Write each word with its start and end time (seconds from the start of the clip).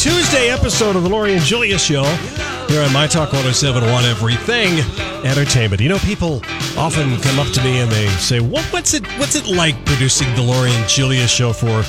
Tuesday 0.00 0.48
episode 0.48 0.96
of 0.96 1.02
the 1.02 1.10
Lori 1.10 1.34
and 1.34 1.42
Julia 1.42 1.78
Show 1.78 2.04
here 2.68 2.80
on 2.80 2.90
My 2.90 3.06
Talk 3.06 3.34
1071 3.34 4.06
Everything 4.06 4.78
Entertainment. 5.26 5.82
You 5.82 5.90
know, 5.90 5.98
people 5.98 6.40
often 6.78 7.20
come 7.20 7.38
up 7.38 7.52
to 7.52 7.62
me 7.62 7.80
and 7.80 7.92
they 7.92 8.08
say, 8.16 8.40
"What 8.40 8.64
what's 8.72 8.94
it 8.94 9.06
what's 9.18 9.34
it 9.34 9.46
like 9.46 9.76
producing 9.84 10.34
the 10.36 10.40
Lori 10.40 10.72
and 10.72 10.88
Julia 10.88 11.28
Show 11.28 11.52
for 11.52 11.82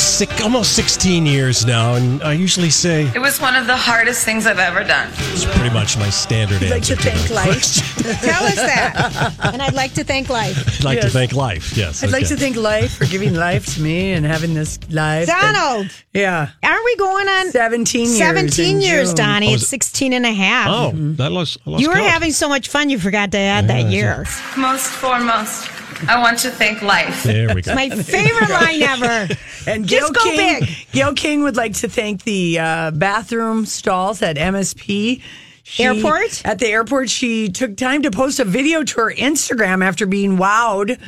six, 0.00 0.40
almost 0.40 0.72
16 0.74 1.26
years 1.26 1.64
now?" 1.66 1.94
And 1.94 2.22
I 2.22 2.32
usually 2.32 2.70
say 2.70 3.10
It 3.14 3.18
was 3.20 3.40
one 3.40 3.56
of 3.56 3.66
the 3.66 3.76
hardest 3.76 4.24
things 4.24 4.46
I've 4.46 4.58
ever 4.58 4.82
done. 4.84 5.08
it's 5.32 5.44
pretty 5.44 5.70
much 5.70 5.96
my 5.98 6.10
standard 6.10 6.62
like 6.62 6.72
answer 6.72 6.96
to 6.96 7.02
thank 7.02 7.28
that 7.28 7.34
life. 7.34 8.20
Tell 8.22 8.44
us 8.44 8.54
that. 8.56 9.34
And 9.52 9.62
I'd 9.62 9.74
like 9.74 9.94
to 9.94 10.04
thank 10.04 10.28
life. 10.28 10.56
I'd 10.80 10.84
like 10.84 11.00
to 11.00 11.10
thank 11.10 11.32
life. 11.32 11.76
Yes, 11.76 12.02
I'd 12.04 12.10
like 12.10 12.26
to 12.28 12.36
thank 12.36 12.56
life 12.56 12.96
for 12.96 13.04
giving 13.06 13.34
life 13.34 13.66
to 13.74 13.82
me 13.82 14.12
and 14.12 14.24
having 14.24 14.54
this 14.54 14.78
life. 14.90 15.28
and- 15.28 15.54
Donald, 15.56 15.90
yeah. 16.14 16.48
aren't 16.62 16.84
we 16.84 16.96
going 16.96 17.28
on 17.28 17.50
17 17.50 18.06
years. 18.06 18.18
17 18.18 18.80
years, 18.80 19.14
Donnie? 19.14 19.50
Oh, 19.50 19.54
it's 19.54 19.66
16 19.66 20.12
and 20.12 20.24
a 20.26 20.32
half. 20.32 20.68
Oh, 20.70 20.92
that 20.94 21.30
lost. 21.32 21.58
I 21.66 21.70
lost 21.70 21.82
you 21.82 21.88
were 21.88 21.94
count. 21.96 22.06
having 22.08 22.32
so 22.32 22.48
much 22.48 22.68
fun, 22.68 22.90
you 22.90 22.98
forgot 22.98 23.32
to 23.32 23.38
add 23.38 23.68
that 23.68 23.86
year. 23.90 24.24
Most 24.56 24.86
foremost, 24.88 25.69
I 26.08 26.18
want 26.20 26.38
to 26.40 26.50
thank 26.50 26.82
life. 26.82 27.22
There 27.22 27.54
we 27.54 27.62
go. 27.62 27.74
My 27.74 27.88
favorite 27.90 28.50
line 28.50 28.82
ever. 28.82 29.34
And 29.66 29.86
Gayle 29.86 30.00
Just 30.00 30.14
go 30.14 30.22
King, 30.22 30.60
big. 30.60 30.68
Gayle 30.92 31.14
King 31.14 31.42
would 31.42 31.56
like 31.56 31.74
to 31.74 31.88
thank 31.88 32.24
the 32.24 32.58
uh, 32.58 32.90
bathroom 32.92 33.66
stalls 33.66 34.22
at 34.22 34.36
MSP. 34.36 35.20
She- 35.62 35.84
Airport? 35.84 36.42
At 36.44 36.58
the 36.58 36.66
airport, 36.68 37.10
she 37.10 37.48
took 37.48 37.76
time 37.76 38.02
to 38.02 38.10
post 38.10 38.40
a 38.40 38.44
video 38.44 38.82
to 38.82 39.00
her 39.00 39.12
Instagram 39.12 39.84
after 39.84 40.06
being 40.06 40.36
wowed 40.36 40.98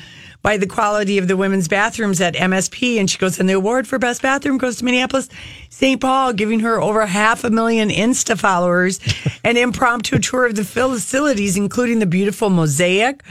by 0.43 0.57
the 0.57 0.67
quality 0.67 1.19
of 1.19 1.29
the 1.29 1.37
women's 1.37 1.69
bathrooms 1.69 2.21
at 2.21 2.35
MSP. 2.35 2.99
And 2.99 3.09
she 3.09 3.17
goes, 3.19 3.39
and 3.41 3.49
the 3.49 3.55
award 3.55 3.87
for 3.89 3.99
best 3.99 4.23
bathroom 4.23 4.59
goes 4.59 4.77
to 4.77 4.85
Minneapolis 4.85 5.29
St. 5.71 6.01
Paul, 6.01 6.33
giving 6.33 6.61
her 6.61 6.81
over 6.81 7.07
half 7.07 7.45
a 7.45 7.51
million 7.51 7.89
Insta 7.89 8.39
followers. 8.39 9.01
An 9.45 9.57
impromptu 9.57 10.19
tour 10.19 10.47
of 10.47 10.55
the 10.55 10.65
facilities, 10.65 11.57
including 11.57 11.99
the 12.01 12.07
beautiful 12.07 12.51
mosaic 12.51 13.23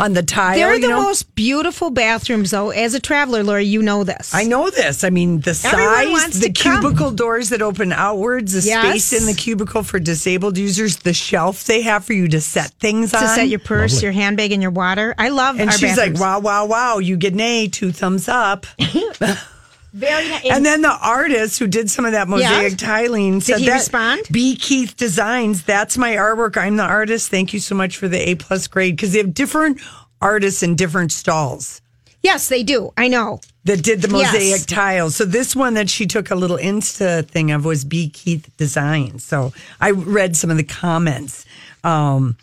on 0.00 0.14
the 0.14 0.22
tile. 0.22 0.56
They're 0.56 0.74
you 0.74 0.80
the 0.80 0.88
know? 0.88 1.02
most 1.02 1.34
beautiful 1.34 1.90
bathrooms, 1.90 2.50
though. 2.50 2.70
As 2.70 2.94
a 2.94 3.00
traveler, 3.00 3.42
Lori, 3.44 3.64
you 3.66 3.82
know 3.82 4.02
this. 4.02 4.34
I 4.34 4.44
know 4.44 4.70
this. 4.70 5.04
I 5.04 5.10
mean, 5.10 5.40
the 5.40 5.54
size, 5.54 6.08
wants 6.10 6.40
the 6.40 6.48
to 6.50 6.62
come. 6.62 6.80
cubicle 6.80 7.10
doors 7.10 7.50
that 7.50 7.62
open 7.62 7.92
outwards, 7.92 8.54
the 8.54 8.62
Yes. 8.68 8.88
space 8.88 9.12
in 9.20 9.26
the 9.26 9.34
cubicle 9.34 9.82
for 9.82 9.98
disabled 10.00 10.56
users, 10.58 10.96
the 10.96 11.12
shelf 11.12 11.64
they 11.64 11.82
have 11.82 12.04
for 12.04 12.14
you 12.14 12.26
to 12.28 12.40
set 12.40 12.70
things 12.80 13.12
on. 13.14 13.20
To 13.22 13.28
set 13.28 13.48
your 13.48 13.58
purse, 13.60 13.92
Lovely. 13.94 14.06
your 14.06 14.12
handbag, 14.12 14.52
and 14.52 14.62
your 14.62 14.70
water. 14.72 15.14
I 15.18 15.28
love 15.28 15.60
and 15.60 15.70
our 15.70 15.76
she's 15.76 15.96
bathrooms. 15.96 16.20
like, 16.20 16.20
wow, 16.20 16.40
wow, 16.40 16.64
wow, 16.66 16.98
you 16.98 17.16
get 17.16 17.34
an 17.34 17.40
A, 17.40 17.68
two 17.68 17.92
thumbs 17.92 18.26
up. 18.28 18.66
Very 19.92 20.28
nice. 20.28 20.44
and 20.50 20.64
then 20.64 20.82
the 20.82 20.96
artist 21.02 21.58
who 21.58 21.66
did 21.66 21.90
some 21.90 22.04
of 22.04 22.12
that 22.12 22.28
mosaic 22.28 22.72
Yes. 22.72 22.80
tiling 22.80 23.40
said 23.40 23.58
he 23.58 23.66
that 23.66 23.74
respond? 23.74 24.22
B 24.30 24.54
Keith 24.56 24.96
Designs, 24.96 25.62
that's 25.64 25.98
my 25.98 26.12
artwork. 26.14 26.56
I'm 26.56 26.76
the 26.76 26.84
artist. 26.84 27.28
Thank 27.30 27.52
you 27.52 27.60
so 27.60 27.74
much 27.74 27.96
for 27.96 28.06
the 28.08 28.30
A 28.30 28.34
plus 28.36 28.66
grade 28.68 28.96
because 28.96 29.12
they 29.12 29.18
have 29.18 29.34
different 29.34 29.80
artists 30.20 30.62
in 30.62 30.76
different 30.76 31.10
stalls. 31.12 31.80
yes, 32.22 32.48
they 32.48 32.62
do. 32.62 32.92
I 32.98 33.08
know. 33.08 33.40
that 33.64 33.82
did 33.82 34.00
the 34.02 34.08
Yes. 34.16 34.32
mosaic 34.32 34.66
tiles. 34.66 35.16
So 35.16 35.24
this 35.26 35.54
one 35.56 35.74
that 35.74 35.90
she 35.90 36.06
took 36.06 36.30
a 36.30 36.34
little 36.34 36.56
Insta 36.58 37.26
thing 37.28 37.50
of 37.50 37.64
was 37.64 37.84
B 37.84 38.08
Keith 38.08 38.48
Designs. 38.56 39.22
So 39.24 39.52
I 39.80 39.90
read 39.90 40.34
some 40.36 40.50
of 40.50 40.56
the 40.56 40.64
comments 40.64 41.44
um, 41.84 42.36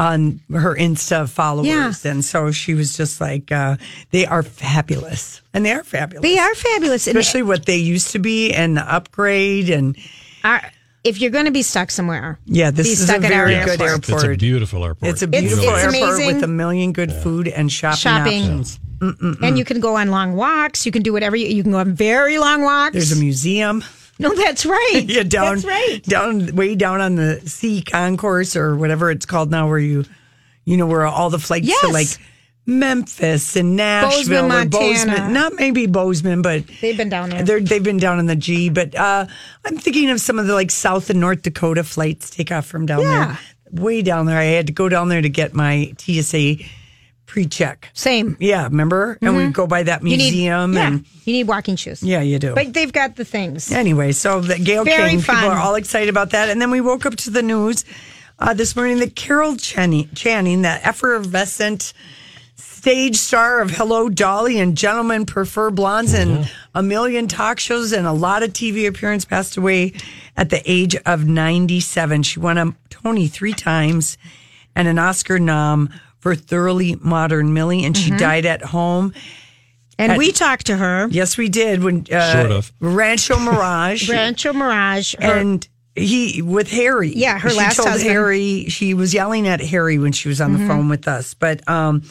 on 0.00 0.40
her 0.50 0.74
Insta 0.74 1.28
followers, 1.28 1.66
Yeah. 1.68 1.92
and 2.10 2.24
so 2.24 2.50
she 2.50 2.72
was 2.74 2.96
just 2.96 3.20
like, 3.20 3.52
uh, 3.52 3.76
"They 4.12 4.24
are 4.24 4.42
fabulous, 4.42 5.42
and 5.52 5.64
they 5.66 5.72
are 5.72 5.84
fabulous. 5.84 6.22
They 6.22 6.38
are 6.38 6.54
fabulous. 6.54 7.06
Especially 7.06 7.42
what 7.42 7.66
they 7.66 7.76
used 7.76 8.12
to 8.12 8.18
be, 8.18 8.52
and 8.54 8.78
the 8.78 8.94
upgrade, 8.94 9.68
and 9.68 9.94
are, 10.42 10.62
if 11.04 11.20
you're 11.20 11.30
going 11.30 11.44
to 11.44 11.50
be 11.50 11.62
stuck 11.62 11.90
somewhere, 11.90 12.38
yeah, 12.46 12.70
this 12.70 12.86
be 12.86 12.92
is 12.94 13.00
a 13.02 13.04
stuck 13.04 13.24
at 13.24 13.24
our 13.32 13.44
very 13.46 13.52
Yes, 13.52 13.66
good 13.66 13.80
airport. 13.82 14.08
airport. 14.08 14.24
It's 14.24 14.34
a 14.34 14.38
beautiful 14.38 14.84
airport. 14.86 15.10
It's 15.12 15.22
a 15.22 15.26
beautiful 15.26 15.58
it's 15.64 15.84
airport 15.84 15.94
amazing. 16.14 16.26
with 16.34 16.44
a 16.44 16.48
million 16.48 16.92
good 16.94 17.12
food 17.12 17.46
and 17.48 17.70
shopping, 17.70 17.98
Shopping. 17.98 18.42
options. 18.42 18.80
and 19.42 19.58
you 19.58 19.64
can 19.66 19.80
go 19.80 19.96
on 19.96 20.08
long 20.10 20.34
walks. 20.34 20.84
You 20.86 20.92
can 20.92 21.02
do 21.02 21.12
whatever 21.12 21.36
you, 21.36 21.46
you 21.46 21.62
can 21.62 21.72
go 21.72 21.78
on 21.78 21.92
very 21.94 22.38
long 22.38 22.62
walks. 22.62 22.92
There's 22.94 23.12
a 23.12 23.16
museum. 23.16 23.84
No, 24.20 24.34
that's 24.34 24.64
right. 24.66 25.02
yeah, 25.08 25.22
down, 25.24 25.56
That's 25.56 25.64
right. 25.66 26.02
down, 26.04 26.54
way 26.54 26.74
down 26.74 27.00
on 27.00 27.16
the 27.16 27.40
sea 27.48 27.82
concourse 27.82 28.54
or 28.56 28.76
whatever 28.76 29.10
it's 29.10 29.26
called 29.26 29.50
now, 29.50 29.68
where 29.68 29.78
you, 29.78 30.04
you 30.64 30.76
know, 30.76 30.86
where 30.86 31.04
all 31.06 31.30
the 31.30 31.38
flights 31.38 31.68
to 31.80 31.88
like 31.88 32.08
Memphis 32.66 33.56
and 33.56 33.76
Nashville 33.76 34.48
Bozeman, 34.48 34.66
or 34.66 34.70
Bozeman, 34.70 35.06
Montana. 35.08 35.32
not 35.32 35.54
maybe 35.54 35.86
Bozeman, 35.86 36.42
but 36.42 36.64
They've 36.80 36.96
been 36.96 37.08
down 37.08 37.30
there. 37.30 37.42
They're, 37.42 37.60
they've 37.60 37.82
been 37.82 37.96
down 37.98 38.18
in 38.20 38.26
the 38.26 38.36
G, 38.36 38.68
but 38.68 38.94
uh, 38.94 39.26
I'm 39.64 39.78
thinking 39.78 40.10
of 40.10 40.20
some 40.20 40.38
of 40.38 40.46
the 40.46 40.54
like 40.54 40.70
South 40.70 41.10
and 41.10 41.18
North 41.20 41.42
Dakota 41.42 41.82
flights 41.82 42.30
take 42.30 42.52
off 42.52 42.66
from 42.66 42.86
down 42.86 43.00
Yeah. 43.00 43.36
there, 43.72 43.82
way 43.82 44.02
down 44.02 44.26
there. 44.26 44.38
I 44.38 44.44
had 44.44 44.66
to 44.68 44.72
go 44.72 44.88
down 44.88 45.08
there 45.08 45.22
to 45.22 45.28
get 45.28 45.54
my 45.54 45.92
TSA 45.98 46.56
pre-check. 47.30 47.88
Same. 47.94 48.36
Yeah, 48.40 48.64
remember? 48.64 49.16
And 49.22 49.36
we 49.36 49.46
go 49.50 49.68
by 49.68 49.84
that 49.84 50.02
You 50.02 50.08
need, 50.16 50.16
museum, 50.18 50.74
yeah, 50.74 50.86
and 50.88 51.06
you 51.24 51.32
need 51.32 51.46
walking 51.46 51.76
shoes. 51.76 52.02
yeah, 52.02 52.20
you 52.22 52.40
do. 52.40 52.56
But 52.56 52.74
they've 52.74 52.92
got 52.92 53.14
the 53.14 53.24
things. 53.24 53.70
Anyway, 53.70 54.10
so 54.10 54.40
the 54.40 54.58
Gayle 54.58 54.82
Very 54.84 55.10
King, 55.10 55.20
fun. 55.20 55.36
people 55.36 55.50
are 55.50 55.58
all 55.58 55.76
excited 55.76 56.08
about 56.08 56.30
that. 56.30 56.48
And 56.48 56.60
then 56.60 56.72
we 56.72 56.80
woke 56.80 57.06
up 57.06 57.14
to 57.16 57.30
the 57.30 57.40
news 57.42 57.84
uh, 58.40 58.52
this 58.52 58.74
morning 58.74 58.98
that 58.98 59.14
Carol 59.14 59.54
Channing, 59.56 60.08
Channing, 60.12 60.62
that 60.62 60.84
effervescent 60.84 61.92
stage 62.56 63.14
star 63.16 63.60
of 63.60 63.70
Hello 63.70 64.08
Dolly 64.08 64.58
and 64.58 64.76
Gentlemen 64.76 65.24
Prefer 65.24 65.70
Blondes 65.70 66.14
and 66.14 66.50
a 66.74 66.82
million 66.82 67.28
talk 67.28 67.60
shows 67.60 67.92
and 67.92 68.08
a 68.08 68.12
lot 68.12 68.42
of 68.42 68.52
TV 68.52 68.88
appearance, 68.88 69.24
passed 69.24 69.56
away 69.56 69.92
at 70.36 70.50
the 70.50 70.62
age 70.68 70.96
of 71.06 71.26
97. 71.28 72.24
She 72.24 72.40
won 72.40 72.58
a 72.58 72.74
Tony 72.88 73.28
three 73.28 73.52
times 73.52 74.18
and 74.74 74.88
an 74.88 74.98
Oscar 74.98 75.38
nom 75.38 75.90
for 76.20 76.34
Thoroughly 76.34 76.96
Modern 77.00 77.52
Millie, 77.52 77.84
and 77.84 77.94
Mm-hmm. 77.94 78.12
she 78.12 78.16
died 78.18 78.46
at 78.46 78.62
home. 78.62 79.12
And 79.98 80.16
we 80.16 80.32
talked 80.32 80.66
to 80.66 80.76
her, 80.76 81.08
Yes, 81.10 81.36
we 81.36 81.48
did 81.50 81.82
when 81.84 82.06
uh, 82.10 82.32
Sort 82.32 82.52
of. 82.52 82.72
Rancho 82.80 83.38
Mirage. 83.40 84.08
Rancho 84.08 84.52
Mirage. 84.54 85.14
her- 85.20 85.36
and 85.38 85.66
he 85.96 86.40
with 86.40 86.70
Harry. 86.70 87.12
Yeah, 87.14 87.38
her 87.38 87.50
she 87.50 87.56
last 87.56 87.76
told 87.76 87.88
husband. 87.88 88.10
Harry 88.10 88.66
she 88.68 88.94
was 88.94 89.12
yelling 89.12 89.46
at 89.48 89.60
Harry 89.60 89.98
when 89.98 90.12
she 90.12 90.28
was 90.28 90.40
on 90.40 90.52
Mm-hmm. 90.52 90.62
the 90.62 90.68
phone 90.68 90.88
with 90.88 91.06
us. 91.08 91.34
But 91.34 91.68
um, 91.68 92.02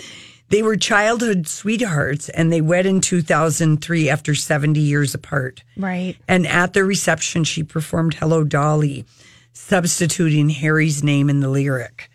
they 0.49 0.61
were 0.61 0.75
childhood 0.75 1.47
sweethearts, 1.47 2.29
and 2.29 2.51
they 2.51 2.61
wed 2.61 2.85
in 2.85 3.01
2003 3.01 4.09
after 4.09 4.35
70 4.35 4.79
years 4.79 5.15
apart. 5.15 5.63
right. 5.77 6.15
And 6.27 6.45
at 6.45 6.73
the 6.73 6.83
reception, 6.83 7.43
she 7.43 7.63
performed 7.63 8.15
"Hello, 8.15 8.43
Dolly," 8.43 9.05
substituting 9.53 10.49
Harry's 10.49 11.03
name 11.03 11.29
in 11.29 11.39
the 11.39 11.49
lyric. 11.49 12.09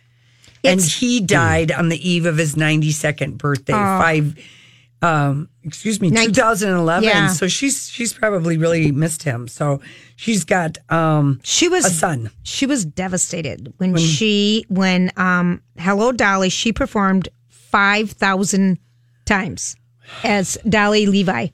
And 0.65 0.81
he 0.81 1.21
died 1.21 1.71
on 1.73 1.89
the 1.89 2.09
eve 2.11 2.27
of 2.27 2.37
his 2.39 2.55
92nd 2.55 3.39
birthday, 3.39 3.73
five 3.73 4.35
um, 5.03 5.51
excuse 5.63 6.01
me, 6.01 6.09
Nin- 6.09 6.29
2011. 6.29 7.05
Yeah. 7.07 7.29
So 7.29 7.47
she's 7.47 7.91
she's 7.91 8.15
probably 8.15 8.57
really 8.57 8.91
missed 8.91 9.23
him. 9.23 9.49
So 9.49 9.81
she's 10.17 10.45
got 10.45 10.79
um, 10.91 11.41
She 11.45 11.69
was 11.69 11.85
a 11.85 11.91
son. 11.91 12.31
She 12.43 12.65
was 12.65 12.87
devastated 12.87 13.73
when, 13.77 13.97
she 13.99 14.65
when 14.69 15.11
um 15.19 15.61
Hello 15.79 16.11
Dolly 16.13 16.49
she 16.49 16.73
performed 16.73 17.29
five 17.51 18.13
thousand 18.13 18.79
times 19.27 19.77
as 20.23 20.57
Dolly 20.67 21.05
Levi 21.07 21.49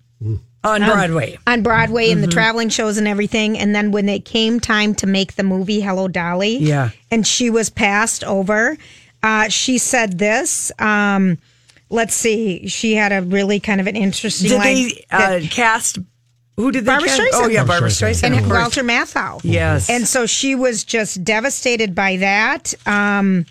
on 0.62 0.84
Broadway. 0.84 1.38
on 1.46 1.62
Broadway 1.62 2.10
and 2.10 2.22
the 2.22 2.26
traveling 2.28 2.68
shows 2.68 2.98
and 2.98 3.08
everything. 3.08 3.58
And 3.58 3.74
then 3.74 3.90
when 3.90 4.08
it 4.08 4.24
came 4.24 4.60
time 4.60 4.94
to 4.96 5.06
make 5.08 5.34
the 5.34 5.42
movie 5.42 5.80
Hello 5.80 6.06
Dolly, 6.06 6.58
Yeah. 6.58 6.90
and 7.10 7.26
she 7.26 7.48
was 7.50 7.70
passed 7.70 8.22
over, 8.24 8.76
uh, 9.22 9.48
she 9.48 9.78
said 9.78 10.18
this. 10.18 10.72
Um, 10.78 11.38
let's 11.90 12.14
see, 12.14 12.66
she 12.68 12.94
had 12.94 13.12
a 13.12 13.22
really 13.22 13.60
kind 13.60 13.80
of 13.80 13.86
an 13.86 13.96
interesting 13.96 14.48
Did 14.50 14.58
line. 14.58 14.64
they 14.88 15.04
uh, 15.10 15.40
cast? 15.50 15.98
Who 16.56 16.70
did 16.72 16.84
they 16.84 16.86
Barbra 16.86 17.08
cast? 17.08 17.20
Streisand. 17.20 17.28
Oh 17.34 17.48
yeah, 17.48 17.60
Barbra 17.60 17.66
Barbra 17.66 17.88
Streisand. 17.90 18.30
Streisand. 18.32 18.38
and. 18.38 18.50
Walter 18.50 18.82
Matthau. 18.84 19.40
Yes. 19.44 19.88
And 19.88 20.06
so 20.06 20.26
she 20.26 20.54
was 20.54 20.84
just 20.84 21.24
devastated 21.24 21.94
by 21.94 22.16
that. 22.18 22.74
Um, 22.86 23.46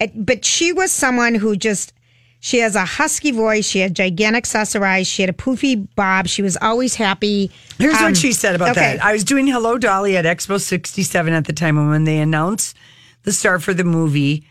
it- 0.00 0.12
but 0.26 0.44
she 0.44 0.72
was 0.72 0.92
someone 0.92 1.34
who 1.34 1.56
just, 1.56 1.92
she 2.40 2.58
has 2.58 2.74
a 2.76 2.84
husky 2.84 3.30
voice. 3.32 3.64
She 3.66 3.80
had 3.80 3.94
gigantic 3.94 4.46
saucer 4.46 4.84
eyes. 4.84 5.06
She 5.08 5.22
had 5.22 5.30
a 5.30 5.32
poofy 5.32 5.88
bob. 5.96 6.28
She 6.28 6.42
was 6.42 6.56
always 6.60 6.94
happy. 6.94 7.50
Here's 7.78 7.96
Um, 7.96 8.04
what 8.04 8.16
she 8.16 8.32
said 8.32 8.54
about 8.54 8.70
okay. 8.76 8.96
that. 8.96 9.04
I 9.04 9.12
was 9.12 9.24
doing 9.24 9.46
Hello 9.48 9.76
Dolly 9.78 10.16
at 10.16 10.24
Expo 10.24 10.60
67 10.60 11.32
at 11.34 11.44
the 11.46 11.52
time, 11.52 11.76
and 11.78 11.90
when 11.90 12.04
they 12.04 12.18
announced 12.18 12.76
the 13.24 13.32
star 13.32 13.58
for 13.60 13.74
the 13.74 13.84
movie, 13.84 14.44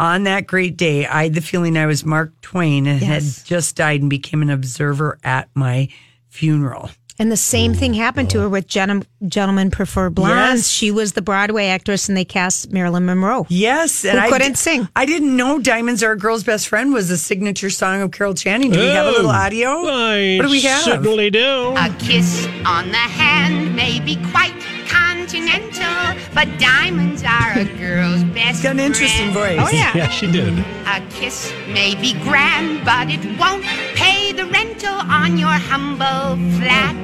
on 0.00 0.24
that 0.24 0.46
great 0.46 0.76
day, 0.76 1.06
I 1.06 1.24
had 1.24 1.34
the 1.34 1.40
feeling 1.40 1.76
I 1.78 1.86
was 1.86 2.04
Mark 2.04 2.32
Twain 2.42 2.86
and 2.86 3.00
Yes. 3.00 3.38
had 3.38 3.46
just 3.46 3.76
died 3.76 4.00
and 4.00 4.10
became 4.10 4.42
an 4.42 4.50
observer 4.50 5.18
at 5.24 5.48
my 5.54 5.88
funeral. 6.28 6.90
And 7.16 7.30
the 7.30 7.36
same 7.36 7.74
thing 7.74 7.94
happened 7.94 8.28
to 8.30 8.40
her 8.40 8.48
with 8.48 8.66
Gen- 8.66 9.06
Gentlemen 9.28 9.70
Prefer 9.70 10.10
Blondes. 10.10 10.62
Yes. 10.62 10.68
She 10.68 10.90
was 10.90 11.12
the 11.12 11.22
Broadway 11.22 11.66
actress, 11.66 12.08
and 12.08 12.18
they 12.18 12.24
cast 12.24 12.72
Marilyn 12.72 13.06
Monroe. 13.06 13.46
Yes, 13.48 14.04
and 14.04 14.18
Who 14.18 14.24
I 14.24 14.28
couldn't 14.28 14.48
di- 14.54 14.56
sing. 14.56 14.88
I 14.96 15.06
didn't 15.06 15.36
know 15.36 15.60
"Diamonds 15.60 16.02
Are 16.02 16.10
a 16.10 16.18
Girl's 16.18 16.42
Best 16.42 16.66
Friend" 16.66 16.92
was 16.92 17.12
a 17.12 17.16
signature 17.16 17.70
song 17.70 18.02
of 18.02 18.10
Carol 18.10 18.34
Channing. 18.34 18.72
Do 18.72 18.80
we 18.80 18.86
have 18.86 19.06
a 19.06 19.10
little 19.12 19.30
oh, 19.30 19.32
audio? 19.32 19.68
Oh, 19.68 19.88
I 19.88 20.36
what 20.38 20.46
do 20.46 20.50
we 20.50 20.62
have? 20.62 20.82
certainly 20.82 21.30
do. 21.30 21.72
A 21.76 21.94
kiss 22.00 22.48
on 22.66 22.88
the 22.90 22.96
hand 22.96 23.76
may 23.76 24.00
be 24.00 24.16
quite 24.32 24.52
continental, 25.28 26.22
but 26.34 26.46
diamonds 26.58 27.22
are 27.22 27.58
a 27.58 27.64
girl's 27.78 28.22
best 28.24 28.50
It's 28.56 28.62
got 28.62 28.72
an 28.72 28.80
interesting 28.80 29.32
friend. 29.32 29.58
voice. 29.60 29.68
Oh, 29.72 29.76
yeah. 29.76 29.92
yeah, 29.96 30.08
she 30.08 30.30
did. 30.30 30.52
A 30.86 31.00
kiss 31.10 31.52
may 31.68 31.94
be 31.94 32.12
grand, 32.20 32.84
but 32.84 33.08
it 33.08 33.24
won't 33.38 33.64
pay 33.96 34.32
the 34.32 34.44
rental 34.46 34.94
on 34.94 35.38
your 35.38 35.48
humble 35.48 36.36
flat 36.58 36.94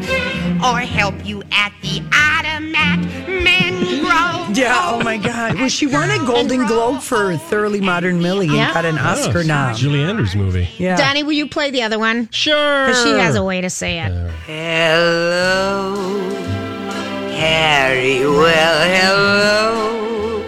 or 0.62 0.81
help 0.81 1.14
you 1.25 1.43
at 1.52 1.72
the 1.82 2.02
automat. 2.12 2.99
Men 3.43 3.78
grow. 4.00 4.52
Yeah. 4.55 4.76
Oh 4.84 5.00
my 5.02 5.17
God. 5.17 5.55
Well, 5.55 5.69
she 5.69 5.87
won 5.87 6.11
a 6.11 6.19
Golden 6.26 6.67
Globe 6.67 7.00
for 7.00 7.37
Thoroughly 7.37 7.81
Modern 7.81 8.20
Millie 8.20 8.49
and 8.49 8.56
Yeah. 8.56 8.75
got 8.75 8.84
an 8.84 8.99
Oscar 8.99 9.44
nom. 9.44 9.75
Julie 9.75 10.02
Andrews 10.05 10.34
movie. 10.37 10.69
Yeah. 10.76 10.96
Donnie, 10.96 11.22
will 11.22 11.32
you 11.32 11.46
play 11.49 11.70
the 11.70 11.82
other 11.82 11.99
one? 11.99 12.28
Sure. 12.32 12.87
Because 12.87 13.02
she 13.02 13.11
has 13.12 13.34
a 13.37 13.43
way 13.43 13.61
to 13.62 13.70
say 13.70 14.00
it. 14.00 14.12
Hello, 14.46 15.94
Harry. 17.41 18.21
Well, 18.21 18.81
hello, 18.95 20.45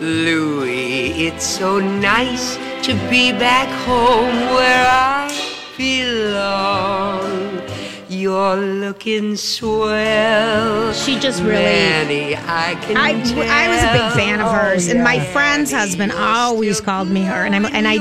Louis. 0.00 1.26
It's 1.26 1.44
so 1.44 1.78
nice 1.78 2.56
to 2.86 2.94
be 3.10 3.30
back 3.32 3.68
home 3.84 4.34
where 4.56 4.86
I 4.88 5.28
belong. 5.76 7.60
You're 8.08 8.56
looking 8.56 9.36
swell. 9.36 10.94
She 10.94 11.18
just 11.18 11.42
really. 11.42 11.52
Manny, 11.56 12.36
I 12.36 12.74
can 12.80 12.96
I. 12.96 13.10
I 13.10 13.68
was 13.68 13.82
a 13.82 13.92
big 13.92 14.12
fan 14.18 14.40
of 14.40 14.50
hers, 14.50 14.88
and 14.88 15.04
my 15.04 15.20
friend's 15.20 15.70
husband 15.70 16.10
always 16.12 16.80
called 16.80 17.08
me 17.08 17.22
her, 17.22 17.44
and 17.44 17.54
I'm 17.54 17.66
and 17.66 17.86
I. 17.86 17.98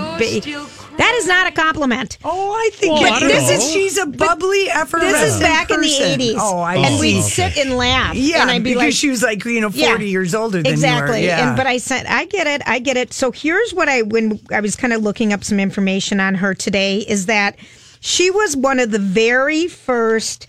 That 0.99 1.15
is 1.15 1.27
not 1.27 1.47
a 1.47 1.51
compliment. 1.51 2.17
Oh, 2.23 2.51
I 2.53 2.69
think 2.73 2.93
Well, 3.01 3.05
it- 3.05 3.23
I 3.23 3.27
this 3.27 3.49
know. 3.49 3.55
is 3.55 3.71
she's 3.71 3.97
a 3.97 4.05
bubbly, 4.05 4.69
effervescent 4.69 5.21
This 5.21 5.33
is 5.35 5.39
back 5.39 5.71
in 5.71 5.81
the 5.81 5.87
'80s. 5.87 6.35
Oh, 6.37 6.59
I 6.59 6.75
and 6.75 6.95
see. 6.95 7.01
we'd 7.01 7.19
okay. 7.19 7.29
sit 7.29 7.57
and 7.65 7.77
laugh. 7.77 8.15
Yeah, 8.15 8.41
and 8.41 8.51
I'd 8.51 8.63
be 8.63 8.71
because 8.73 8.83
like, 8.87 8.93
she 8.93 9.09
was 9.09 9.23
like 9.23 9.43
you 9.45 9.61
know 9.61 9.69
forty 9.69 9.81
Yeah. 10.05 10.11
years 10.11 10.35
older 10.35 10.61
than 10.61 10.71
exactly. 10.71 11.21
you 11.21 11.27
were. 11.29 11.33
Yeah. 11.35 11.47
And 11.49 11.57
but 11.57 11.67
I 11.67 11.77
said, 11.77 12.05
I 12.05 12.25
get 12.25 12.47
it, 12.47 12.61
I 12.67 12.79
get 12.79 12.97
it. 12.97 13.13
So 13.13 13.31
here's 13.31 13.73
what 13.73 13.87
I 13.89 14.01
when 14.03 14.39
I 14.51 14.59
was 14.59 14.75
kind 14.75 14.93
of 14.93 15.01
looking 15.01 15.31
up 15.33 15.43
some 15.43 15.59
information 15.59 16.19
on 16.19 16.35
her 16.35 16.53
today 16.53 16.97
is 17.07 17.25
that 17.27 17.55
she 18.01 18.29
was 18.29 18.55
one 18.57 18.79
of 18.79 18.91
the 18.91 18.99
very 18.99 19.67
first 19.67 20.47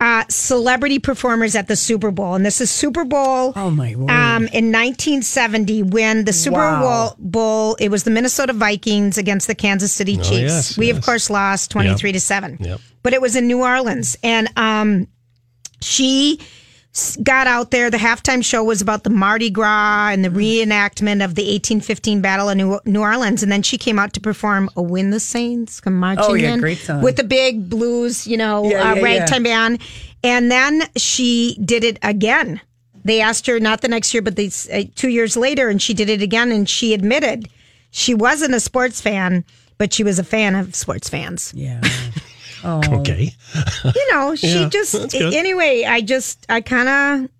uh, 0.00 0.24
celebrity 0.30 0.98
performers 0.98 1.54
at 1.54 1.68
the 1.68 1.76
Super 1.76 2.10
Bowl, 2.10 2.34
and 2.34 2.44
this 2.46 2.60
is 2.60 2.70
Super 2.70 3.04
Bowl. 3.04 3.52
Oh, 3.54 3.70
my 3.70 3.94
word. 3.94 4.10
Um, 4.10 4.44
in 4.48 4.72
1970, 4.72 5.82
when 5.82 6.24
the 6.24 6.32
Super 6.32 6.56
Wow. 6.56 6.80
Bowl 6.80 7.16
Bowl, 7.18 7.76
it 7.78 7.90
was 7.90 8.04
the 8.04 8.10
Minnesota 8.10 8.52
Vikings 8.54 9.18
against 9.18 9.46
the 9.46 9.54
Kansas 9.54 9.92
City 9.92 10.16
Chiefs. 10.16 10.30
Oh, 10.30 10.36
yes, 10.36 10.78
we 10.78 10.88
of 10.90 11.02
course 11.02 11.28
lost 11.28 11.70
23 11.70 12.12
to 12.12 12.20
seven. 12.20 12.56
Yep. 12.60 12.80
But 13.02 13.12
it 13.12 13.20
was 13.20 13.36
in 13.36 13.46
New 13.46 13.60
Orleans, 13.62 14.16
and 14.22 14.48
um, 14.56 15.06
she 15.82 16.38
s- 16.40 16.46
got 17.22 17.46
out 17.46 17.70
there. 17.70 17.90
The 17.90 17.96
halftime 17.98 18.44
show 18.44 18.64
was 18.64 18.80
about 18.82 19.04
the 19.04 19.10
Mardi 19.10 19.48
Gras 19.50 20.10
and 20.12 20.24
the 20.24 20.28
reenactment 20.28 21.24
of 21.24 21.34
the 21.36 21.42
1815 21.42 22.20
Battle 22.20 22.48
of 22.50 22.56
New, 22.56 22.80
New 22.84 23.00
Orleans. 23.00 23.42
And 23.42 23.50
then 23.52 23.62
she 23.62 23.78
came 23.78 23.98
out 23.98 24.12
to 24.14 24.20
perform 24.20 24.68
"Oh, 24.76 24.82
Win 24.82 25.10
the 25.10 25.20
Saints," 25.20 25.80
come 25.80 25.94
marching 25.94 26.24
Oh, 26.26 26.34
yeah, 26.34 26.54
in 26.54 26.60
great 26.60 26.78
song. 26.78 27.02
with 27.02 27.16
the 27.16 27.24
big 27.24 27.68
blues, 27.70 28.26
you 28.26 28.36
know, 28.36 28.68
Yeah, 28.68 28.90
uh, 28.90 28.94
yeah, 28.96 29.02
ragtime 29.02 29.42
band. 29.44 29.80
And 30.24 30.50
then 30.50 30.82
she 30.96 31.56
did 31.64 31.84
it 31.84 31.98
again. 32.02 32.60
They 33.04 33.20
asked 33.22 33.46
her 33.46 33.58
not 33.60 33.80
the 33.80 33.88
next 33.88 34.12
year, 34.12 34.22
but 34.22 34.36
they, 34.36 34.50
uh, 34.72 34.82
two 34.94 35.08
years 35.08 35.36
later, 35.36 35.68
and 35.70 35.80
she 35.80 35.94
did 35.94 36.10
it 36.10 36.20
again. 36.20 36.50
And 36.52 36.68
she 36.68 36.92
admitted 36.92 37.48
she 37.90 38.12
wasn't 38.14 38.54
a 38.54 38.60
sports 38.60 39.00
fan, 39.00 39.44
but 39.78 39.94
she 39.94 40.04
was 40.04 40.18
a 40.18 40.24
fan 40.24 40.54
of 40.54 40.74
sports 40.74 41.08
fans. 41.08 41.52
yeah. 41.56 41.80
Oh. 42.64 42.80
Okay. 43.00 43.32
You 43.84 44.12
know, 44.12 44.34
she 44.36 44.48
Yeah, 44.60 44.68
just 44.68 45.14
anyway. 45.14 45.84
I 45.86 46.00
just 46.00 46.44
I 46.48 46.60
kind 46.60 46.88
of 47.24 47.30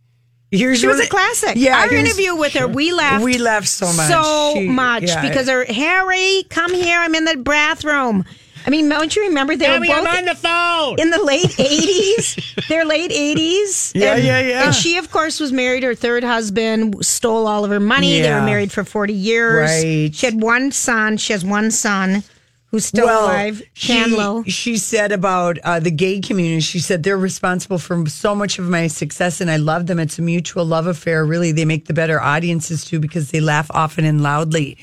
Here's 0.50 0.81
she 0.81 0.87
was 0.88 0.99
a 0.99 1.06
classic. 1.08 1.52
Yeah, 1.55 1.78
our 1.78 1.94
interview 1.94 2.34
with 2.34 2.55
her, 2.55 2.67
we 2.67 2.93
laughed. 2.93 3.25
We 3.25 3.38
laughed 3.38 3.69
so 3.69 3.87
much. 3.93 4.08
so 4.11 4.52
She- 4.55 4.69
much 4.69 5.05
yeah. 5.05 5.22
because 5.28 5.49
her 5.49 5.64
Harry, 5.64 6.44
come 6.50 6.75
here. 6.75 6.99
I'm 6.99 7.14
in 7.14 7.25
the 7.25 7.37
bathroom. 7.37 8.25
I 8.67 8.69
mean, 8.70 8.88
don't 8.90 9.14
you 9.17 9.22
remember 9.28 9.56
they 9.56 9.70
were 9.70 9.84
both 9.87 10.06
on 10.06 10.25
the 10.26 10.34
phone. 10.34 11.00
in 11.00 11.08
the 11.11 11.22
late 11.22 11.46
80s? 11.46 12.67
Their 12.69 12.84
late 12.84 13.10
80s. 13.10 13.93
Yeah, 14.00 14.15
and, 14.17 14.24
yeah, 14.24 14.41
yeah. 14.41 14.65
And 14.67 14.74
she, 14.74 14.98
of 14.98 15.10
course, 15.10 15.41
was 15.41 15.50
married. 15.50 15.82
Her 15.82 15.94
third 15.94 16.24
husband 16.24 17.05
stole 17.05 17.46
all 17.46 17.65
of 17.65 17.70
her 17.70 17.81
money. 17.81 18.20
They 18.20 18.31
were 18.31 18.43
married 18.43 18.70
for 18.70 18.84
40 18.84 19.12
years. 19.15 19.70
Right. 19.70 20.15
She 20.15 20.27
had 20.27 20.43
one 20.43 20.72
son. 20.72 21.17
She 21.17 21.32
has 21.32 21.43
one 21.44 21.70
son 21.70 22.22
who's 22.70 22.86
still 22.86 23.06
well, 23.06 23.24
alive. 23.27 23.62
she, 23.72 24.43
she 24.50 24.77
said 24.79 25.12
about 25.12 25.58
uh, 25.65 25.81
the 25.81 25.91
gay 25.91 26.20
community, 26.20 26.60
she 26.60 26.79
said 26.79 27.03
they're 27.03 27.19
responsible 27.19 27.79
for 27.79 28.06
so 28.06 28.34
much 28.34 28.58
of 28.58 28.69
my 28.69 28.86
success 28.86 29.41
and 29.41 29.50
I 29.50 29.56
love 29.56 29.86
them. 29.86 29.98
It's 29.98 30.19
a 30.19 30.22
mutual 30.22 30.65
love 30.65 30.86
affair. 30.86 31.24
Really, 31.24 31.53
they 31.53 31.65
make 31.65 31.86
the 31.86 31.94
better 31.94 32.20
audiences 32.20 32.84
too 32.84 33.00
because 33.00 33.31
they 33.31 33.41
laugh 33.41 33.70
often 33.72 34.05
and 34.05 34.22
loudly. 34.22 34.79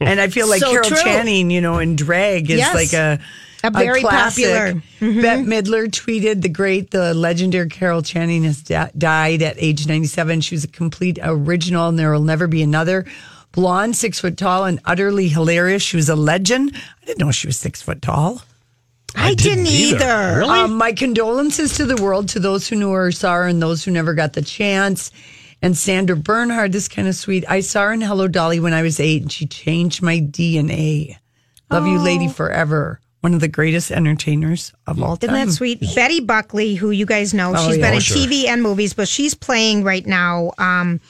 And 0.00 0.20
I 0.20 0.28
feel 0.28 0.48
like 0.48 0.60
So 0.64 0.70
Carol 0.70 0.88
true. 0.88 0.98
Channing, 1.02 1.50
you 1.50 1.60
know, 1.60 1.78
in 1.78 1.96
drag 1.96 2.50
is 2.50 2.58
Yes. 2.58 2.74
like 2.74 2.92
a 2.92 3.18
A 3.64 3.70
very 3.72 4.00
classic. 4.00 4.44
popular. 4.44 4.82
Mm-hmm. 5.00 5.20
Bette 5.22 5.42
Midler 5.42 5.86
tweeted 5.88 6.42
the 6.42 6.48
great, 6.48 6.90
the 6.92 7.14
legendary 7.14 7.68
Carol 7.68 8.02
Channing 8.02 8.44
has 8.44 8.62
di- 8.62 8.90
died 8.96 9.42
at 9.42 9.56
age 9.58 9.86
97. 9.88 10.40
She 10.40 10.54
was 10.54 10.64
a 10.64 10.68
complete 10.68 11.18
original 11.22 11.88
and 11.88 11.98
there 11.98 12.12
will 12.12 12.22
never 12.22 12.46
be 12.46 12.62
another. 12.62 13.04
Blonde, 13.52 13.96
six 13.96 14.20
foot 14.20 14.36
tall, 14.36 14.64
and 14.64 14.80
utterly 14.84 15.28
hilarious. 15.28 15.82
She 15.82 15.96
was 15.96 16.08
a 16.08 16.16
legend. 16.16 16.72
I 17.02 17.06
didn't 17.06 17.18
know 17.20 17.30
she 17.30 17.46
was 17.46 17.56
six 17.56 17.80
foot 17.82 18.02
tall. 18.02 18.42
I, 19.16 19.34
didn't, 19.34 19.66
either. 19.66 20.38
Really? 20.38 20.60
Um, 20.60 20.74
my 20.76 20.92
condolences 20.92 21.74
to 21.78 21.86
the 21.86 22.00
world, 22.00 22.28
to 22.30 22.40
those 22.40 22.68
who 22.68 22.76
knew 22.76 22.92
her, 22.92 23.10
saw 23.10 23.34
her, 23.34 23.46
and 23.46 23.60
those 23.60 23.82
who 23.84 23.90
never 23.90 24.12
got 24.14 24.34
the 24.34 24.42
chance. 24.42 25.10
And 25.62 25.76
Sandra 25.76 26.14
Bernhard, 26.14 26.72
this 26.72 26.88
kind 26.88 27.08
of 27.08 27.16
sweet. 27.16 27.44
I 27.48 27.60
saw 27.60 27.84
her 27.86 27.92
in 27.92 28.00
Hello 28.02 28.28
Dolly 28.28 28.60
when 28.60 28.74
I 28.74 28.82
was 28.82 29.00
eight, 29.00 29.22
and 29.22 29.32
she 29.32 29.46
changed 29.46 30.02
my 30.02 30.20
DNA. 30.20 31.16
Love 31.70 31.86
you, 31.86 31.98
Oh. 31.98 32.02
lady, 32.02 32.28
forever. 32.28 33.00
One 33.20 33.34
of 33.34 33.40
the 33.40 33.48
greatest 33.48 33.90
entertainers 33.90 34.72
of 34.86 35.02
all 35.02 35.16
time. 35.16 35.30
Isn't 35.34 35.46
that 35.48 35.52
sweet? 35.52 35.80
Betty 35.96 36.20
Buckley, 36.20 36.76
who 36.76 36.90
you 36.90 37.04
guys 37.06 37.34
know, 37.34 37.52
Oh, 37.56 37.66
she's 37.66 37.78
yeah. 37.78 37.86
been 37.86 37.94
Oh, 37.94 37.96
in 37.96 38.00
sure. 38.02 38.16
TV 38.18 38.46
and 38.46 38.62
movies, 38.62 38.92
but 38.94 39.08
she's 39.08 39.34
playing 39.34 39.82
right 39.82 40.06
now 40.06 40.52
um, 40.58 41.00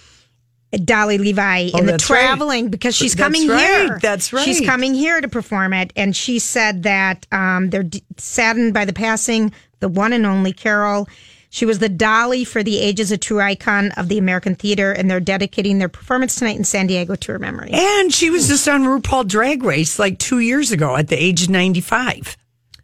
Dolly 0.85 1.17
Levi 1.19 1.71
Oh, 1.73 1.79
in 1.79 1.87
the 1.87 1.93
that's 1.93 2.11
right. 2.11 2.21
traveling 2.21 2.69
because 2.69 2.95
she's 2.95 3.15
That's 3.15 3.27
coming 3.27 3.49
right. 3.49 3.61
here. 3.87 3.99
That's 4.03 4.33
right. 4.33 4.45
She's 4.45 4.61
coming 4.61 4.95
here 4.95 5.21
to 5.21 5.29
perform 5.29 5.73
it, 5.73 5.93
and 5.97 6.15
she 6.15 6.39
said 6.39 6.83
that 6.83 7.27
um, 7.33 7.71
they're 7.71 7.83
d- 7.85 8.03
saddened 8.19 8.75
by 8.75 8.85
the 8.85 8.93
passing, 8.93 9.53
the 9.81 9.89
one 9.89 10.13
and 10.13 10.27
only 10.27 10.53
Carol. 10.53 11.09
She 11.51 11.65
was 11.65 11.79
the 11.79 11.89
Dolly 11.89 12.45
for 12.45 12.63
the 12.63 12.79
ages, 12.79 13.11
a 13.11 13.17
true 13.17 13.41
icon 13.41 13.93
of 13.93 14.09
the 14.09 14.19
American 14.19 14.55
theater, 14.55 14.93
and 14.93 15.11
they're 15.11 15.19
dedicating 15.21 15.79
their 15.79 15.89
performance 15.89 16.35
tonight 16.35 16.59
in 16.59 16.65
San 16.65 16.87
Diego 16.87 17.15
to 17.15 17.33
her 17.33 17.39
memory. 17.39 17.71
And 17.73 18.13
she 18.13 18.29
was 18.29 18.49
just 18.49 18.69
on 18.69 18.83
RuPaul 18.85 19.27
Drag 19.27 19.63
Race 19.63 19.99
like 19.99 20.19
two 20.19 20.41
years 20.41 20.71
ago 20.73 20.95
at 20.97 21.09
the 21.09 21.17
age 21.17 21.45
of 21.45 21.49
95. 21.49 22.37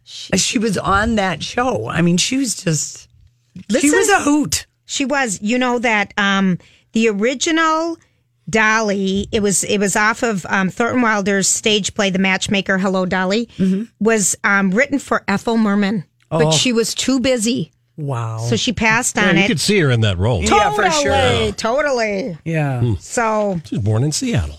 She, 0.03 0.57
was 0.57 0.77
on 0.79 1.15
that 1.15 1.43
show. 1.43 1.87
I 1.87 2.01
mean, 2.01 2.17
she 2.17 2.37
was 2.37 2.55
just. 2.55 3.07
she 3.69 3.91
was 3.91 4.09
a 4.09 4.21
hoot. 4.21 4.65
She 4.85 5.05
was. 5.05 5.39
You 5.41 5.59
know 5.59 5.77
that 5.79 6.13
um, 6.17 6.57
the 6.95 7.09
original 7.09 7.97
Dolly. 8.49 9.27
It 9.31 9.41
was. 9.41 9.63
It 9.63 9.77
was 9.79 9.95
off 9.95 10.23
of 10.23 10.45
um, 10.49 10.69
Thornton 10.69 11.01
Wilder's 11.01 11.47
stage 11.47 11.93
play, 11.93 12.09
The 12.09 12.19
Matchmaker. 12.19 12.77
Hello, 12.79 13.05
Dolly. 13.05 13.49
Was 13.99 14.35
um, 14.43 14.71
written 14.71 14.97
for 14.99 15.23
Ethel 15.27 15.57
Merman, 15.57 16.03
but 16.29 16.51
she 16.51 16.71
was 16.73 16.93
too 16.95 17.19
busy, 17.19 17.71
Wow. 17.97 18.37
so 18.39 18.55
she 18.55 18.71
passed 18.73 19.15
Yeah, 19.17 19.29
on 19.29 19.35
you 19.35 19.39
it. 19.39 19.43
You 19.43 19.47
could 19.49 19.59
see 19.59 19.79
her 19.79 19.89
in 19.91 20.01
that 20.01 20.17
role. 20.17 20.43
Yeah, 20.43 20.71
for 20.73 20.89
sure. 20.91 21.11
Totally, 21.11 21.51
Totally. 21.53 22.37
yeah. 22.45 22.93
So 22.99 23.59
She 23.65 23.75
was 23.77 23.83
born 23.85 24.03
in 24.03 24.11
Seattle. 24.11 24.57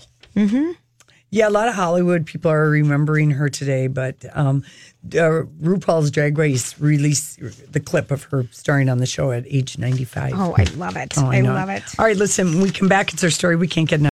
Yeah, 1.29 1.49
a 1.49 1.51
lot 1.51 1.67
of 1.67 1.73
Hollywood 1.75 2.25
people 2.25 2.49
are 2.49 2.69
remembering 2.69 3.31
her 3.31 3.49
today, 3.49 3.87
but 3.87 4.15
um, 4.33 4.63
uh, 5.07 5.43
RuPaul's 5.61 6.09
Drag 6.09 6.37
Race 6.37 6.79
released 6.79 7.39
the 7.71 7.81
clip 7.81 8.11
of 8.11 8.23
her 8.23 8.47
starring 8.51 8.87
on 8.87 8.99
the 8.99 9.05
show 9.05 9.31
at 9.31 9.45
age 9.47 9.77
95. 9.77 10.33
Oh, 10.35 10.55
I 10.57 10.63
love 10.75 10.95
it. 10.95 11.13
Oh, 11.17 11.25
I, 11.25 11.41
know 11.41 11.53
love 11.53 11.69
it. 11.69 11.83
All 11.99 12.05
right, 12.05 12.15
listen, 12.15 12.47
when 12.53 12.61
we 12.61 12.71
come 12.71 12.87
back. 12.87 13.13
It's 13.13 13.23
our 13.23 13.29
story. 13.29 13.57
We 13.57 13.67
can't 13.67 13.89
get 13.89 13.99
enough. 13.99 14.11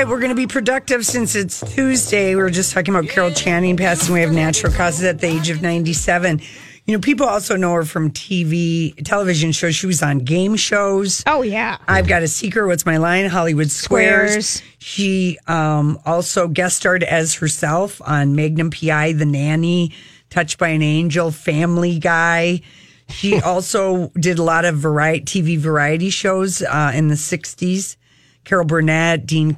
Right, 0.00 0.08
we're 0.08 0.18
going 0.18 0.30
to 0.30 0.34
be 0.34 0.46
productive 0.46 1.04
since 1.04 1.34
it's 1.34 1.60
Tuesday. 1.74 2.34
We 2.34 2.40
were 2.40 2.48
just 2.48 2.72
talking 2.72 2.94
about 2.94 3.10
Carol 3.10 3.30
Channing 3.32 3.76
passing 3.76 4.12
away 4.12 4.22
of 4.22 4.32
natural 4.32 4.72
causes 4.72 5.04
at 5.04 5.20
the 5.20 5.26
age 5.26 5.50
of 5.50 5.60
97. 5.60 6.40
You 6.86 6.94
know, 6.94 7.00
people 7.00 7.26
also 7.26 7.54
know 7.54 7.74
her 7.74 7.84
from 7.84 8.10
TV, 8.10 8.94
television 9.04 9.52
shows. 9.52 9.76
She 9.76 9.86
was 9.86 10.02
on 10.02 10.20
game 10.20 10.56
shows. 10.56 11.22
Oh 11.26 11.42
yeah. 11.42 11.76
I've 11.86 12.08
got 12.08 12.22
a 12.22 12.28
secret. 12.28 12.66
What's 12.66 12.86
my 12.86 12.96
line? 12.96 13.26
Hollywood 13.26 13.70
Squares. 13.70 14.30
Squares. 14.48 14.62
She 14.78 15.38
um, 15.46 16.00
also 16.06 16.48
guest 16.48 16.78
starred 16.78 17.02
as 17.02 17.34
herself 17.34 18.00
on 18.02 18.34
Magnum 18.34 18.70
PI, 18.70 19.12
The 19.12 19.26
Nanny, 19.26 19.92
Touched 20.30 20.56
by 20.56 20.68
an 20.68 20.80
Angel, 20.80 21.30
Family 21.30 21.98
Guy. 21.98 22.62
She 23.10 23.38
also 23.42 24.08
did 24.18 24.38
a 24.38 24.42
lot 24.42 24.64
of 24.64 24.76
variety 24.76 25.42
TV 25.42 25.58
variety 25.58 26.08
shows 26.08 26.62
uh, 26.62 26.92
in 26.94 27.08
the 27.08 27.16
'60s. 27.16 27.96
Carol 28.44 28.64
Burnett, 28.64 29.26
Dean, 29.26 29.56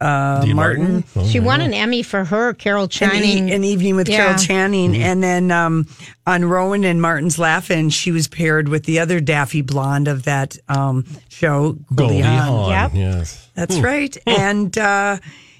uh, 0.00 0.42
Dean 0.44 0.56
Martin, 0.56 1.04
Oh, 1.16 1.26
She 1.26 1.40
won 1.40 1.60
an 1.60 1.74
Emmy 1.74 2.02
for 2.02 2.24
her 2.24 2.54
Carol 2.54 2.84
an, 2.84 2.88
Channing. 2.88 3.48
e- 3.48 3.52
an 3.52 3.64
evening 3.64 3.96
with 3.96 4.08
Yeah. 4.08 4.18
Carol 4.18 4.38
Channing, 4.38 4.96
and 4.96 5.22
then 5.22 5.50
um, 5.50 5.86
on 6.26 6.44
Rowan 6.44 6.84
and 6.84 7.02
Martin's 7.02 7.38
Laugh-In, 7.38 7.90
she 7.90 8.12
was 8.12 8.28
paired 8.28 8.68
with 8.68 8.84
the 8.84 9.00
other 9.00 9.20
Daffy 9.20 9.62
blonde 9.62 10.06
of 10.08 10.22
that 10.24 10.56
um, 10.68 11.04
show, 11.28 11.72
Goldie 11.94 12.14
Goldie 12.14 12.20
Hawn. 12.20 12.46
Hawn. 12.46 12.70
Yep. 12.70 12.90
Yes. 12.94 13.48
That's 13.54 13.78
right. 13.80 14.16
And 14.26 14.76
uh, 14.78 15.18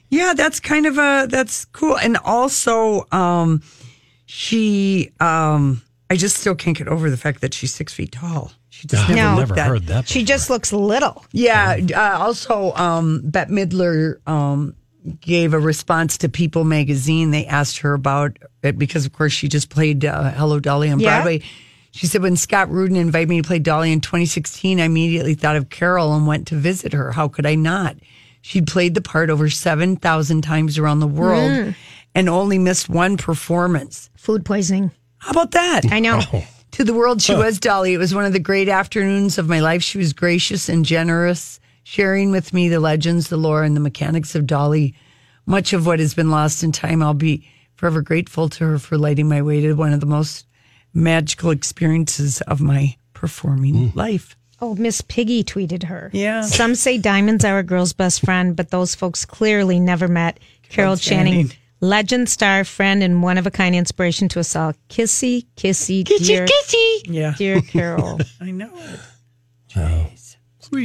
yeah, 0.09 0.33
that's 0.35 0.61
kind 0.61 0.87
of 0.87 0.97
a 0.97 1.27
that's 1.29 1.65
cool. 1.67 1.99
And 1.99 2.17
also, 2.19 3.07
um, 3.13 3.63
she 4.27 5.11
um, 5.21 5.83
I 6.09 6.17
just 6.17 6.37
still 6.39 6.55
can't 6.55 6.77
get 6.77 6.89
over 6.89 7.11
the 7.11 7.17
fact 7.17 7.41
that 7.41 7.53
she's 7.53 7.75
six 7.75 7.93
feet 7.93 8.13
tall. 8.13 8.53
She 8.81 8.89
just 8.89 9.03
I've 9.11 9.15
never 9.15 9.31
No. 9.33 9.37
never 9.39 9.55
that. 9.57 9.69
heard 9.69 9.87
that. 9.89 10.09
she 10.09 10.25
just 10.25 10.49
looks 10.49 10.73
little. 10.73 11.25
Yeah. 11.33 11.79
Uh, 11.95 12.19
also, 12.25 12.73
um, 12.73 13.21
Bette 13.25 13.51
Midler 13.53 14.27
um, 14.27 14.75
gave 15.21 15.53
a 15.53 15.59
response 15.59 16.17
to 16.19 16.29
People 16.31 16.65
magazine. 16.65 17.31
They 17.31 17.45
asked 17.47 17.79
her 17.81 17.93
about 17.93 18.39
it 18.63 18.79
because, 18.79 19.05
of 19.05 19.13
course, 19.13 19.33
she 19.33 19.49
just 19.49 19.69
played 19.69 20.05
uh, 20.07 20.31
Hello 20.31 20.61
Dolly 20.61 20.91
on 20.91 20.99
Yeah. 20.99 21.17
Broadway. 21.19 21.43
She 21.93 22.07
said, 22.07 22.23
when 22.23 22.37
Scott 22.37 22.71
Rudin 22.71 22.97
invited 22.97 23.29
me 23.29 23.43
to 23.43 23.47
play 23.47 23.59
Dolly 23.59 23.93
in 23.93 24.01
2016, 24.01 24.81
I 24.81 24.85
immediately 24.85 25.35
thought 25.35 25.57
of 25.57 25.69
Carol 25.71 26.15
and 26.15 26.27
went 26.27 26.47
to 26.49 26.55
visit 26.55 26.93
her. 26.95 27.13
How 27.13 27.29
could 27.29 27.45
I 27.47 27.57
not? 27.57 27.97
She'd 28.43 28.67
played 28.67 28.95
the 28.95 29.03
part 29.03 29.29
over 29.29 29.51
7,000 29.51 30.41
times 30.43 30.79
around 30.79 31.01
the 31.01 31.07
world 31.07 31.51
Mm. 31.51 31.75
and 32.15 32.29
only 32.31 32.59
missed 32.59 32.89
one 32.89 33.17
performance. 33.19 34.09
Food 34.17 34.45
poisoning. 34.47 34.93
How 35.19 35.33
about 35.33 35.51
that? 35.51 35.83
I 35.93 36.01
know. 36.01 36.23
To 36.73 36.85
the 36.85 36.95
world, 36.95 37.21
she 37.21 37.35
was 37.35 37.59
Dolly. 37.59 37.95
It 37.95 37.99
was 37.99 38.15
one 38.15 38.25
of 38.25 38.33
the 38.33 38.39
great 38.39 38.69
afternoons 38.69 39.39
of 39.39 39.49
my 39.49 39.61
life. 39.61 39.83
She 39.83 39.99
was 39.99 40.13
gracious 40.13 40.69
and 40.69 40.85
generous, 40.85 41.61
sharing 41.83 42.31
with 42.31 42.53
me 42.53 42.69
the 42.69 42.81
legends, 42.81 43.29
the 43.29 43.37
lore, 43.37 43.65
and 43.65 43.77
the 43.77 43.81
mechanics 43.81 44.35
of 44.35 44.47
Dolly. 44.47 44.95
Much 45.47 45.73
of 45.73 45.87
what 45.87 45.99
has 45.99 46.15
been 46.15 46.31
lost 46.31 46.63
in 46.63 46.73
time, 46.73 47.03
I'll 47.03 47.15
be 47.15 47.49
forever 47.75 48.03
grateful 48.03 48.49
to 48.51 48.65
her 48.65 48.79
for 48.79 48.99
lighting 48.99 49.29
my 49.29 49.43
way 49.43 49.61
to 49.63 49.75
one 49.75 49.93
of 49.93 50.01
the 50.01 50.07
most 50.07 50.47
magical 50.95 51.51
experiences 51.51 52.41
of 52.43 52.61
my 52.61 52.97
performing 53.15 53.75
mm. 53.75 53.97
life. 53.97 54.37
Oh, 54.61 54.75
Miss 54.75 55.01
Piggy 55.01 55.43
tweeted 55.43 55.85
her. 55.85 56.11
Yeah. 56.13 56.43
Some 56.43 56.75
say 56.75 56.99
diamonds 56.99 57.45
are 57.45 57.59
a 57.59 57.63
girl's 57.63 57.95
best 57.95 58.23
friend, 58.25 58.55
but 58.55 58.71
those 58.71 58.95
folks 58.95 59.25
clearly 59.25 59.81
never 59.81 60.07
met. 60.07 60.39
Carol 60.69 60.97
Channing, 60.97 61.33
Channing. 61.33 61.53
Legend, 61.81 62.29
star, 62.29 62.65
friend, 62.65 63.03
and 63.03 63.23
one 63.23 63.39
of 63.39 63.47
a 63.47 63.51
kind 63.51 63.75
inspiration 63.75 64.29
to 64.31 64.41
us 64.41 64.55
all. 64.55 64.75
Kissy, 64.89 65.47
kissy, 65.57 66.05
dear, 66.05 66.47
Yeah, 67.07 67.35
dear 67.37 67.61
Carol. 67.73 68.21
I 68.41 68.51
know 68.51 68.71
it. 68.75 69.01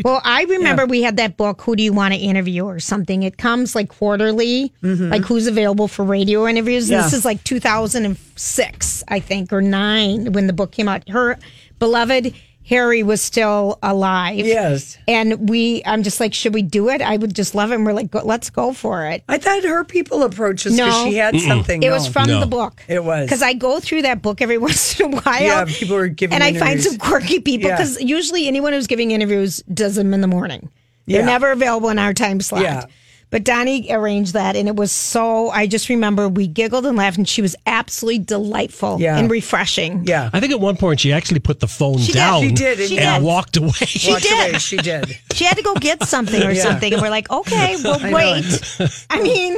well, 0.03 0.21
I 0.23 0.43
remember 0.45 0.85
we 0.85 1.03
had 1.03 1.17
that 1.17 1.37
book, 1.37 1.61
Who 1.61 1.75
Do 1.75 1.83
You 1.83 1.93
Want 1.93 2.13
to 2.13 2.19
Interview 2.19 2.65
or 2.65 2.79
something. 2.79 3.23
It 3.23 3.37
comes 3.37 3.75
like 3.75 3.89
quarterly, 3.89 4.73
mm-hmm. 4.81 5.09
like 5.09 5.23
who's 5.23 5.47
available 5.47 5.87
for 5.87 6.03
radio 6.03 6.47
interviews. 6.47 6.89
Yeah. 6.89 7.03
This 7.03 7.13
is 7.13 7.25
like 7.25 7.43
2006, 7.43 9.03
I 9.07 9.19
think, 9.19 9.53
or 9.53 9.61
nine 9.61 10.31
when 10.31 10.47
the 10.47 10.53
book 10.53 10.71
came 10.71 10.87
out. 10.87 11.07
Her 11.09 11.37
beloved 11.77 12.33
Harry 12.67 13.03
was 13.03 13.22
still 13.22 13.77
alive. 13.84 14.38
Yes. 14.45 14.98
And 15.07 15.50
we, 15.50 15.84
I'm 15.86 16.01
just 16.01 16.19
like, 16.19 16.34
should 16.34 16.53
we 16.53 16.63
do 16.63 16.89
it? 16.89 17.00
I 17.01 17.15
would 17.15 17.36
just 17.36 17.53
love 17.53 17.72
it. 17.72 17.75
And 17.75 17.86
we're 17.86 17.93
like, 17.93 18.10
go, 18.10 18.22
let's 18.25 18.50
go 18.50 18.74
for 18.74 19.05
it. 19.05 19.24
I 19.29 19.38
thought 19.38 19.63
her 19.63 19.84
people 19.84 20.24
approached 20.24 20.65
us 20.65 20.74
because 20.75 20.91
No. 21.05 21.10
she 21.10 21.15
had 21.15 21.39
something. 21.39 21.84
It 21.84 21.88
No. 21.89 21.93
was 21.93 22.07
from 22.07 22.27
No. 22.27 22.39
the 22.39 22.48
book. 22.48 22.84
It 22.88 23.03
was. 23.03 23.27
Because 23.27 23.43
I 23.43 23.53
go 23.53 23.79
through 23.79 24.01
that 24.01 24.24
book 24.24 24.41
every 24.41 24.57
once 24.67 25.00
in 25.00 25.13
a 25.13 25.22
while. 25.22 25.41
Yeah, 25.41 25.65
people 25.65 25.95
are 25.95 26.07
giving 26.07 26.34
And 26.34 26.43
I 26.43 26.53
find 26.57 26.81
some 26.81 26.98
quirky 26.98 27.39
people 27.39 27.69
Yeah. 27.69 27.75
because 27.77 28.01
usually 28.01 28.48
anyone 28.48 28.74
who's 28.74 28.88
giving 28.88 29.12
interviews 29.12 29.57
does 29.72 29.93
them 29.95 30.13
in 30.15 30.22
the 30.22 30.27
morning. 30.27 30.69
They're 31.05 31.19
Yeah. 31.19 31.25
never 31.25 31.51
available 31.51 31.89
in 31.89 32.00
our 32.00 32.15
time 32.15 32.41
slot. 32.41 32.63
Yeah. 32.63 32.86
But 33.32 33.44
Donnie 33.44 33.88
arranged 33.91 34.34
that, 34.34 34.55
and 34.55 34.67
it 34.70 34.75
was 34.75 34.91
so. 34.91 35.50
I 35.50 35.67
just 35.67 35.89
remember 35.89 36.29
we 36.29 36.48
giggled 36.48 36.86
and 36.86 36.96
laughed, 36.96 37.17
and 37.17 37.27
she 37.27 37.41
was 37.41 37.55
absolutely 37.65 38.20
delightful 38.20 38.98
Yeah. 39.01 39.17
and 39.17 39.29
refreshing. 39.29 40.05
Yeah. 40.05 40.29
I 40.32 40.39
think 40.39 40.53
at 40.53 40.60
one 40.60 40.77
point 40.77 41.00
she 41.01 41.12
actually 41.12 41.39
put 41.39 41.60
the 41.60 41.67
phone 41.67 41.98
She 41.98 42.13
did. 42.13 42.17
down 42.20 42.41
She 42.44 42.51
did, 42.51 42.79
and 42.79 42.89
She 42.89 42.96
did. 42.98 43.22
walked 43.24 43.58
away. 43.58 43.67
Walked 43.70 44.24
did. 44.24 44.50
away. 44.51 44.60
She 44.60 44.77
did. 44.77 45.20
She 45.34 45.44
had 45.44 45.58
to 45.58 45.63
go 45.63 45.74
get 45.75 46.03
something 46.03 46.41
or 46.44 46.51
Yeah. 46.53 46.63
something, 46.63 46.94
and 46.94 47.01
we're 47.01 47.10
like, 47.10 47.29
okay, 47.29 47.75
well, 47.84 48.00
I 48.01 48.10
know. 48.10 48.15
wait. 48.15 49.05
I 49.10 49.22
mean, 49.22 49.58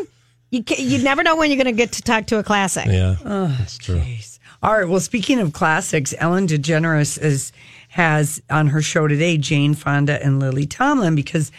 you 0.50 0.64
you 0.78 1.00
never 1.04 1.22
know 1.24 1.36
when 1.36 1.52
you're 1.52 1.62
going 1.62 1.76
to 1.76 1.78
get 1.78 1.92
to 1.94 2.02
talk 2.02 2.26
to 2.28 2.40
a 2.40 2.44
classic. 2.44 2.86
yeah, 2.88 3.16
ah, 3.26 3.56
that's 3.60 3.78
true. 3.78 4.02
All 4.64 4.74
right. 4.74 4.88
Well, 4.90 5.02
speaking 5.02 5.40
of 5.40 5.54
classics, 5.54 6.16
Ellen 6.18 6.48
DeGeneres 6.48 7.22
is 7.22 7.52
has 7.90 8.42
on 8.50 8.68
her 8.68 8.82
show 8.82 9.08
today 9.08 9.38
Jane 9.38 9.74
Fonda 9.76 10.24
and 10.24 10.40
Lily 10.40 10.66
Tomlin 10.66 11.16
because 11.16 11.52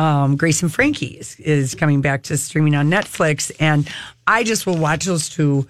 um, 0.00 0.36
Grace 0.36 0.62
and 0.62 0.72
Frankie 0.72 1.18
is, 1.18 1.38
is 1.40 1.74
coming 1.74 2.00
back 2.00 2.22
to 2.24 2.38
streaming 2.38 2.74
on 2.74 2.88
Netflix, 2.88 3.52
and 3.60 3.86
I 4.26 4.44
just 4.44 4.66
will 4.66 4.78
watch 4.78 5.04
those 5.04 5.28
two. 5.28 5.68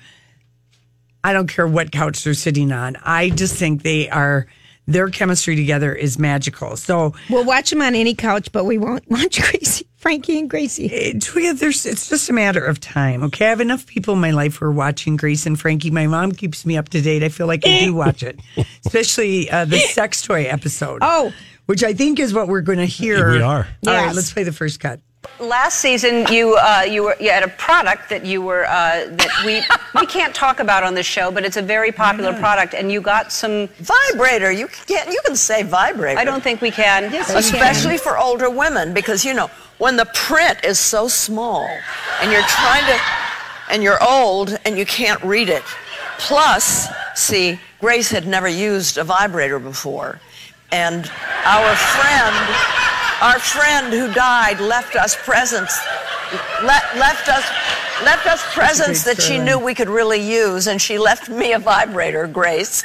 I 1.24 1.32
don't 1.32 1.48
care 1.48 1.66
what 1.66 1.90
couch 1.90 2.22
they're 2.22 2.34
sitting 2.34 2.70
on. 2.70 2.96
I 3.02 3.30
just 3.30 3.56
think 3.56 3.82
they 3.82 4.08
are 4.08 4.46
their 4.86 5.08
chemistry 5.08 5.56
together 5.56 5.92
is 5.92 6.18
magical. 6.18 6.76
So 6.76 7.12
We'll 7.28 7.44
watch 7.44 7.70
them 7.70 7.82
on 7.82 7.94
any 7.96 8.14
couch, 8.14 8.52
but 8.52 8.64
we 8.64 8.78
won't 8.78 9.04
watch 9.10 9.40
Gracie, 9.40 9.86
Frankie 9.96 10.38
and 10.38 10.48
Gracie. 10.48 10.86
it, 10.86 11.58
there's, 11.58 11.84
it's 11.84 12.08
just 12.08 12.30
a 12.30 12.32
matter 12.32 12.64
of 12.64 12.78
time. 12.78 13.24
Okay, 13.24 13.46
I 13.46 13.50
have 13.50 13.60
enough 13.60 13.84
people 13.86 14.14
in 14.14 14.20
my 14.20 14.30
life 14.30 14.56
who 14.56 14.66
are 14.66 14.72
watching 14.72 15.16
Grace 15.16 15.44
and 15.44 15.58
Frankie. 15.60 15.90
My 15.90 16.06
mom 16.06 16.32
keeps 16.32 16.64
me 16.64 16.76
up 16.76 16.88
to 16.90 17.00
date. 17.00 17.24
I 17.24 17.28
feel 17.30 17.48
like 17.48 17.66
I 17.66 17.80
do 17.80 17.94
watch 18.04 18.22
it, 18.22 18.38
especially 18.86 19.50
uh, 19.50 19.64
the 19.64 19.78
sex 19.78 20.22
toy 20.22 20.44
episode. 20.44 21.00
Oh. 21.02 21.32
Which 21.70 21.84
I 21.84 21.92
think 21.92 22.18
is 22.18 22.34
what 22.34 22.48
we're 22.48 22.62
going 22.62 22.78
to 22.78 22.84
hear. 22.84 23.30
We 23.30 23.42
are. 23.42 23.68
All 23.86 23.94
right, 23.94 24.06
Yes. 24.06 24.16
let's 24.16 24.32
play 24.32 24.42
the 24.42 24.52
first 24.52 24.80
cut. 24.80 24.98
Last 25.38 25.78
season, 25.78 26.26
you 26.26 26.56
uh, 26.56 26.82
you 26.82 27.04
were 27.04 27.16
you 27.20 27.30
had 27.30 27.44
a 27.44 27.48
product 27.48 28.08
that 28.08 28.26
you 28.26 28.42
were 28.42 28.64
uh, 28.64 29.06
that 29.06 29.42
we 29.46 29.62
we 30.00 30.06
can't 30.06 30.34
talk 30.34 30.58
about 30.58 30.82
on 30.82 30.94
this 30.94 31.06
show, 31.06 31.30
but 31.30 31.44
it's 31.44 31.56
a 31.56 31.62
very 31.62 31.92
popular 31.92 32.32
product, 32.32 32.74
and 32.74 32.90
you 32.90 33.00
got 33.00 33.30
some. 33.30 33.68
Vibrator. 33.78 34.50
You 34.50 34.66
can 34.66 35.12
you 35.12 35.20
can 35.24 35.36
say 35.36 35.62
vibrator. 35.62 36.18
I 36.18 36.24
don't 36.24 36.42
think 36.42 36.60
we 36.60 36.72
can. 36.72 37.12
Yes, 37.12 37.30
especially 37.32 37.98
for 37.98 38.18
older 38.18 38.50
women 38.50 38.92
because 38.92 39.24
you 39.24 39.32
know 39.32 39.48
when 39.78 39.94
the 39.96 40.06
print 40.06 40.64
is 40.64 40.78
so 40.80 41.06
small 41.06 41.68
and 42.20 42.32
you're 42.32 42.42
trying 42.42 42.84
to 42.86 43.00
and 43.70 43.82
you're 43.84 44.02
old 44.02 44.58
and 44.64 44.76
you 44.76 44.86
can't 44.86 45.22
read 45.22 45.48
it. 45.48 45.62
Plus, 46.18 46.88
see, 47.14 47.60
Grace 47.80 48.10
had 48.10 48.26
never 48.26 48.48
used 48.48 48.98
a 48.98 49.04
vibrator 49.04 49.58
before, 49.58 50.20
and 50.72 51.10
our 51.44 51.74
friend, 51.76 52.36
our 53.22 53.38
friend 53.38 53.92
who 53.92 54.12
died, 54.12 54.60
left 54.60 54.96
us 54.96 55.16
presents. 55.16 55.78
Le- 56.62 56.98
left 56.98 57.28
us 57.28 57.44
left 58.04 58.26
us 58.26 58.42
presents 58.54 59.04
that 59.04 59.20
she 59.20 59.38
knew 59.38 59.58
we 59.58 59.74
could 59.74 59.88
really 59.88 60.20
use, 60.20 60.66
and 60.66 60.80
she 60.80 60.98
left 60.98 61.28
me 61.28 61.52
a 61.52 61.58
vibrator, 61.58 62.26
Grace. 62.26 62.84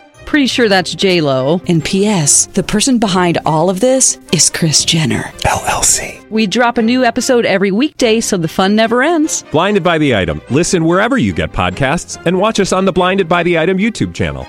Pretty 0.31 0.47
sure 0.47 0.69
that's 0.69 0.95
J 0.95 1.19
Lo. 1.19 1.59
And 1.67 1.83
P.S. 1.83 2.45
The 2.45 2.63
person 2.63 2.99
behind 2.99 3.37
all 3.45 3.69
of 3.69 3.81
this 3.81 4.17
is 4.31 4.49
Kris 4.49 4.85
Jenner 4.85 5.23
LLC. 5.43 6.25
We 6.29 6.47
drop 6.47 6.77
a 6.77 6.81
new 6.81 7.03
episode 7.03 7.45
every 7.45 7.69
weekday, 7.71 8.21
so 8.21 8.37
the 8.37 8.47
fun 8.47 8.73
never 8.73 9.03
ends. 9.03 9.43
Blinded 9.51 9.83
by 9.83 9.97
the 9.97 10.15
item. 10.15 10.41
Listen 10.49 10.85
wherever 10.85 11.17
you 11.17 11.33
get 11.33 11.51
podcasts, 11.51 12.15
and 12.25 12.39
watch 12.39 12.61
us 12.61 12.71
on 12.71 12.85
the 12.85 12.93
Blinded 12.93 13.27
by 13.27 13.43
the 13.43 13.59
Item 13.59 13.77
YouTube 13.77 14.13
channel. 14.13 14.47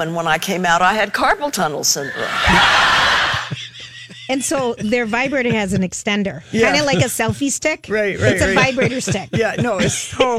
And 0.00 0.16
when 0.16 0.26
I 0.26 0.38
came 0.38 0.64
out, 0.64 0.80
I 0.80 0.94
had 0.94 1.12
carpal 1.12 1.52
tunnel 1.52 1.84
syndrome. 1.84 2.26
And 4.30 4.44
so 4.44 4.74
their 4.74 5.06
vibrator 5.06 5.50
has 5.54 5.72
an 5.72 5.80
extender, 5.80 6.42
Yeah. 6.52 6.66
kind 6.68 6.80
of 6.80 6.84
like 6.84 6.98
a 6.98 7.08
selfie 7.08 7.50
stick. 7.50 7.86
Right, 7.88 8.18
right, 8.20 8.34
It's 8.34 8.42
a 8.42 8.54
right. 8.54 8.66
vibrator 8.74 9.00
stick. 9.00 9.30
Yeah, 9.32 9.54
no, 9.58 9.78
it's 9.78 9.94
so 9.94 10.38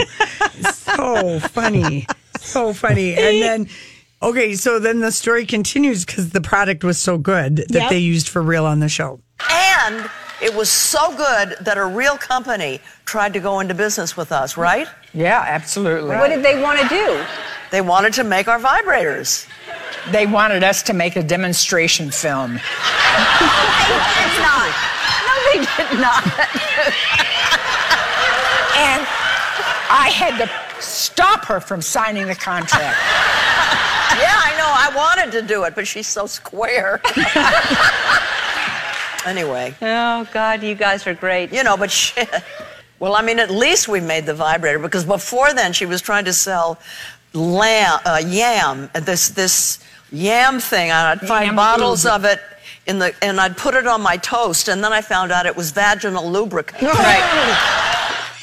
so 0.72 1.40
funny, 1.40 2.06
so 2.42 2.74
funny. 2.74 3.14
And 3.16 3.42
then, 3.42 3.68
okay, 4.22 4.54
so 4.54 4.80
then 4.80 5.00
the 5.00 5.12
story 5.12 5.46
continues 5.46 6.06
because 6.06 6.30
the 6.32 6.42
product 6.42 6.84
was 6.84 6.98
so 6.98 7.18
good 7.18 7.58
that 7.58 7.72
Yep. 7.72 7.90
they 7.90 8.00
used 8.00 8.30
for 8.30 8.42
real 8.42 8.66
on 8.66 8.80
the 8.80 8.90
show. 8.90 9.20
And 9.50 10.10
it 10.42 10.54
was 10.56 10.70
so 10.70 11.10
good 11.16 11.56
that 11.62 11.78
a 11.78 11.86
real 11.86 12.18
company 12.18 12.80
tried 13.06 13.34
to 13.34 13.40
go 13.40 13.60
into 13.60 13.74
business 13.74 14.16
with 14.18 14.32
us, 14.32 14.58
right? 14.58 14.88
Yeah, 15.14 15.44
absolutely. 15.48 16.16
What 16.16 16.30
did 16.30 16.44
they 16.44 16.62
want 16.62 16.80
to 16.80 16.88
do? 16.88 17.24
They 17.72 17.82
wanted 17.82 18.14
to 18.14 18.24
make 18.24 18.48
our 18.48 18.60
vibrators. 18.60 19.48
They 20.12 20.26
wanted 20.26 20.64
us 20.64 20.82
to 20.84 20.94
make 20.94 21.16
a 21.16 21.24
demonstration 21.24 22.10
film. 22.10 22.56
It's 22.56 22.64
not. 24.40 24.74
No, 25.28 25.34
they 25.52 25.60
did 25.60 26.00
not. 26.00 26.24
and 28.80 29.06
I 29.92 30.10
had 30.14 30.38
to 30.38 30.48
stop 30.82 31.46
her 31.46 31.60
from 31.60 31.82
signing 31.82 32.28
the 32.28 32.36
contract. 32.36 32.98
yeah, 34.18 34.36
I 34.36 34.54
know. 34.58 34.68
I 34.68 34.92
wanted 34.96 35.32
to 35.40 35.48
do 35.48 35.64
it, 35.64 35.76
but 35.76 35.88
she's 35.88 36.08
so 36.08 36.26
square. 36.26 37.02
anyway. 39.26 39.76
Oh, 39.82 40.28
God, 40.32 40.64
you 40.64 40.76
guys 40.76 41.06
are 41.08 41.14
great. 41.14 41.52
You 41.54 41.64
know, 41.64 41.78
but 41.78 41.92
she, 41.92 42.14
well, 43.00 43.16
I 43.16 43.22
mean, 43.22 43.40
at 43.40 43.52
least 43.52 43.88
we 43.88 44.00
made 44.00 44.26
the 44.26 44.34
vibrator 44.34 44.80
because 44.80 45.06
before 45.06 45.54
then 45.54 45.74
she 45.74 45.86
was 45.86 46.02
trying 46.02 46.26
to 46.26 46.34
sell 46.34 46.80
lamb, 47.34 48.00
uh, 48.06 48.22
yam, 48.26 48.90
this 48.94 49.30
this 49.30 49.80
yam 50.12 50.60
thing. 50.60 50.90
And 50.90 51.20
I'd 51.22 51.28
find 51.28 51.48
Yam 51.48 51.56
bottles 51.56 52.06
lube. 52.06 52.14
of 52.14 52.26
it 52.26 52.42
in 52.88 53.00
the, 53.00 53.14
and 53.22 53.40
I'd 53.40 53.56
put 53.56 53.76
it 53.76 53.88
on 53.88 54.02
my 54.02 54.18
toast, 54.18 54.68
and 54.68 54.84
then 54.84 54.92
I 54.92 55.02
found 55.02 55.32
out 55.32 55.46
it 55.46 55.56
was 55.56 55.72
vaginal 55.72 56.30
lubricant. 56.30 56.82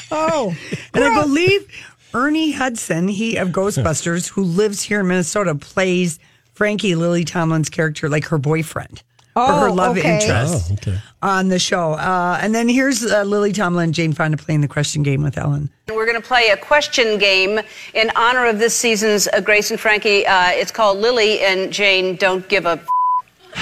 Oh, 0.09 0.55
and 0.95 1.03
I 1.03 1.21
believe 1.21 1.67
Ernie 2.15 2.53
Hudson, 2.53 3.09
he 3.09 3.37
of 3.37 3.49
Ghostbusters, 3.49 4.29
who 4.29 4.43
lives 4.43 4.83
here 4.83 5.01
in 5.01 5.09
Minnesota, 5.09 5.55
plays 5.55 6.19
Frankie 6.55 6.95
Lily 6.95 7.25
Tomlin's 7.25 7.69
character, 7.69 8.09
like 8.09 8.25
her 8.27 8.39
boyfriend. 8.39 9.03
or 9.35 9.47
her 9.47 9.69
Oh, 9.69 9.73
love 9.75 9.99
okay. 9.99 10.15
interest 10.15 10.71
Oh, 10.71 10.75
okay. 10.75 10.99
on 11.23 11.49
the 11.49 11.59
show. 11.59 11.93
Uh, 11.93 12.39
and 12.41 12.55
then 12.55 12.71
here's 12.71 13.05
uh, 13.05 13.23
Lily 13.25 13.53
Tomlin 13.53 13.85
and 13.85 13.95
Jane 13.95 14.15
Fonda 14.15 14.39
playing 14.39 14.63
the 14.63 14.69
question 14.69 15.03
game 15.03 15.23
with 15.23 15.37
Ellen. 15.37 15.69
We're 15.89 16.07
going 16.07 16.19
to 16.21 16.27
play 16.27 16.49
a 16.49 16.57
question 16.57 17.19
game 17.19 17.61
in 17.93 18.11
honor 18.17 18.47
of 18.47 18.59
this 18.59 18.75
season's 18.75 19.29
uh, 19.29 19.43
Grace 19.43 19.71
and 19.71 19.79
Frankie. 19.79 20.27
Uh, 20.27 20.49
it's 20.53 20.71
called 20.71 20.97
Lily 20.99 21.41
and 21.41 21.71
Jane 21.71 22.17
Don't 22.17 22.49
Give 22.49 22.65
a. 22.65 22.71
F- 22.71 22.87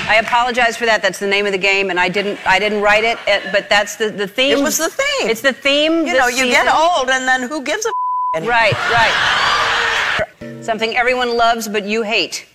I 0.08 0.16
apologize 0.16 0.76
for 0.76 0.86
that. 0.86 1.02
That's 1.02 1.18
the 1.18 1.26
name 1.26 1.44
of 1.46 1.50
the 1.52 1.58
game, 1.58 1.90
and 1.90 1.98
I 2.00 2.08
didn't. 2.08 2.38
I 2.46 2.58
didn't 2.60 2.80
write 2.82 3.04
it, 3.04 3.16
but 3.52 3.68
that's 3.68 3.94
the 3.96 4.10
the 4.10 4.26
theme. 4.26 4.58
It 4.58 4.62
was 4.62 4.76
the 4.78 4.88
theme. 4.90 5.28
It's 5.30 5.40
the 5.40 5.52
theme. 5.52 6.04
You 6.06 6.14
know, 6.18 6.26
you 6.26 6.46
get 6.46 6.66
old, 6.72 7.08
and 7.10 7.28
then 7.28 7.48
who 7.48 7.62
gives 7.62 7.84
a 7.86 7.88
f- 7.88 7.94
anymore? 8.34 8.50
Right, 8.50 8.74
right. 8.90 10.64
Something 10.64 10.96
everyone 10.96 11.36
loves, 11.36 11.68
but 11.68 11.84
you 11.84 12.02
hate. 12.02 12.46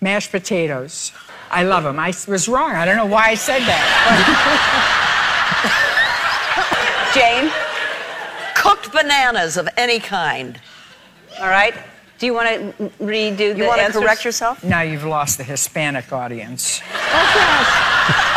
Mashed 0.00 0.30
potatoes. 0.30 1.12
I 1.50 1.64
love 1.64 1.84
them. 1.84 1.98
I 1.98 2.12
was 2.26 2.48
wrong. 2.48 2.72
I 2.72 2.84
don't 2.84 2.96
know 2.96 3.06
why 3.06 3.26
I 3.28 3.34
said 3.34 3.60
that. 3.60 5.08
Jane? 7.14 7.52
Cooked 8.56 8.92
bananas 8.92 9.56
of 9.56 9.68
any 9.76 10.00
kind. 10.00 10.58
All 11.38 11.48
right. 11.48 11.74
Do 12.18 12.26
you 12.26 12.34
want 12.34 12.48
to 12.48 12.90
redo 13.00 13.36
the 13.36 13.56
You 13.56 13.66
want 13.66 13.80
to 13.80 13.92
correct 13.92 14.24
yourself? 14.24 14.62
now 14.62 14.80
you've 14.80 15.04
lost 15.04 15.38
the 15.38 15.44
Hispanic 15.44 16.12
audience. 16.12 16.80
Oh, 16.84 17.18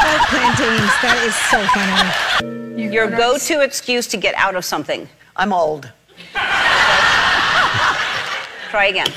oh 0.02 0.26
plantains. 0.28 0.92
That 1.02 1.22
is 1.24 1.36
so 1.50 1.64
funny. 2.74 2.92
Your 2.92 3.10
go-to 3.10 3.62
excuse 3.62 4.08
to 4.08 4.18
get 4.18 4.36
out 4.36 4.56
of 4.56 4.66
something. 4.66 5.08
I'm 5.36 5.54
old. 5.54 5.92
Try 8.76 8.88
again. 8.88 9.08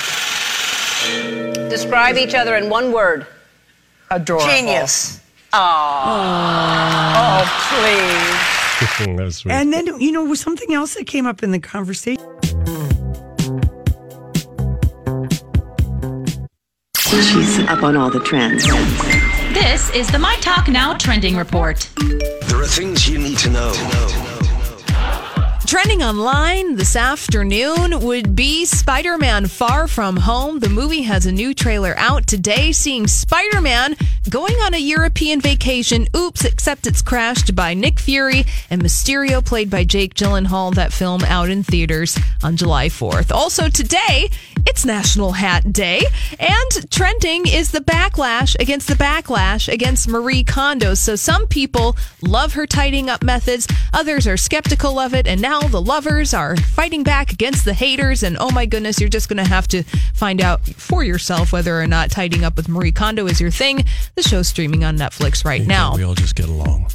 Describe 1.69 2.17
each 2.17 2.33
other 2.33 2.55
in 2.55 2.71
one 2.71 2.93
word. 2.93 3.27
Adorable. 4.09 4.47
Genius. 4.47 5.21
Oh, 5.53 7.43
please. 7.69 9.07
that 9.17 9.25
was 9.25 9.39
sweet. 9.39 9.51
And 9.51 9.73
then, 9.73 9.87
you 10.01 10.13
know, 10.13 10.23
was 10.23 10.39
something 10.39 10.73
else 10.73 10.95
that 10.95 11.09
came 11.09 11.27
up 11.27 11.43
in 11.43 11.51
the 11.51 11.59
conversation. 11.59 12.23
She's 16.97 17.59
up 17.67 17.83
on 17.83 17.97
all 17.97 18.11
the 18.11 18.23
trends. 18.25 18.65
This 19.53 19.91
is 19.91 20.07
the 20.07 20.21
My 20.21 20.37
Talk 20.37 20.69
Now 20.69 20.97
trending 20.97 21.37
report. 21.37 21.91
There 21.97 22.63
are 22.63 22.67
things 22.69 23.09
you 23.09 23.19
need 23.19 23.39
to 23.39 23.51
know. 23.51 24.28
Trending 25.69 26.03
online 26.03 26.77
this 26.77 26.97
afternoon 26.97 28.01
would 28.01 28.35
be 28.35 28.65
Spider 28.65 29.19
Man 29.19 29.47
Far 29.47 29.87
From 29.87 30.17
Home. 30.17 30.61
The 30.61 30.71
movie 30.71 31.03
has 31.03 31.27
a 31.27 31.31
new 31.31 31.53
trailer 31.53 31.95
out 31.99 32.27
today, 32.27 32.73
seeing 32.73 33.07
Spider 33.07 33.61
Man 33.61 33.95
going 34.31 34.55
on 34.61 34.73
a 34.73 34.79
European 34.79 35.43
vacation. 35.43 36.07
Oops, 36.17 36.43
except 36.47 36.87
it's 36.87 37.03
crashed 37.03 37.55
by 37.55 37.75
Nick 37.75 38.01
Fury 38.01 38.45
and 38.71 38.83
Mysterio, 38.83 39.45
played 39.45 39.69
by 39.69 39.85
Jake 39.85 40.15
Gyllenhaal. 40.15 40.75
That 40.75 40.91
film 40.91 41.23
out 41.25 41.51
in 41.51 41.63
theaters 41.63 42.19
on 42.43 42.57
July 42.57 42.89
4th. 42.89 43.31
Also, 43.31 43.69
today, 43.69 44.31
it's 44.67 44.87
National 44.87 45.33
Hat 45.33 45.71
Day, 45.73 46.03
and 46.39 46.91
trending 46.91 47.47
is 47.47 47.73
the 47.73 47.81
backlash 47.81 48.59
against 48.59 48.89
the 48.89 48.95
backlash 48.95 49.71
against 49.71 50.09
Marie 50.09 50.45
Kondo. 50.45 50.95
So 50.95 51.15
some 51.15 51.47
people 51.47 51.95
love 52.23 52.55
her 52.55 52.67
tidying 52.67 53.11
up 53.11 53.23
methods, 53.23 53.69
others 53.93 54.27
are 54.27 54.39
skeptical 54.39 54.99
of 54.99 55.15
it, 55.15 55.27
and 55.27 55.43
now 55.43 55.58
the 55.63 55.81
lovers 55.81 56.35
are 56.35 56.57
fighting 56.57 57.03
back 57.03 57.33
against 57.33 57.65
the 57.65 57.75
haters. 57.75 58.23
And 58.23 58.37
oh 58.39 58.51
my 58.51 58.67
goodness, 58.67 59.01
you're 59.01 59.09
just 59.09 59.29
going 59.29 59.43
to 59.43 59.49
have 59.49 59.67
to 59.69 59.83
find 60.15 60.41
out 60.41 60.61
for 60.61 61.03
yourself 61.03 61.53
whether 61.53 61.81
or 61.81 61.87
not 61.87 62.11
tidying 62.11 62.45
up 62.45 62.57
with 62.57 62.69
Marie 62.69 62.93
Kondo 62.93 63.27
is 63.27 63.41
your 63.41 63.51
thing. 63.51 63.85
The 64.15 64.23
show's 64.23 64.49
streaming 64.49 64.85
on 64.85 64.97
Netflix 64.97 65.45
right 65.45 65.67
now. 65.67 65.97
We 65.97 66.05
all 66.05 66.15
just 66.15 66.37
get 66.37 66.49
along. 66.49 66.91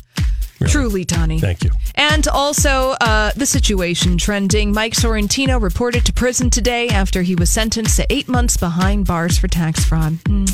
Truly, 0.68 1.04
Tani. 1.04 1.40
Thank 1.40 1.64
you. 1.64 1.72
And 1.96 2.28
also, 2.28 2.92
uh, 3.02 3.32
the 3.36 3.46
situation 3.46 4.18
trending. 4.18 4.72
Mike 4.72 4.94
Sorrentino 4.94 5.62
reported 5.62 6.06
to 6.06 6.14
prison 6.14 6.50
today 6.50 6.88
after 6.88 7.22
he 7.22 7.36
was 7.36 7.50
sentenced 7.50 7.98
to 7.98 8.06
eight 8.10 8.30
months 8.30 8.56
behind 8.56 9.06
bars 9.06 9.38
for 9.38 9.48
tax 9.48 9.84
fraud. 9.84 10.18
Hmm. 10.26 10.46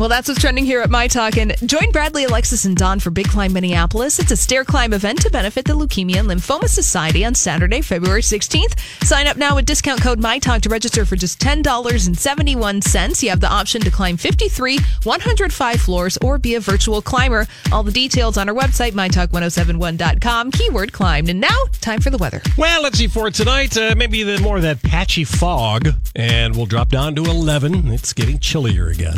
Well, 0.00 0.08
that's 0.08 0.28
what's 0.28 0.40
trending 0.40 0.64
here 0.64 0.80
at 0.80 0.88
My 0.88 1.08
Talk. 1.08 1.36
And 1.36 1.54
join 1.68 1.90
Bradley, 1.90 2.24
Alexis, 2.24 2.64
and 2.64 2.74
Don 2.74 3.00
for 3.00 3.10
Big 3.10 3.28
Climb 3.28 3.52
Minneapolis. 3.52 4.18
It's 4.18 4.30
a 4.30 4.36
stair 4.36 4.64
climb 4.64 4.94
event 4.94 5.20
to 5.20 5.30
benefit 5.30 5.66
the 5.66 5.74
Leukemia 5.74 6.16
and 6.16 6.26
Lymphoma 6.26 6.68
Society 6.68 7.22
on 7.22 7.34
Saturday, 7.34 7.82
February 7.82 8.22
16th. 8.22 8.78
Sign 9.04 9.26
up 9.26 9.36
now 9.36 9.56
with 9.56 9.66
discount 9.66 10.00
code 10.00 10.18
My 10.18 10.38
Talk 10.38 10.62
to 10.62 10.70
register 10.70 11.04
for 11.04 11.16
just 11.16 11.38
$10.71. 11.40 13.22
You 13.22 13.28
have 13.28 13.40
the 13.40 13.50
option 13.50 13.82
to 13.82 13.90
climb 13.90 14.16
53, 14.16 14.78
105 15.02 15.80
floors, 15.82 16.16
or 16.22 16.38
be 16.38 16.54
a 16.54 16.60
virtual 16.60 17.02
climber. 17.02 17.46
All 17.70 17.82
the 17.82 17.92
details 17.92 18.38
on 18.38 18.48
our 18.48 18.54
website, 18.54 18.92
mytalk1071.com. 18.92 20.52
Keyword 20.52 20.94
climbed. 20.94 21.28
And 21.28 21.42
now, 21.42 21.58
time 21.82 22.00
for 22.00 22.08
the 22.08 22.16
weather. 22.16 22.40
Well, 22.56 22.82
let's 22.82 22.96
see 22.96 23.06
for 23.06 23.30
tonight. 23.30 23.76
Uh, 23.76 23.94
maybe 23.94 24.22
the 24.22 24.40
more 24.40 24.56
of 24.56 24.62
that 24.62 24.82
patchy 24.82 25.24
fog, 25.24 25.90
and 26.16 26.56
we'll 26.56 26.64
drop 26.64 26.88
down 26.88 27.14
to 27.16 27.24
11. 27.24 27.92
It's 27.92 28.14
getting 28.14 28.38
chillier 28.38 28.86
again. 28.86 29.16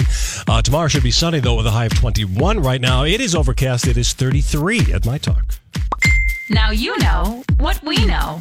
Uh, 0.48 0.60
tomorrow 0.72 0.88
should 0.88 1.02
be 1.02 1.10
sunny 1.10 1.38
though, 1.38 1.56
with 1.56 1.66
a 1.66 1.70
high 1.70 1.84
of 1.84 1.92
21. 1.92 2.58
Right 2.58 2.80
now, 2.80 3.04
it 3.04 3.20
is 3.20 3.34
overcast. 3.34 3.86
It 3.86 3.98
is 3.98 4.14
33 4.14 4.94
at 4.94 5.04
my 5.04 5.18
talk. 5.18 5.56
Now 6.48 6.70
you 6.70 6.98
know 6.98 7.44
what 7.58 7.82
we 7.82 8.06
know. 8.06 8.40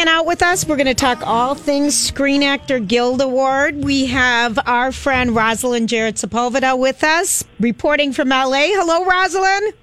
hanging 0.00 0.12
out 0.14 0.24
with 0.24 0.42
us. 0.42 0.66
We're 0.66 0.76
going 0.76 0.86
to 0.86 0.94
talk 0.94 1.26
all 1.26 1.54
things 1.54 1.94
Screen 1.94 2.42
Actor 2.42 2.80
Guild 2.80 3.20
Award. 3.20 3.84
We 3.84 4.06
have 4.06 4.58
our 4.64 4.92
friend 4.92 5.36
Rosalind 5.36 5.90
Jarrett 5.90 6.14
Sepulveda 6.14 6.78
with 6.78 7.04
us, 7.04 7.44
reporting 7.58 8.12
from 8.14 8.30
LA. 8.30 8.68
Hello, 8.68 9.04
Rosalind. 9.04 9.74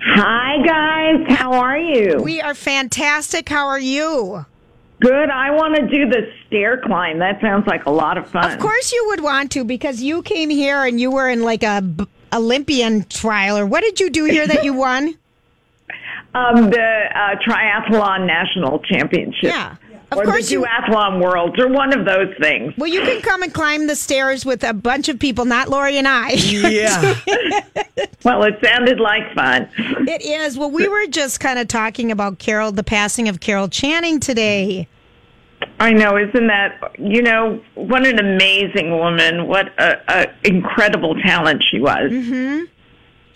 Hi, 0.00 0.62
guys. 0.66 1.38
How 1.38 1.54
are 1.54 1.78
you? 1.78 2.20
We 2.22 2.42
are 2.42 2.54
fantastic. 2.54 3.48
How 3.48 3.68
are 3.68 3.80
you? 3.80 4.44
Good. 5.00 5.30
I 5.30 5.50
want 5.50 5.76
to 5.76 5.82
do 5.86 6.10
the 6.10 6.30
stair 6.46 6.82
climb. 6.84 7.18
That 7.18 7.40
sounds 7.40 7.66
like 7.66 7.86
a 7.86 7.90
lot 7.90 8.18
of 8.18 8.28
fun. 8.28 8.50
Of 8.52 8.58
course, 8.58 8.92
you 8.92 9.04
would 9.08 9.22
want 9.22 9.50
to 9.52 9.64
because 9.64 10.02
you 10.02 10.20
came 10.22 10.50
here 10.50 10.84
and 10.84 11.00
you 11.00 11.10
were 11.10 11.28
in 11.30 11.42
like 11.42 11.62
a 11.62 11.80
b- 11.80 12.06
Olympian 12.34 13.04
trial, 13.04 13.56
or 13.56 13.64
what 13.64 13.80
did 13.80 13.98
you 13.98 14.10
do 14.10 14.24
here 14.26 14.46
that 14.46 14.62
you 14.62 14.74
won? 14.74 15.16
Um, 16.34 16.70
the 16.70 17.04
uh, 17.14 17.36
triathlon 17.46 18.26
national 18.26 18.80
championship. 18.80 19.44
Yeah. 19.44 19.76
Of 20.10 20.18
or 20.18 20.24
course 20.24 20.48
the 20.48 20.54
you- 20.54 20.62
duathlon 20.62 21.22
worlds, 21.22 21.58
or 21.58 21.68
one 21.68 21.98
of 21.98 22.04
those 22.04 22.32
things. 22.40 22.72
Well, 22.76 22.90
you 22.90 23.00
can 23.00 23.20
come 23.22 23.42
and 23.42 23.52
climb 23.52 23.86
the 23.86 23.96
stairs 23.96 24.44
with 24.44 24.62
a 24.62 24.74
bunch 24.74 25.08
of 25.08 25.18
people, 25.18 25.44
not 25.44 25.68
Lori 25.68 25.96
and 25.96 26.06
I. 26.06 26.30
Yeah. 26.32 27.14
well, 28.24 28.42
it 28.44 28.58
sounded 28.62 29.00
like 29.00 29.34
fun. 29.34 29.68
It 29.76 30.22
is. 30.22 30.58
Well, 30.58 30.70
we 30.70 30.86
were 30.88 31.06
just 31.06 31.40
kind 31.40 31.58
of 31.58 31.68
talking 31.68 32.12
about 32.12 32.38
Carol, 32.38 32.70
the 32.72 32.84
passing 32.84 33.28
of 33.28 33.40
Carol 33.40 33.68
Channing 33.68 34.20
today. 34.20 34.88
I 35.80 35.92
know, 35.92 36.16
isn't 36.16 36.46
that 36.46 36.92
you 36.98 37.22
know 37.22 37.60
what 37.74 38.06
an 38.06 38.18
amazing 38.18 38.90
woman? 38.90 39.46
What 39.48 39.68
a, 39.78 39.96
a 40.08 40.26
incredible 40.44 41.14
talent 41.22 41.64
she 41.68 41.80
was. 41.80 42.10
Mm-hmm. 42.10 42.64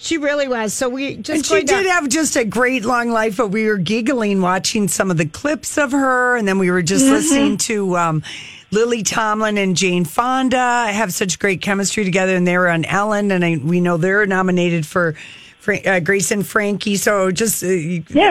She 0.01 0.17
really 0.17 0.47
was. 0.47 0.73
So 0.73 0.89
we 0.89 1.17
just 1.17 1.29
And 1.37 1.45
she 1.45 1.55
going 1.55 1.67
to- 1.67 1.75
did 1.75 1.87
have 1.87 2.09
just 2.09 2.37
a 2.37 2.45
great 2.45 2.85
long 2.85 3.11
life, 3.11 3.37
but 3.37 3.49
we 3.49 3.67
were 3.67 3.79
giggling 3.79 4.41
watching 4.41 4.87
some 4.89 5.11
of 5.11 5.17
the 5.17 5.27
clips 5.27 5.77
of 5.77 5.91
her, 5.93 6.37
and 6.37 6.47
then 6.47 6.59
we 6.59 6.71
were 6.71 6.83
just 6.83 7.05
Mhm. 7.07 7.11
listening 7.11 7.57
to 7.59 7.97
um, 7.97 8.23
Lily 8.71 9.03
Tomlin 9.03 9.59
and 9.59 9.77
Jane 9.77 10.05
Fonda 10.05 10.87
have 10.93 11.13
such 11.13 11.39
great 11.41 11.61
chemistry 11.63 12.05
together, 12.05 12.37
and 12.37 12.47
they 12.47 12.57
were 12.57 12.69
on 12.69 12.85
Ellen, 12.85 13.33
and 13.33 13.45
I, 13.45 13.59
we 13.63 13.81
know 13.81 13.97
they're 13.97 14.25
nominated 14.27 14.87
for. 14.87 15.15
Fra- 15.61 15.81
Uh, 15.85 16.01
Grace 16.01 16.31
and 16.31 16.47
Frankie. 16.47 16.95
So 16.97 17.31
just 17.33 17.63
uh, 17.65 17.67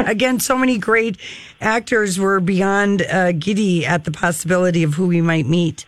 again, 0.08 0.40
so 0.40 0.58
many 0.58 0.78
great 0.80 1.18
actors 1.62 2.18
were 2.18 2.40
beyond 2.40 3.02
uh, 3.04 3.34
giddy 3.34 3.86
at 3.86 4.06
the 4.06 4.12
possibility 4.12 4.82
of 4.82 4.94
who 4.96 5.06
we 5.08 5.22
might 5.22 5.46
meet. 5.46 5.86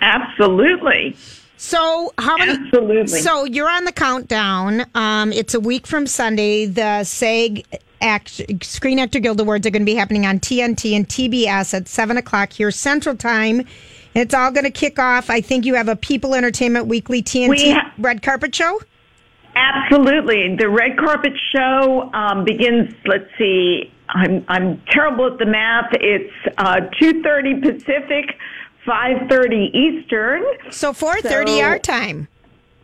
Absolutely. 0.00 1.16
So 1.62 2.12
how 2.18 2.36
many? 2.36 2.54
Absolutely. 2.54 3.20
So 3.20 3.44
you're 3.44 3.70
on 3.70 3.84
the 3.84 3.92
countdown. 3.92 4.84
Um, 4.96 5.32
it's 5.32 5.54
a 5.54 5.60
week 5.60 5.86
from 5.86 6.08
Sunday. 6.08 6.66
The 6.66 7.04
SAG 7.04 7.64
Act, 8.00 8.42
Screen 8.64 8.98
Actor 8.98 9.20
Guild 9.20 9.40
Awards 9.40 9.64
are 9.64 9.70
going 9.70 9.82
to 9.82 9.86
be 9.86 9.94
happening 9.94 10.26
on 10.26 10.40
TNT 10.40 10.90
and 10.90 11.08
TBS 11.08 11.72
at 11.72 11.86
seven 11.86 12.16
o'clock 12.16 12.52
here 12.52 12.72
Central 12.72 13.14
Time. 13.14 13.64
It's 14.12 14.34
all 14.34 14.50
going 14.50 14.64
to 14.64 14.72
kick 14.72 14.98
off. 14.98 15.30
I 15.30 15.40
think 15.40 15.64
you 15.64 15.76
have 15.76 15.86
a 15.86 15.94
People 15.94 16.34
Entertainment 16.34 16.88
Weekly 16.88 17.22
TNT 17.22 17.74
ha- 17.74 17.92
red 17.96 18.22
carpet 18.22 18.52
show. 18.56 18.80
Absolutely. 19.54 20.56
The 20.56 20.68
red 20.68 20.98
carpet 20.98 21.34
show 21.54 22.10
um, 22.12 22.44
begins. 22.44 22.92
Let's 23.06 23.30
see. 23.38 23.92
I'm 24.08 24.44
I'm 24.48 24.82
terrible 24.90 25.26
at 25.28 25.38
the 25.38 25.46
math. 25.46 25.90
It's 25.92 26.32
uh, 26.58 26.80
two 26.98 27.22
thirty 27.22 27.54
Pacific, 27.60 28.36
five 28.86 29.28
thirty 29.28 29.70
Eastern. 29.72 30.42
So 30.70 30.92
four 30.92 31.20
thirty 31.20 31.62
our 31.62 31.78
time. 31.78 32.28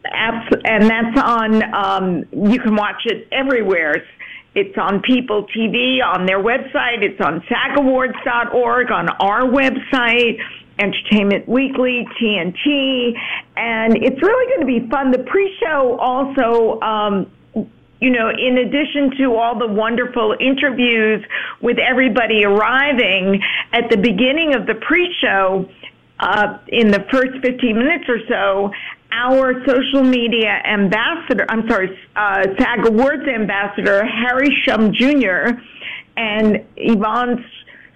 And 0.05 0.89
that's 0.89 1.19
on. 1.21 1.75
Um, 1.75 2.25
you 2.33 2.61
can 2.61 2.77
watch 2.77 3.03
it 3.05 3.29
everywhere. 3.33 4.05
It's 4.55 4.77
on 4.79 5.03
People 5.03 5.47
TV 5.55 6.03
on 6.03 6.27
their 6.27 6.43
website. 6.43 7.03
It's 7.03 7.21
on 7.21 7.43
SAGAwards.org 7.43 8.91
on 8.91 9.09
our 9.21 9.43
website. 9.43 10.39
Entertainment 10.81 11.49
Weekly, 11.49 12.07
TNT, 12.21 13.13
and 13.57 13.97
it's 13.97 14.23
really 14.23 14.47
going 14.55 14.61
to 14.61 14.81
be 14.81 14.89
fun. 14.89 15.11
The 15.11 15.25
pre-show 15.25 15.99
also, 15.99 16.81
um, 16.81 17.31
you 18.01 18.11
know, 18.11 18.31
in 18.31 18.59
addition 18.59 19.11
to 19.19 19.35
all 19.35 19.59
the 19.59 19.67
wonderful 19.67 20.37
interviews 20.39 21.25
with 21.61 21.79
everybody 21.79 22.45
arriving 22.45 23.43
at 23.73 23.91
the 23.91 23.97
beginning 23.97 24.55
of 24.55 24.67
the 24.67 24.75
pre-show, 24.77 25.69
uh, 26.21 26.59
in 26.69 26.91
the 26.91 27.05
first 27.11 27.33
15 27.43 27.79
minutes 27.79 28.05
or 28.09 28.19
so, 28.29 28.71
our 29.13 29.65
social 29.67 30.03
media 30.03 30.61
ambassador, 30.67 31.47
I'm 31.49 31.69
sorry, 31.69 31.99
uh, 32.15 32.45
SAG 32.59 32.87
Awards 32.87 33.27
ambassador, 33.27 34.05
Harry 34.05 34.55
Shum 34.65 34.93
Jr., 34.93 35.59
and 36.17 36.65
Yvonne 36.77 37.45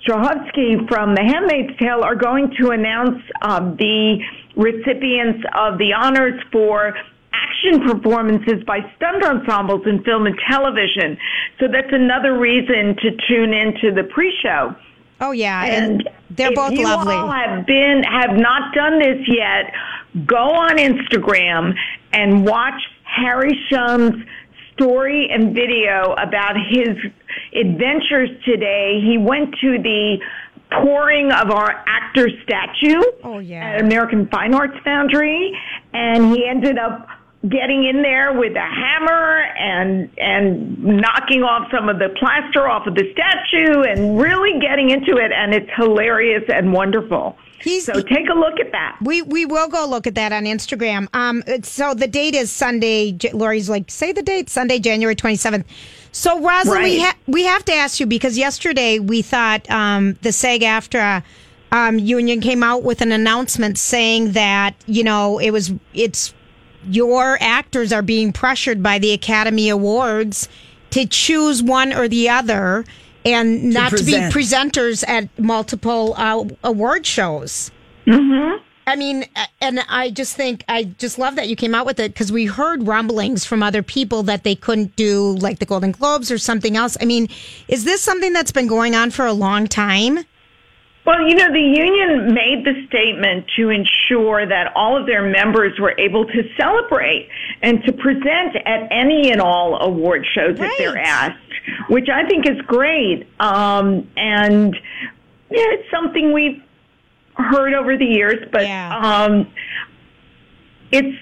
Strahovski 0.07 0.89
from 0.89 1.15
The 1.15 1.23
Handmaid's 1.23 1.79
Tale 1.79 2.03
are 2.03 2.17
going 2.17 2.55
to 2.61 2.71
announce 2.71 3.23
um, 3.43 3.77
the 3.77 4.19
recipients 4.57 5.45
of 5.55 5.79
the 5.79 5.93
honors 5.93 6.41
for 6.51 6.95
action 7.33 7.87
performances 7.87 8.63
by 8.67 8.79
stunt 8.97 9.25
ensembles 9.25 9.83
in 9.87 10.03
film 10.05 10.27
and 10.27 10.37
television. 10.51 11.17
So 11.61 11.67
that's 11.71 11.93
another 11.93 12.39
reason 12.39 12.97
to 12.97 13.11
tune 13.29 13.53
into 13.53 13.93
the 13.95 14.05
pre-show. 14.13 14.75
Oh 15.21 15.33
yeah, 15.33 15.65
and, 15.65 16.09
they're 16.31 16.49
if 16.49 16.55
both 16.55 16.73
you 16.73 16.85
lovely. 16.85 17.15
all 17.15 17.31
have 17.31 17.67
been 17.67 18.03
have 18.05 18.37
not 18.37 18.75
done 18.75 18.99
this 18.99 19.19
yet, 19.29 19.73
go 20.27 20.37
on 20.37 20.79
Instagram 20.79 21.75
and 22.13 22.47
watch 22.47 22.81
Harry 23.05 23.53
Shum's 23.69 24.25
story 24.73 25.29
and 25.31 25.55
video 25.55 26.15
about 26.15 26.57
his 26.71 26.97
adventures 27.55 28.31
today. 28.45 29.01
He 29.05 29.19
went 29.19 29.55
to 29.61 29.79
the 29.79 30.19
pouring 30.81 31.31
of 31.33 31.51
our 31.51 31.85
actor 31.87 32.29
statue 32.43 33.03
oh, 33.25 33.39
yeah. 33.39 33.75
at 33.75 33.83
American 33.83 34.27
Fine 34.29 34.55
Arts 34.55 34.77
Foundry, 34.85 35.53
and 35.93 36.35
he 36.35 36.47
ended 36.47 36.79
up 36.79 37.07
getting 37.49 37.85
in 37.85 38.03
there 38.03 38.33
with 38.33 38.55
a 38.57 38.61
hammer 38.61 39.43
and 39.59 40.09
and 40.19 40.79
knocking 40.83 41.43
off 41.43 41.69
some 41.75 41.89
of 41.89 41.99
the 41.99 42.09
plaster 42.19 42.69
off 42.69 42.87
of 42.87 42.95
the 42.95 43.05
statue 43.13 43.83
and 43.83 44.21
really 44.21 44.61
getting 44.61 44.91
into 44.91 45.17
it 45.17 45.33
and 45.33 45.53
it's 45.55 45.69
hilarious 45.77 46.45
and 46.49 46.73
wonderful. 46.73 47.37
He's, 47.61 47.85
so 47.85 47.93
take 48.01 48.29
a 48.29 48.35
look 48.35 48.59
at 48.59 48.73
that. 48.73 48.99
We 49.03 49.23
we 49.23 49.47
will 49.47 49.69
go 49.69 49.87
look 49.89 50.07
at 50.09 50.17
that 50.17 50.33
on 50.33 50.45
Instagram. 50.45 51.07
Um, 51.15 51.43
so 51.63 51.95
the 51.95 52.09
date 52.09 52.35
is 52.35 52.51
Sunday. 52.51 53.17
Lori's 53.33 53.69
like, 53.71 53.89
say 53.91 54.13
the 54.13 54.23
date, 54.23 54.51
Sunday, 54.51 54.79
January 54.81 55.15
twenty 55.15 55.37
seventh. 55.37 55.67
So 56.11 56.41
Rosalind, 56.41 56.83
we 56.85 56.99
Right. 56.99 57.01
ha- 57.15 57.17
we 57.29 57.45
have 57.45 57.65
to 57.67 57.73
ask 57.73 58.01
you 58.01 58.07
because 58.07 58.37
yesterday 58.37 58.99
we 58.99 59.23
thought 59.23 59.69
um, 59.71 60.15
the 60.23 60.33
SAG-AFTRA 60.33 61.23
um, 61.71 61.99
union 61.99 62.41
came 62.41 62.63
out 62.65 62.83
with 62.83 63.01
an 63.01 63.13
announcement 63.13 63.79
saying 63.79 64.33
that 64.33 64.75
you 64.87 65.05
know 65.05 65.39
it 65.39 65.51
was 65.51 65.73
it's 65.95 66.35
your 66.89 67.39
actors 67.41 67.93
are 67.93 68.03
being 68.03 68.33
pressured 68.33 68.83
by 68.83 68.99
the 68.99 69.13
Academy 69.13 69.69
Awards 69.69 70.49
to 70.91 71.07
choose 71.07 71.63
one 71.63 71.93
or 71.93 72.09
the 72.09 72.29
other 72.29 72.85
and 73.25 73.73
not 73.73 73.91
to, 73.91 74.05
be 74.05 74.13
presenters 74.13 75.07
at 75.09 75.29
multiple 75.39 76.15
uh, 76.17 76.45
award 76.65 77.07
shows. 77.07 77.71
Mm-hmm. 78.07 78.63
I 78.87 78.97
mean, 78.97 79.25
and 79.61 79.81
I 79.89 80.11
just 80.11 80.35
think 80.37 80.65
I 80.69 80.85
just 80.85 81.17
love 81.19 81.37
that 81.37 81.49
you 81.49 81.55
came 81.55 81.75
out 81.75 81.87
with 81.87 82.01
it 82.01 82.13
because 82.13 82.33
we 82.33 82.47
heard 82.47 82.87
rumblings 82.87 83.45
from 83.45 83.63
other 83.63 83.83
people 83.83 84.25
that 84.25 84.43
they 84.43 84.57
couldn't 84.57 84.97
do 84.97 85.37
like 85.37 85.61
the 85.61 85.67
Golden 85.67 85.93
Globes 85.93 86.33
or 86.33 86.39
something 86.39 86.77
else. 86.77 86.97
I 87.01 87.05
mean, 87.05 87.29
is 87.69 87.85
this 87.85 88.03
something 88.03 88.33
that's 88.33 88.51
been 88.51 88.67
going 88.67 88.97
on 88.97 89.11
for 89.11 89.25
a 89.25 89.33
long 89.33 89.69
time? 89.69 90.25
Well, 91.05 91.29
you 91.29 91.35
know, 91.35 91.53
the 91.53 91.59
union 91.59 92.33
made 92.33 92.65
the 92.65 92.87
statement 92.87 93.47
to 93.57 93.71
ensure 93.71 94.47
that 94.47 94.73
all 94.77 94.97
of 94.97 95.07
their 95.07 95.29
members 95.29 95.79
were 95.81 95.95
able 95.99 96.25
to 96.27 96.43
celebrate 96.57 97.29
and 97.61 97.83
to 97.85 97.93
present 97.93 98.57
at 98.65 98.87
any 98.93 99.33
and 99.33 99.41
all 99.41 99.83
award 99.83 100.25
shows 100.33 100.61
if 100.61 100.79
they're 100.79 100.97
asked, 100.97 101.39
which 101.89 102.09
I 102.09 102.25
think 102.29 102.49
is 102.49 102.61
great. 102.67 103.27
Um, 103.41 104.09
and 104.17 104.77
yeah, 105.51 105.65
it's 105.73 105.91
something 105.91 106.33
we've 106.33 106.63
heard 107.35 107.75
over 107.75 107.97
the 107.97 108.05
years, 108.05 108.47
but 108.53 108.67
um, 108.93 109.53
it's 110.93 111.19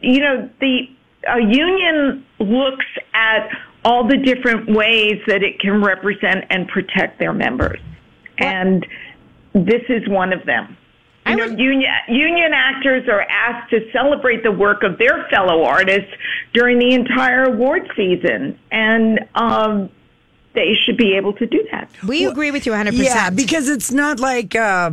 you 0.00 0.20
know 0.20 0.48
the 0.60 0.88
a 1.26 1.40
union 1.40 2.24
looks 2.38 2.86
at 3.14 3.48
all 3.84 4.06
the 4.06 4.16
different 4.16 4.70
ways 4.70 5.20
that 5.26 5.42
it 5.42 5.58
can 5.60 5.82
represent 5.82 6.44
and 6.50 6.68
protect 6.68 7.18
their 7.18 7.32
members, 7.32 7.80
and 8.38 8.86
this 9.52 9.82
is 9.88 10.08
one 10.08 10.32
of 10.32 10.44
them. 10.46 10.76
You 11.26 11.36
know, 11.36 11.44
union 11.44 11.92
union 12.08 12.52
actors 12.54 13.06
are 13.06 13.20
asked 13.20 13.70
to 13.70 13.80
celebrate 13.92 14.42
the 14.42 14.52
work 14.52 14.82
of 14.82 14.96
their 14.96 15.26
fellow 15.28 15.62
artists 15.64 16.10
during 16.54 16.78
the 16.78 16.94
entire 16.94 17.44
award 17.44 17.82
season, 17.94 18.58
and 18.70 19.20
um, 19.34 19.90
they 20.54 20.72
should 20.84 20.96
be 20.96 21.14
able 21.16 21.34
to 21.34 21.46
do 21.46 21.66
that. 21.70 21.90
We 22.06 22.24
agree 22.24 22.50
with 22.50 22.64
you 22.66 22.72
100%. 22.72 22.92
Yeah, 22.92 23.30
because 23.30 23.68
it's 23.68 23.92
not 23.92 24.18
like, 24.20 24.56
uh, 24.56 24.90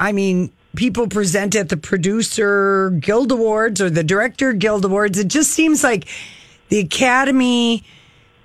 I 0.00 0.12
mean, 0.12 0.52
people 0.74 1.06
present 1.08 1.54
at 1.54 1.68
the 1.68 1.76
producer 1.76 2.90
guild 3.00 3.32
awards 3.32 3.80
or 3.80 3.88
the 3.88 4.04
director 4.04 4.52
guild 4.52 4.84
awards. 4.84 5.18
It 5.18 5.28
just 5.28 5.52
seems 5.52 5.82
like 5.84 6.08
the 6.68 6.80
Academy, 6.80 7.84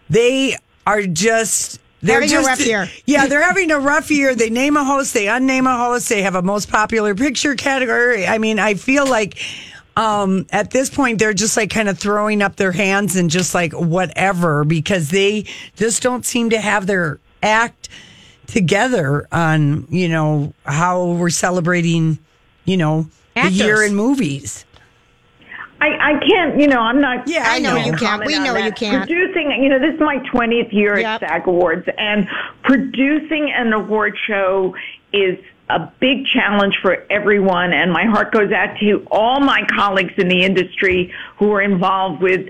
they 0.09 0.57
are 0.85 1.03
just. 1.03 1.80
They're 2.01 2.21
Having 2.21 2.37
a 2.37 2.41
rough 2.41 2.65
year. 2.65 2.89
Yeah, 3.05 3.27
they're 3.27 3.43
having 3.43 3.71
a 3.71 3.79
rough 3.79 4.09
year. 4.09 4.33
They 4.35 4.49
name 4.49 4.75
a 4.75 4.83
host, 4.83 5.13
they 5.13 5.25
unname 5.25 5.71
a 5.71 5.77
host, 5.77 6.09
they 6.09 6.23
have 6.23 6.35
a 6.35 6.41
most 6.41 6.69
popular 6.69 7.13
picture 7.13 7.55
category. 7.55 8.25
I 8.25 8.37
mean, 8.37 8.59
I 8.59 8.73
feel 8.73 9.07
like 9.07 9.39
um, 9.97 10.45
at 10.51 10.71
this 10.71 10.89
point 10.89 11.19
they're 11.19 11.33
just 11.33 11.57
like 11.57 11.69
kind 11.69 11.89
of 11.89 11.99
throwing 11.99 12.41
up 12.41 12.55
their 12.55 12.71
hands 12.71 13.15
and 13.15 13.29
just 13.29 13.53
like 13.53 13.73
whatever 13.73 14.63
because 14.63 15.09
they 15.09 15.45
just 15.75 16.01
don't 16.01 16.25
seem 16.25 16.49
to 16.51 16.59
have 16.59 16.87
their 16.87 17.19
act 17.43 17.89
together 18.47 19.27
on 19.31 19.87
you 19.89 20.09
know 20.09 20.53
how 20.65 21.05
we're 21.11 21.29
celebrating 21.29 22.19
you 22.65 22.77
know 22.77 23.07
the 23.35 23.49
year 23.49 23.83
in 23.83 23.95
movies. 23.95 24.65
I, 25.81 26.11
I 26.11 26.19
can't, 26.19 26.59
you 26.59 26.67
know, 26.67 26.79
I'm 26.79 27.01
not. 27.01 27.27
Yeah, 27.27 27.43
I 27.47 27.57
know. 27.57 27.75
You 27.75 27.93
can't. 27.93 28.23
We 28.23 28.37
know 28.37 28.55
you 28.55 28.71
can't. 28.71 29.07
Producing, 29.07 29.51
you 29.63 29.67
know, 29.67 29.79
this 29.79 29.95
is 29.95 29.99
my 29.99 30.17
20th 30.31 30.71
year 30.71 30.95
at 30.95 31.21
SAG 31.21 31.47
Awards, 31.47 31.87
and 31.97 32.27
producing 32.63 33.51
an 33.51 33.73
award 33.73 34.15
show 34.27 34.75
is 35.11 35.39
a 35.69 35.91
big 35.99 36.27
challenge 36.27 36.77
for 36.83 37.03
everyone. 37.09 37.73
And 37.73 37.91
my 37.91 38.05
heart 38.05 38.31
goes 38.31 38.51
out 38.51 38.77
to 38.79 39.07
all 39.09 39.39
my 39.39 39.65
colleagues 39.75 40.13
in 40.17 40.27
the 40.27 40.43
industry 40.43 41.11
who 41.37 41.51
are 41.51 41.61
involved 41.61 42.21
with 42.21 42.47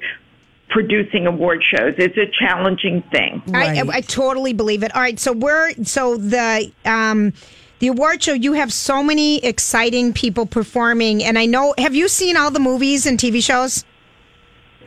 producing 0.70 1.26
award 1.26 1.64
shows. 1.64 1.96
It's 1.98 2.18
a 2.18 2.28
challenging 2.38 3.02
thing. 3.14 3.42
I, 3.54 3.80
I, 3.80 3.84
I 3.94 4.02
totally 4.02 4.52
believe 4.52 4.84
it. 4.84 4.94
All 4.94 5.02
right, 5.02 5.20
so 5.20 5.32
we're 5.32 5.74
so 5.84 6.18
the 6.18 6.72
um 6.84 7.34
the 7.82 7.88
award 7.88 8.22
show. 8.24 8.34
You 8.34 8.54
have 8.54 8.72
so 8.72 9.04
many 9.04 9.44
exciting 9.44 10.14
people 10.14 10.46
performing, 10.46 11.24
and 11.24 11.38
I 11.38 11.48
know. 11.48 11.74
Have 11.78 11.96
you 11.96 12.08
seen 12.08 12.38
all 12.38 12.52
the 12.52 12.60
movies 12.60 13.06
and 13.06 13.18
TV 13.20 13.44
shows? 13.44 13.84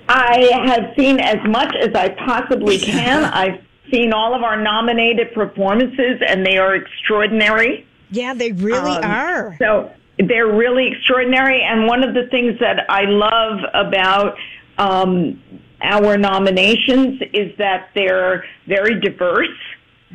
I 0.09 0.49
have 0.65 0.95
seen 0.97 1.19
as 1.19 1.39
much 1.47 1.75
as 1.75 1.95
I 1.95 2.11
possibly 2.11 2.79
can. 2.79 3.25
I've 3.35 3.61
seen 3.91 4.13
all 4.13 4.35
of 4.35 4.43
our 4.43 4.57
nominated 4.61 5.35
performances, 5.35 6.23
and 6.27 6.47
they 6.47 6.57
are 6.57 6.77
extraordinary. 6.77 7.87
Yeah, 8.11 8.33
they 8.33 8.53
really 8.53 8.93
Um, 8.93 9.05
are. 9.05 9.57
So 9.59 9.91
they're 10.19 10.53
really 10.53 10.87
extraordinary. 10.93 11.63
And 11.63 11.87
one 11.89 12.05
of 12.05 12.15
the 12.15 12.29
things 12.31 12.61
that 12.61 12.89
I 12.89 13.07
love 13.07 13.59
about 13.75 14.37
um, 14.79 15.43
our 15.83 16.17
nominations 16.17 17.21
is 17.33 17.57
that 17.59 17.89
they're 17.95 18.45
very 18.69 19.01
diverse. 19.01 19.49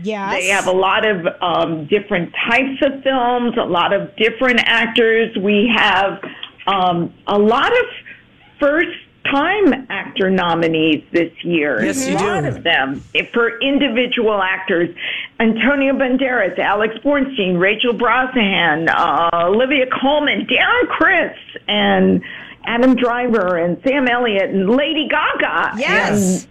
Yes. 0.02 0.34
They 0.34 0.48
have 0.48 0.68
a 0.68 0.72
lot 0.72 1.06
of 1.06 1.28
um, 1.42 1.86
different 1.88 2.34
types 2.50 2.82
of 2.82 3.04
films, 3.04 3.58
a 3.58 3.66
lot 3.66 3.94
of 3.94 4.16
different 4.16 4.62
actors. 4.64 5.36
We 5.38 5.72
have 5.76 6.22
um, 6.68 7.14
a 7.28 7.38
lot 7.38 7.72
of 7.72 7.86
first 8.60 8.98
time 9.26 9.86
actor 9.90 10.30
nominees 10.30 11.04
this 11.12 11.32
year. 11.44 11.84
Yes, 11.84 12.06
a 12.06 12.12
you 12.12 12.16
lot 12.16 12.42
do. 12.42 12.48
of 12.48 12.64
them 12.64 13.04
for 13.34 13.60
individual 13.60 14.42
actors. 14.42 14.96
Antonio 15.40 15.94
Banderas, 15.94 16.58
Alex 16.58 16.96
Borstein, 17.04 17.60
Rachel 17.60 17.94
Brosnahan, 17.94 18.90
uh, 18.90 19.48
Olivia 19.48 19.86
Colman, 20.02 20.48
Darren 20.48 20.88
Criss, 20.88 21.38
and 21.68 22.22
Adam 22.66 22.96
Driver, 22.96 23.58
and 23.58 23.82
Sam 23.84 24.08
Elliott, 24.08 24.50
and 24.50 24.70
Lady 24.70 25.08
Gaga. 25.08 25.74
Yes. 25.78 26.48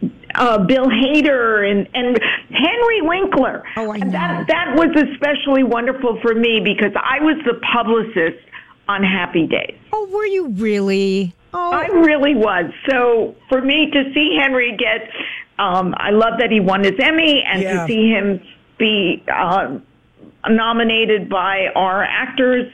And, 0.00 0.15
uh, 0.36 0.58
Bill 0.58 0.86
Hader 0.86 1.70
and, 1.70 1.88
and 1.94 2.18
Henry 2.50 3.02
Winkler. 3.02 3.64
Oh, 3.76 3.92
I 3.92 3.98
know. 3.98 4.10
That, 4.10 4.46
that 4.48 4.74
was 4.76 4.88
especially 5.12 5.64
wonderful 5.64 6.18
for 6.20 6.34
me 6.34 6.60
because 6.62 6.92
I 6.96 7.20
was 7.20 7.36
the 7.44 7.54
publicist 7.72 8.44
on 8.88 9.02
Happy 9.02 9.46
Days. 9.46 9.76
Oh, 9.92 10.06
were 10.12 10.26
you 10.26 10.48
really? 10.48 11.34
Oh. 11.52 11.72
I 11.72 11.86
really 11.86 12.34
was. 12.34 12.70
So 12.88 13.34
for 13.48 13.60
me 13.60 13.90
to 13.90 14.12
see 14.14 14.36
Henry 14.40 14.76
get, 14.76 15.10
um, 15.58 15.94
I 15.96 16.10
love 16.10 16.34
that 16.38 16.50
he 16.50 16.60
won 16.60 16.84
his 16.84 16.94
Emmy 17.00 17.42
and 17.46 17.62
Yeah. 17.62 17.80
to 17.80 17.86
see 17.86 18.08
him 18.10 18.40
be 18.78 19.24
um, 19.32 19.82
nominated 20.48 21.28
by 21.28 21.68
our 21.74 22.02
actors 22.04 22.70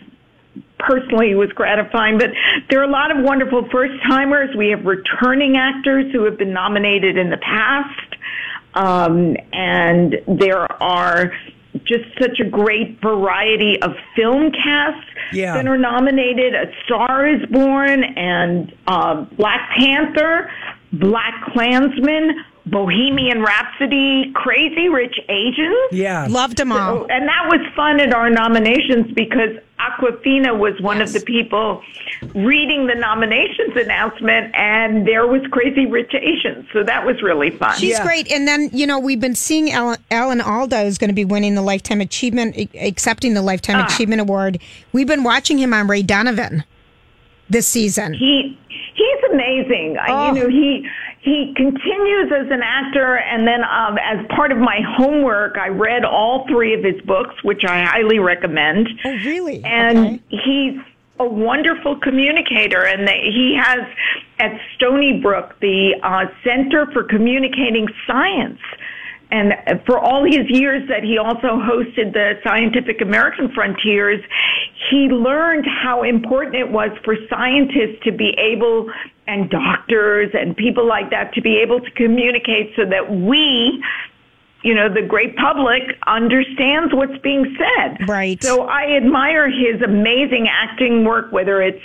personally 0.87 1.35
was 1.35 1.51
gratifying. 1.51 2.19
But 2.19 2.31
there 2.71 2.81
are 2.81 2.85
a 2.85 2.91
lot 2.91 3.11
of 3.17 3.23
wonderful 3.25 3.69
first 3.71 3.95
timers. 4.09 4.55
We 4.57 4.69
have 4.71 4.85
returning 4.85 5.57
actors 5.57 6.13
who 6.13 6.25
have 6.25 6.39
been 6.39 6.53
nominated 6.53 7.17
in 7.17 7.31
the 7.31 7.39
past. 7.39 8.17
Um, 8.75 9.37
and 9.53 10.17
there 10.27 10.71
are 10.83 11.33
just 11.85 12.05
such 12.21 12.39
a 12.41 12.45
great 12.49 13.01
variety 13.01 13.81
of 13.83 13.93
film 14.15 14.51
casts 14.53 15.09
Yeah. 15.33 15.55
that 15.55 15.67
are 15.67 15.79
nominated. 15.79 16.55
A 16.55 16.67
Star 16.85 17.27
is 17.27 17.45
Born 17.51 18.05
and 18.05 18.73
uh, 18.87 19.23
Black 19.37 19.71
Panther, 19.79 20.51
Black 20.93 21.35
Klansman, 21.53 22.45
Bohemian 22.67 23.43
Rhapsody, 23.43 24.31
Crazy 24.35 24.89
Rich 24.89 25.19
Asians. 25.29 25.77
Yeah. 25.91 26.27
Loved 26.31 26.57
them 26.59 26.71
all. 26.73 27.01
So- 27.01 27.07
and 27.11 27.27
that 27.29 27.49
was 27.49 27.61
fun 27.75 27.99
at 28.01 28.15
our 28.15 28.31
nominations 28.31 29.11
because 29.13 29.57
Awkwafina 29.81 30.57
was 30.57 30.81
one 30.81 31.03
of 31.03 31.13
the 31.13 31.19
people 31.21 31.83
reading 32.35 32.87
the 32.87 32.95
nominations 32.95 33.77
announcement, 33.77 34.55
and 34.55 35.05
there 35.09 35.27
was 35.27 35.43
Crazy 35.51 35.87
Rich 35.87 36.15
Asians. 36.15 36.67
So 36.73 36.85
that 36.85 37.05
was 37.05 37.21
really 37.21 37.51
fun. 37.51 37.77
She's 37.79 37.99
great. 37.99 38.31
And 38.31 38.47
then, 38.47 38.71
you 38.73 38.87
know, 38.87 39.01
we've 39.01 39.19
been 39.19 39.35
seeing 39.35 39.73
Ellen, 39.73 39.99
Alan 40.13 40.41
Alda 40.41 40.83
is 40.83 40.99
going 40.99 41.09
to 41.11 41.15
be 41.15 41.25
winning 41.25 41.57
the 41.57 41.63
Lifetime 41.63 42.01
Achievement, 42.01 42.57
accepting 42.81 43.35
the 43.35 43.43
Lifetime 43.43 43.77
Ah. 43.81 43.87
Achievement 43.87 44.21
Award. 44.21 44.61
We've 44.93 45.09
been 45.09 45.25
watching 45.25 45.59
him 45.59 45.75
on 45.75 45.89
Ray 45.89 46.03
Donovan 46.03 46.63
this 47.51 47.67
season. 47.67 48.15
He 48.15 48.57
he's 48.95 49.31
amazing. 49.33 49.97
I 50.01 50.07
Oh. 50.31 50.35
You 50.35 50.43
know, 50.45 50.49
he 50.49 50.89
he 51.23 51.55
continues 51.57 52.33
as 52.33 52.51
an 52.51 52.63
actor, 52.63 53.17
and 53.17 53.47
then 53.47 53.63
um, 53.63 53.97
as 53.99 54.27
part 54.35 54.51
of 54.51 54.59
my 54.59 54.81
homework, 54.97 55.57
I 55.57 55.69
read 55.69 56.05
all 56.05 56.47
three 56.49 56.75
of 56.75 56.83
his 56.83 57.01
books, 57.03 57.35
which 57.45 57.65
I 57.65 57.85
highly 57.85 58.19
recommend. 58.19 58.89
Oh, 59.05 59.11
really? 59.11 59.63
And 59.65 60.21
he's 60.29 60.81
a 61.21 61.25
wonderful 61.25 61.97
communicator, 62.01 62.85
and 62.85 63.07
they, 63.07 63.31
he 63.33 63.57
has 63.57 63.87
at 64.41 64.61
Stony 64.75 65.21
Brook 65.21 65.55
the 65.61 65.95
uh, 66.03 66.25
Center 66.43 66.87
for 66.93 67.05
Communicating 67.05 67.87
Science. 68.05 68.59
And 69.33 69.55
for 69.87 69.99
all 69.99 70.25
his 70.25 70.49
years 70.49 70.87
that 70.91 71.03
he 71.03 71.17
also 71.17 71.57
hosted 71.57 72.13
the 72.13 72.39
Scientific 72.45 73.01
American 73.01 73.51
Frontiers, 73.55 74.23
he 74.91 75.09
learned 75.09 75.65
how 75.67 76.03
important 76.03 76.57
it 76.57 76.71
was 76.71 76.91
for 77.03 77.17
scientists 77.31 77.99
to 78.05 78.13
be 78.13 78.37
able, 78.39 78.93
and 79.27 79.49
doctors 79.49 80.31
and 80.35 80.55
people 80.55 80.87
like 80.87 81.09
that, 81.11 81.33
to 81.33 81.41
be 81.41 81.57
able 81.57 81.81
to 81.81 81.91
communicate 81.93 82.75
so 82.77 82.85
that 82.85 83.11
we, 83.11 83.83
you 84.63 84.75
know, 84.75 84.93
the 84.93 85.01
great 85.01 85.35
public 85.37 85.83
understands 86.07 86.93
what's 86.93 87.17
being 87.23 87.57
said. 87.57 88.07
Right. 88.07 88.43
So 88.43 88.65
I 88.65 88.97
admire 88.99 89.49
his 89.49 89.81
amazing 89.81 90.47
acting 90.47 91.05
work, 91.07 91.33
whether 91.33 91.63
it's 91.63 91.83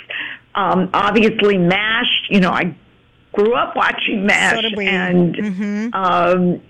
um, 0.54 0.90
obviously 0.92 1.56
MASH, 1.56 2.26
you 2.28 2.40
know, 2.40 2.50
I 2.50 2.74
grew 3.32 3.54
up 3.54 3.74
watching 3.76 4.26
MASH, 4.26 4.60
So 4.74 4.80
and 4.80 5.34
Mhm. 5.36 5.94
um, 5.94 6.60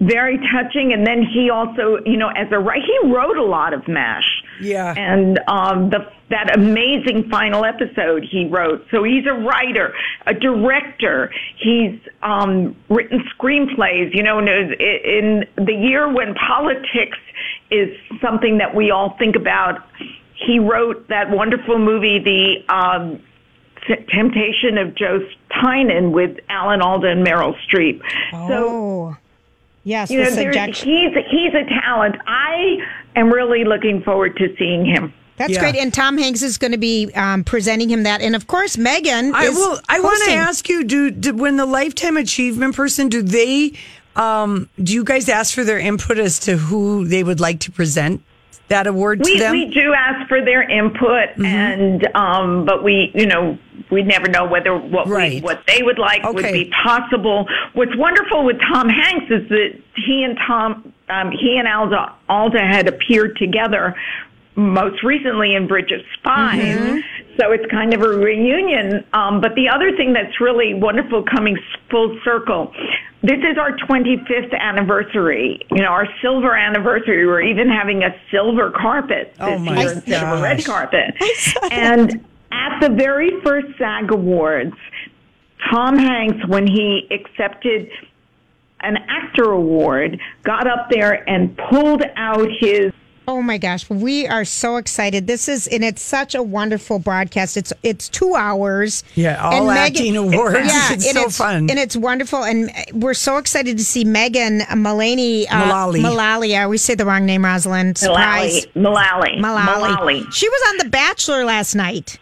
very 0.00 0.38
touching. 0.52 0.92
And 0.92 1.06
then 1.06 1.22
he 1.22 1.50
also, 1.50 1.98
you 2.04 2.16
know, 2.16 2.28
as 2.28 2.48
a 2.50 2.58
writer, 2.58 2.84
he 2.84 3.08
wrote 3.08 3.36
a 3.36 3.44
lot 3.44 3.72
of 3.72 3.86
MASH. 3.88 4.42
Yeah. 4.60 4.94
And 4.96 5.40
um, 5.48 5.90
the 5.90 6.10
that 6.30 6.56
amazing 6.56 7.28
final 7.28 7.64
episode 7.64 8.24
he 8.28 8.48
wrote. 8.48 8.86
So 8.90 9.04
he's 9.04 9.26
a 9.26 9.34
writer, 9.34 9.94
a 10.26 10.34
director. 10.34 11.32
He's 11.56 11.98
um, 12.22 12.74
written 12.88 13.24
screenplays. 13.38 14.14
You 14.14 14.22
know, 14.22 14.38
in, 14.38 14.48
in 14.48 15.44
the 15.56 15.74
year 15.74 16.10
when 16.12 16.34
politics 16.34 17.18
is 17.70 17.88
something 18.20 18.58
that 18.58 18.74
we 18.74 18.90
all 18.90 19.16
think 19.18 19.36
about, 19.36 19.86
he 20.34 20.58
wrote 20.58 21.08
that 21.08 21.30
wonderful 21.30 21.78
movie, 21.78 22.18
The 22.18 22.74
um, 22.74 23.22
Temptation 24.08 24.78
of 24.78 24.94
Joe 24.94 25.20
Tynan, 25.52 26.12
with 26.12 26.38
Alan 26.48 26.80
Alda 26.80 27.08
and 27.08 27.26
Meryl 27.26 27.54
Streep. 27.68 28.00
So 28.32 28.38
Oh, 28.40 29.16
yes, 29.84 30.10
you 30.10 30.18
know, 30.18 30.30
the 30.30 30.36
there's- 30.36 30.54
seduction. 30.54 30.88
he's 30.88 31.12
he's 31.30 31.54
a 31.54 31.64
talent. 31.80 32.16
I 32.26 32.78
am 33.16 33.32
really 33.32 33.64
looking 33.64 34.02
forward 34.02 34.36
to 34.38 34.54
seeing 34.58 34.84
him. 34.84 35.12
That's 35.36 35.58
great. 35.58 35.74
And 35.74 35.92
Tom 35.92 36.16
Hanks 36.16 36.42
is 36.42 36.58
going 36.58 36.70
to 36.72 36.78
be 36.78 37.10
um, 37.14 37.42
presenting 37.42 37.90
him 37.90 38.04
that. 38.04 38.20
And 38.22 38.36
of 38.36 38.46
course, 38.46 38.78
Megan 38.78 39.34
I 39.34 39.46
is 39.46 39.56
will. 39.56 39.80
I 39.88 39.98
want 40.00 40.22
to 40.26 40.30
ask 40.32 40.68
you: 40.68 40.84
Do, 40.84 41.10
do 41.10 41.34
when 41.34 41.56
the 41.56 41.66
lifetime 41.66 42.16
achievement 42.16 42.76
person 42.76 43.08
do 43.08 43.20
they? 43.20 43.72
Um, 44.14 44.68
do 44.80 44.92
you 44.94 45.02
guys 45.02 45.28
ask 45.28 45.52
for 45.52 45.64
their 45.64 45.78
input 45.80 46.18
as 46.18 46.38
to 46.40 46.56
who 46.56 47.04
they 47.04 47.24
would 47.24 47.40
like 47.40 47.58
to 47.60 47.72
present 47.72 48.22
that 48.68 48.86
award 48.86 49.24
to 49.24 49.30
We 49.32 49.38
them? 49.40 49.50
we 49.52 49.64
do 49.66 49.92
ask 49.92 50.28
for 50.28 50.40
their 50.40 50.62
input, 50.62 51.30
Mm-hmm. 51.30 51.44
and 51.44 52.08
um, 52.16 52.64
but 52.64 52.84
we 52.84 53.10
you 53.12 53.26
know 53.26 53.58
we 53.90 54.02
never 54.02 54.28
know 54.28 54.44
whether 54.46 54.76
what 54.76 55.06
we, 55.06 55.40
what 55.40 55.62
they 55.66 55.82
would 55.82 55.98
like 55.98 56.22
would 56.24 56.52
be 56.52 56.70
possible. 56.82 57.46
What's 57.74 57.96
wonderful 57.96 58.44
with 58.44 58.60
Tom 58.60 58.88
Hanks 58.88 59.26
is 59.30 59.48
that 59.48 59.80
he 59.96 60.22
and 60.24 60.38
Tom 60.46 60.92
um, 61.08 61.30
he 61.30 61.56
and 61.58 61.68
Alan 61.68 61.92
Alda 62.28 62.60
had 62.60 62.88
appeared 62.88 63.36
together 63.36 63.94
most 64.56 65.02
recently 65.02 65.54
in 65.54 65.66
Bridge 65.66 65.90
of 65.90 66.00
Spies. 66.14 66.60
Mm-hmm. 66.60 66.98
So 67.40 67.50
it's 67.50 67.68
kind 67.70 67.92
of 67.92 68.02
a 68.02 68.08
reunion. 68.08 69.04
Um, 69.12 69.40
but 69.40 69.54
the 69.56 69.68
other 69.68 69.96
thing 69.96 70.12
that's 70.12 70.40
really 70.40 70.74
wonderful 70.74 71.24
coming 71.24 71.58
full 71.90 72.16
circle, 72.24 72.72
this 73.22 73.38
is 73.38 73.58
our 73.58 73.76
25th 73.76 74.56
anniversary, 74.56 75.60
you 75.70 75.82
know, 75.82 75.88
our 75.88 76.06
silver 76.22 76.54
anniversary. 76.54 77.26
We're 77.26 77.42
even 77.42 77.68
having 77.68 78.04
a 78.04 78.14
silver 78.30 78.70
carpet 78.70 79.34
this 79.34 79.60
Oh, 79.60 79.74
year 79.74 79.92
instead 79.92 80.22
of 80.22 80.38
a 80.38 80.42
red 80.42 80.58
gosh. 80.58 80.66
carpet. 80.66 81.14
And 81.72 82.24
at 82.54 82.80
the 82.80 82.90
very 82.94 83.30
first 83.42 83.66
SAG 83.78 84.10
Awards, 84.12 84.74
Tom 85.70 85.98
Hanks, 85.98 86.46
when 86.46 86.66
he 86.66 87.06
accepted 87.10 87.88
an 88.80 88.96
actor 89.08 89.50
award, 89.50 90.20
got 90.42 90.66
up 90.66 90.88
there 90.90 91.28
and 91.28 91.56
pulled 91.70 92.02
out 92.16 92.48
his 92.60 92.92
Oh 93.26 93.40
my 93.40 93.56
gosh, 93.56 93.88
we 93.88 94.26
are 94.28 94.44
so 94.44 94.76
excited. 94.76 95.26
This 95.26 95.48
is 95.48 95.66
and 95.68 95.82
it's 95.82 96.02
such 96.02 96.34
a 96.34 96.42
wonderful 96.42 96.98
broadcast. 96.98 97.56
It's 97.56 97.72
it's 97.82 98.10
2 98.10 98.34
hours. 98.34 99.02
Yeah, 99.14 99.42
all 99.42 99.54
And 99.54 99.66
Megan- 99.68 99.78
acting 99.96 100.16
awards. 100.18 100.58
Yeah, 100.66 100.88
It's 100.92 101.06
and 101.08 101.16
so 101.16 101.30
fun. 101.30 101.70
And 101.70 101.78
it's 101.78 101.96
wonderful 101.96 102.44
and 102.44 102.70
we're 102.92 103.14
so 103.14 103.38
excited 103.38 103.78
to 103.78 103.84
see 103.84 104.04
Megan 104.04 104.60
Mullany 104.60 105.46
uh, 105.50 105.64
Mullally. 105.64 106.02
Mullally. 106.02 106.54
I 106.54 106.64
always 106.64 106.82
say 106.84 106.96
the 106.96 107.06
wrong 107.06 107.24
name, 107.24 107.46
Rosalind. 107.46 107.96
Surprise. 107.96 108.66
Mullally. 108.74 109.40
Mullally. 109.40 109.64
Mullally. 109.64 110.22
She 110.30 110.46
was 110.46 110.62
on 110.68 110.76
The 110.84 110.90
Bachelor 110.90 111.46
last 111.46 111.74
night. 111.74 112.18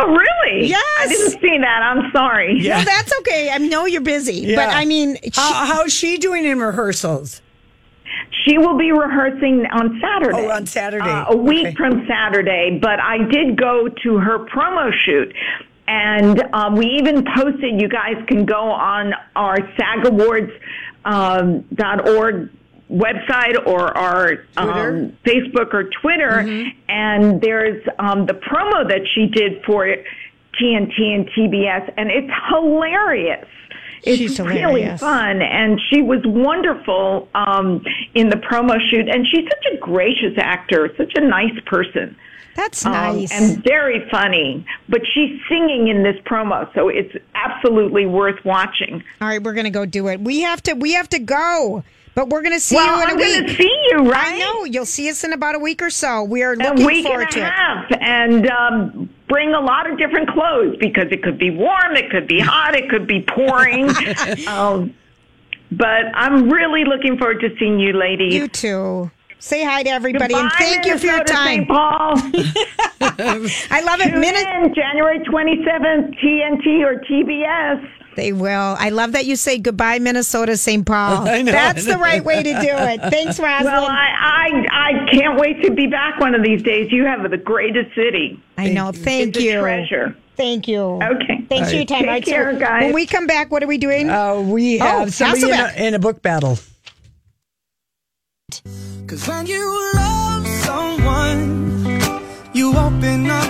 Oh, 0.00 0.06
really? 0.14 0.66
Yes. 0.68 0.82
I 1.00 1.06
didn't 1.08 1.40
see 1.40 1.58
that. 1.58 1.82
I'm 1.82 2.10
sorry. 2.12 2.60
No, 2.60 2.82
that's 2.84 3.12
okay. 3.20 3.50
I 3.50 3.58
know 3.58 3.86
you're 3.86 4.00
busy, 4.00 4.34
yeah. 4.34 4.56
but 4.56 4.74
I 4.74 4.84
mean, 4.84 5.16
she, 5.22 5.30
How, 5.34 5.66
how's 5.66 5.92
she 5.92 6.18
doing 6.18 6.44
in 6.44 6.58
rehearsals? 6.58 7.42
She 8.44 8.58
will 8.58 8.78
be 8.78 8.92
rehearsing 8.92 9.66
on 9.72 10.00
Saturday. 10.00 10.46
Oh, 10.46 10.50
on 10.50 10.66
Saturday. 10.66 11.08
Uh, 11.10 11.32
a 11.32 11.36
week 11.36 11.66
Okay. 11.66 11.74
from 11.74 12.06
Saturday. 12.06 12.78
But 12.80 13.00
I 13.00 13.18
did 13.18 13.56
go 13.56 13.88
to 13.88 14.18
her 14.18 14.46
promo 14.46 14.92
shoot. 15.04 15.34
And 15.86 16.42
um, 16.52 16.76
we 16.76 16.86
even 16.86 17.24
posted, 17.34 17.80
you 17.80 17.88
guys 17.88 18.16
can 18.26 18.44
go 18.44 18.70
on 18.70 19.14
our 19.36 19.56
SAG 19.76 20.06
Awards 20.06 20.52
um, 21.04 21.62
dot 21.74 22.06
org 22.08 22.50
website 22.90 23.54
or 23.66 23.96
our 23.96 24.44
um, 24.56 25.16
Facebook 25.24 25.74
or 25.74 25.84
Twitter. 26.00 26.42
Mm-hmm. 26.44 26.68
And 26.88 27.40
there's 27.40 27.86
um, 27.98 28.26
the 28.26 28.34
promo 28.34 28.88
that 28.88 29.02
she 29.14 29.26
did 29.26 29.62
for 29.64 29.86
TNT 30.60 31.14
and 31.14 31.28
TBS. 31.30 31.92
And 31.96 32.10
it's 32.10 32.32
hilarious. 32.48 33.46
It's 34.04 34.16
She's 34.18 34.38
really 34.38 34.82
hilarious. 34.82 35.00
fun, 35.00 35.42
and 35.42 35.80
she 35.90 36.02
was 36.02 36.20
wonderful 36.24 37.28
um, 37.34 37.84
in 38.14 38.28
the 38.30 38.36
promo 38.36 38.76
shoot. 38.90 39.08
And 39.08 39.26
she's 39.26 39.44
such 39.44 39.74
a 39.74 39.76
gracious 39.78 40.34
actor, 40.38 40.88
such 40.96 41.12
a 41.16 41.20
nice 41.20 41.58
person. 41.66 42.16
that's 42.54 42.86
Um, 42.86 42.92
nice. 42.92 43.32
and 43.32 43.62
very 43.64 44.08
funny. 44.08 44.64
But 44.88 45.00
she's 45.12 45.40
singing 45.48 45.88
in 45.88 46.04
this 46.04 46.16
promo, 46.24 46.72
so 46.74 46.88
it's 46.88 47.12
absolutely 47.34 48.06
worth 48.06 48.42
watching. 48.44 49.02
All 49.20 49.28
right, 49.28 49.42
we're 49.42 49.52
gonna 49.54 49.68
go 49.70 49.84
do 49.84 50.06
it. 50.06 50.20
We 50.20 50.42
have 50.42 50.62
to. 50.62 50.74
We 50.74 50.92
have 50.94 51.08
to 51.10 51.18
go. 51.18 51.82
But 52.18 52.30
we're 52.30 52.42
going 52.42 52.54
to 52.54 52.58
see 52.58 52.74
Well, 52.74 52.96
you 52.96 53.02
in 53.04 53.08
a 53.10 53.12
I'm 53.12 53.16
week. 53.16 53.46
gonna 53.46 53.56
see 53.56 53.86
you, 53.92 53.98
right? 54.10 54.32
I 54.34 54.38
know. 54.40 54.64
You'll 54.64 54.86
see 54.86 55.08
us 55.08 55.22
in 55.22 55.32
about 55.32 55.54
a 55.54 55.60
week 55.60 55.80
or 55.80 55.88
so. 55.88 56.24
We 56.24 56.42
are 56.42 56.54
A 56.54 56.56
looking 56.56 56.84
week 56.84 57.06
forward 57.06 57.22
and 57.22 57.30
to 57.30 57.40
a 57.42 57.46
it. 57.46 57.52
half, 57.52 57.92
and 58.00 58.50
um, 58.50 59.08
bring 59.28 59.54
a 59.54 59.60
lot 59.60 59.88
of 59.88 59.96
different 59.98 60.28
clothes 60.28 60.76
because 60.80 61.06
it 61.12 61.22
could 61.22 61.38
be 61.38 61.50
warm, 61.50 61.94
it 61.94 62.10
could 62.10 62.26
be 62.26 62.40
hot, 62.40 62.74
it 62.74 62.90
could 62.90 63.06
be 63.06 63.20
pouring. 63.22 63.88
um, 64.48 64.92
but 65.70 66.06
I'm 66.14 66.50
really 66.50 66.84
looking 66.84 67.18
forward 67.18 67.38
to 67.42 67.50
seeing 67.56 67.78
you, 67.78 67.92
ladies. 67.92 68.34
You 68.34 68.48
too. 68.48 69.12
Say 69.38 69.62
hi 69.64 69.84
to 69.84 69.90
everybody 69.90 70.34
and 70.34 70.50
Goodbye, 70.50 70.56
thank 70.58 70.86
you 70.86 70.98
for 70.98 71.06
your 71.06 71.22
time. 71.22 71.58
St. 71.58 71.68
Paul. 71.68 72.14
I 73.00 73.80
love 73.84 74.00
it. 74.00 74.10
Tune 74.10 74.74
January 74.74 75.20
27th, 75.20 76.18
TNT 76.18 76.84
or 76.84 77.00
TBS. 77.08 77.88
They 78.18 78.32
will. 78.32 78.74
I 78.76 78.88
love 78.90 79.12
that 79.12 79.26
you 79.26 79.36
say 79.36 79.58
goodbye, 79.58 80.00
Minnesota, 80.00 80.56
St. 80.56 80.84
Paul. 80.84 81.28
I 81.28 81.42
know. 81.42 81.52
That's 81.52 81.84
the 81.84 81.98
right 81.98 82.24
way 82.24 82.42
to 82.42 82.50
do 82.52 82.58
it. 82.58 83.00
Thanks, 83.12 83.38
Rosalind. 83.38 83.64
Well, 83.66 83.84
I, 83.84 84.48
I 84.50 84.66
I 84.72 85.10
can't 85.12 85.38
wait 85.38 85.62
to 85.62 85.70
be 85.72 85.86
back 85.86 86.18
one 86.18 86.34
of 86.34 86.42
these 86.42 86.60
days. 86.62 86.90
You 86.90 87.04
have 87.04 87.30
the 87.30 87.36
greatest 87.36 87.94
city. 87.94 88.42
I 88.56 88.70
know. 88.70 88.90
Thank 88.90 89.36
it's 89.36 89.44
you. 89.44 89.58
A 89.58 89.62
treasure. 89.62 90.16
Thank 90.36 90.66
you. 90.66 90.80
Okay. 90.80 91.42
Thanks 91.48 91.70
for 91.70 91.76
your 91.76 91.84
time. 91.84 91.98
Take 92.00 92.08
All 92.08 92.12
right, 92.14 92.24
so 92.24 92.30
care, 92.32 92.52
guys. 92.58 92.82
When 92.86 92.94
we 92.94 93.06
come 93.06 93.28
back, 93.28 93.52
what 93.52 93.62
are 93.62 93.68
we 93.68 93.78
doing? 93.78 94.10
Uh, 94.10 94.40
we 94.40 94.80
Oh, 94.80 94.84
have 94.84 95.14
somebody 95.14 95.44
in 95.52 95.60
a, 95.60 95.72
in 95.88 95.94
a 95.94 95.98
book 96.00 96.20
battle. 96.20 96.58
Cause 99.06 99.28
when 99.28 99.46
you 99.46 99.92
love 99.94 100.46
someone, 100.46 102.00
you 102.52 102.70
open 102.76 103.30
up 103.30 103.47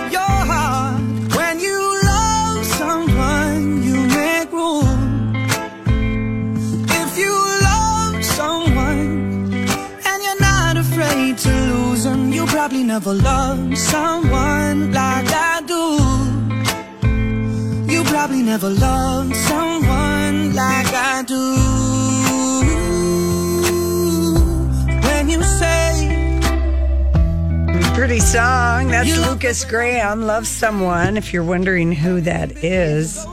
never 12.89 13.13
loved 13.13 13.77
someone 13.77 14.91
like 14.91 15.27
I 15.29 15.61
do. 15.67 15.83
You 17.93 18.03
probably 18.05 18.41
never 18.41 18.67
loved 18.67 19.35
someone 19.35 20.55
like 20.55 20.87
I 20.87 21.21
do. 21.21 21.55
When 25.05 25.29
you 25.29 25.43
say 25.43 26.39
Pretty 27.93 28.19
song. 28.19 28.87
That's 28.87 29.15
Lukas 29.27 29.65
Graham. 29.65 30.23
Love 30.23 30.47
Someone, 30.47 31.15
if 31.15 31.31
you're 31.31 31.43
wondering 31.43 31.91
who 31.91 32.21
that 32.21 32.63
is. 32.63 33.23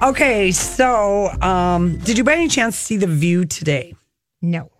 Okay, 0.00 0.52
so 0.52 1.28
um, 1.42 1.98
did 1.98 2.16
you 2.16 2.22
by 2.22 2.34
any 2.34 2.46
chance 2.46 2.76
see 2.76 2.98
The 2.98 3.08
View 3.08 3.46
today? 3.46 3.96
No. 4.40 4.70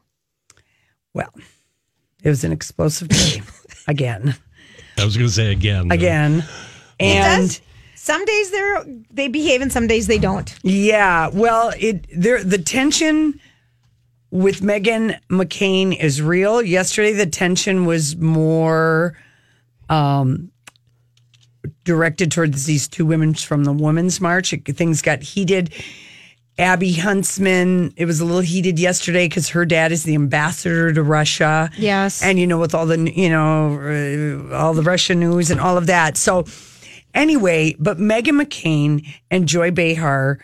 Well, 1.12 1.34
it 2.22 2.28
was 2.28 2.44
an 2.44 2.52
explosive 2.52 3.08
day 3.08 3.39
again. 3.90 4.34
I 4.98 5.04
was 5.04 5.16
going 5.16 5.28
to 5.28 5.34
say 5.34 5.52
again. 5.52 5.90
Again. 5.90 6.44
It 6.98 7.04
And 7.04 7.42
does. 7.48 7.60
Some 7.96 8.24
days 8.24 8.50
they're 8.50 8.84
they 9.10 9.28
behave 9.28 9.60
and 9.60 9.70
some 9.70 9.86
days 9.86 10.06
they 10.06 10.18
don't. 10.18 10.54
yeah, 10.62 11.28
well, 11.32 11.72
it 11.78 12.06
there 12.14 12.42
the 12.42 12.56
tension 12.58 13.38
with 14.30 14.60
Meghan 14.60 15.18
McCain 15.28 15.94
is 15.98 16.22
real. 16.22 16.62
Yesterday 16.62 17.12
the 17.12 17.26
tension 17.26 17.84
was 17.84 18.16
more 18.16 19.18
um 19.90 20.50
directed 21.84 22.30
towards 22.32 22.64
these 22.64 22.88
two 22.88 23.04
women 23.04 23.34
from 23.34 23.64
the 23.64 23.72
Women's 23.72 24.20
March. 24.20 24.52
It- 24.52 24.64
things 24.76 25.02
got 25.02 25.22
heated. 25.22 25.70
Abby 26.60 26.92
Huntsman, 26.92 27.92
it 27.96 28.04
was 28.04 28.20
a 28.20 28.24
little 28.24 28.42
heated 28.42 28.78
yesterday 28.78 29.26
because 29.26 29.48
her 29.48 29.64
dad 29.64 29.92
is 29.92 30.04
the 30.04 30.14
ambassador 30.14 30.92
to 30.92 31.02
Russia. 31.02 31.70
Yes. 31.78 32.22
And, 32.22 32.38
you 32.38 32.46
know, 32.46 32.58
with 32.58 32.74
all 32.74 32.86
the, 32.86 32.98
you 33.10 33.30
know, 33.30 34.50
uh, 34.52 34.54
all 34.56 34.74
the 34.74 34.82
Russian 34.82 35.20
news 35.20 35.50
and 35.50 35.58
all 35.58 35.78
of 35.78 35.86
that. 35.86 36.16
So, 36.16 36.44
anyway, 37.14 37.74
but 37.78 37.96
Meghan 37.96 38.40
McCain 38.40 39.06
and 39.30 39.48
Joy 39.48 39.70
Behar 39.70 40.38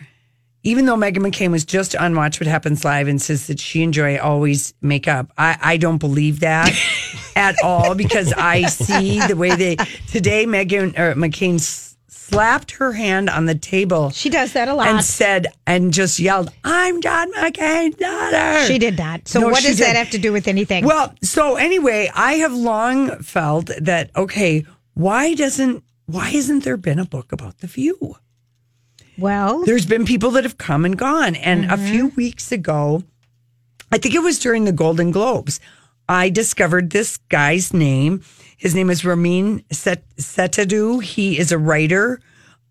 even 0.63 0.85
though 0.85 0.97
Meghan 0.97 1.19
McCain 1.19 1.53
was 1.53 1.65
just 1.65 1.95
on 1.95 2.17
Watch 2.17 2.41
What 2.41 2.49
Happens 2.49 2.85
Live 2.85 3.07
and 3.07 3.23
says 3.23 3.47
that 3.47 3.61
she 3.61 3.85
and 3.85 3.95
Joy 3.95 4.19
always 4.19 4.75
make 4.83 5.07
up, 5.07 5.31
I, 5.39 5.57
I 5.63 5.77
don't 5.77 5.99
believe 5.99 6.41
that 6.41 6.73
at 7.37 7.55
all 7.63 7.95
because 7.95 8.33
I 8.33 8.63
see 8.63 9.25
the 9.29 9.37
way 9.37 9.55
they 9.55 9.77
today 10.09 10.45
Megan 10.45 10.89
or 10.99 11.15
McCain 11.15 11.55
s- 11.61 11.86
slapped 12.29 12.73
her 12.73 12.93
hand 12.93 13.31
on 13.31 13.47
the 13.47 13.55
table. 13.55 14.11
She 14.11 14.31
does 14.31 14.53
that 14.53 14.69
a 14.69 14.75
lot. 14.75 14.89
and 14.89 15.05
said 15.05 15.49
and 15.67 15.93
just 15.93 16.19
yelled, 16.19 16.53
"I'm 16.65 17.01
John 17.01 17.33
McCain's 17.33 17.97
daughter." 17.97 18.67
She 18.67 18.79
did 18.79 18.99
not. 18.99 19.29
So 19.29 19.41
No, 19.41 19.49
what 19.49 19.63
does 19.63 19.79
that 19.79 19.97
have 19.97 20.11
to 20.11 20.19
do 20.19 20.33
with 20.33 20.49
anything? 20.49 20.85
Well, 20.85 21.15
so 21.23 21.57
anyway, 21.57 22.11
I 22.15 22.35
have 22.35 22.53
long 22.53 23.19
felt 23.19 23.71
that 23.81 24.11
okay, 24.17 24.65
why 24.95 25.35
doesn't 25.35 25.85
why 26.07 26.31
hasn't 26.31 26.65
there 26.65 26.77
been 26.77 26.99
a 26.99 27.05
book 27.05 27.33
about 27.33 27.59
the 27.59 27.67
view? 27.67 28.17
Well, 29.19 29.65
There's 29.65 29.87
been 29.87 30.05
people 30.05 30.31
that 30.33 30.45
have 30.45 30.59
come 30.59 30.85
and 30.85 30.97
gone. 30.97 31.37
And 31.37 31.71
a 31.71 31.77
few 31.77 32.09
mm-hmm. 32.09 32.17
weeks 32.17 32.53
ago, 32.53 33.03
I 33.91 33.99
think 33.99 34.15
it 34.15 34.23
was 34.23 34.39
during 34.39 34.65
the 34.65 34.73
Golden 34.73 35.11
Globes, 35.11 35.59
I 36.09 36.29
discovered 36.29 36.91
this 36.91 37.17
guy's 37.29 37.73
name. 37.73 38.23
His 38.57 38.75
name 38.75 38.91
is 38.91 39.05
Ramin 39.05 39.63
Set- 39.71 40.05
Setoodeh. 40.17 41.03
He 41.03 41.39
is 41.39 41.53
a 41.53 41.59
writer 41.59 42.21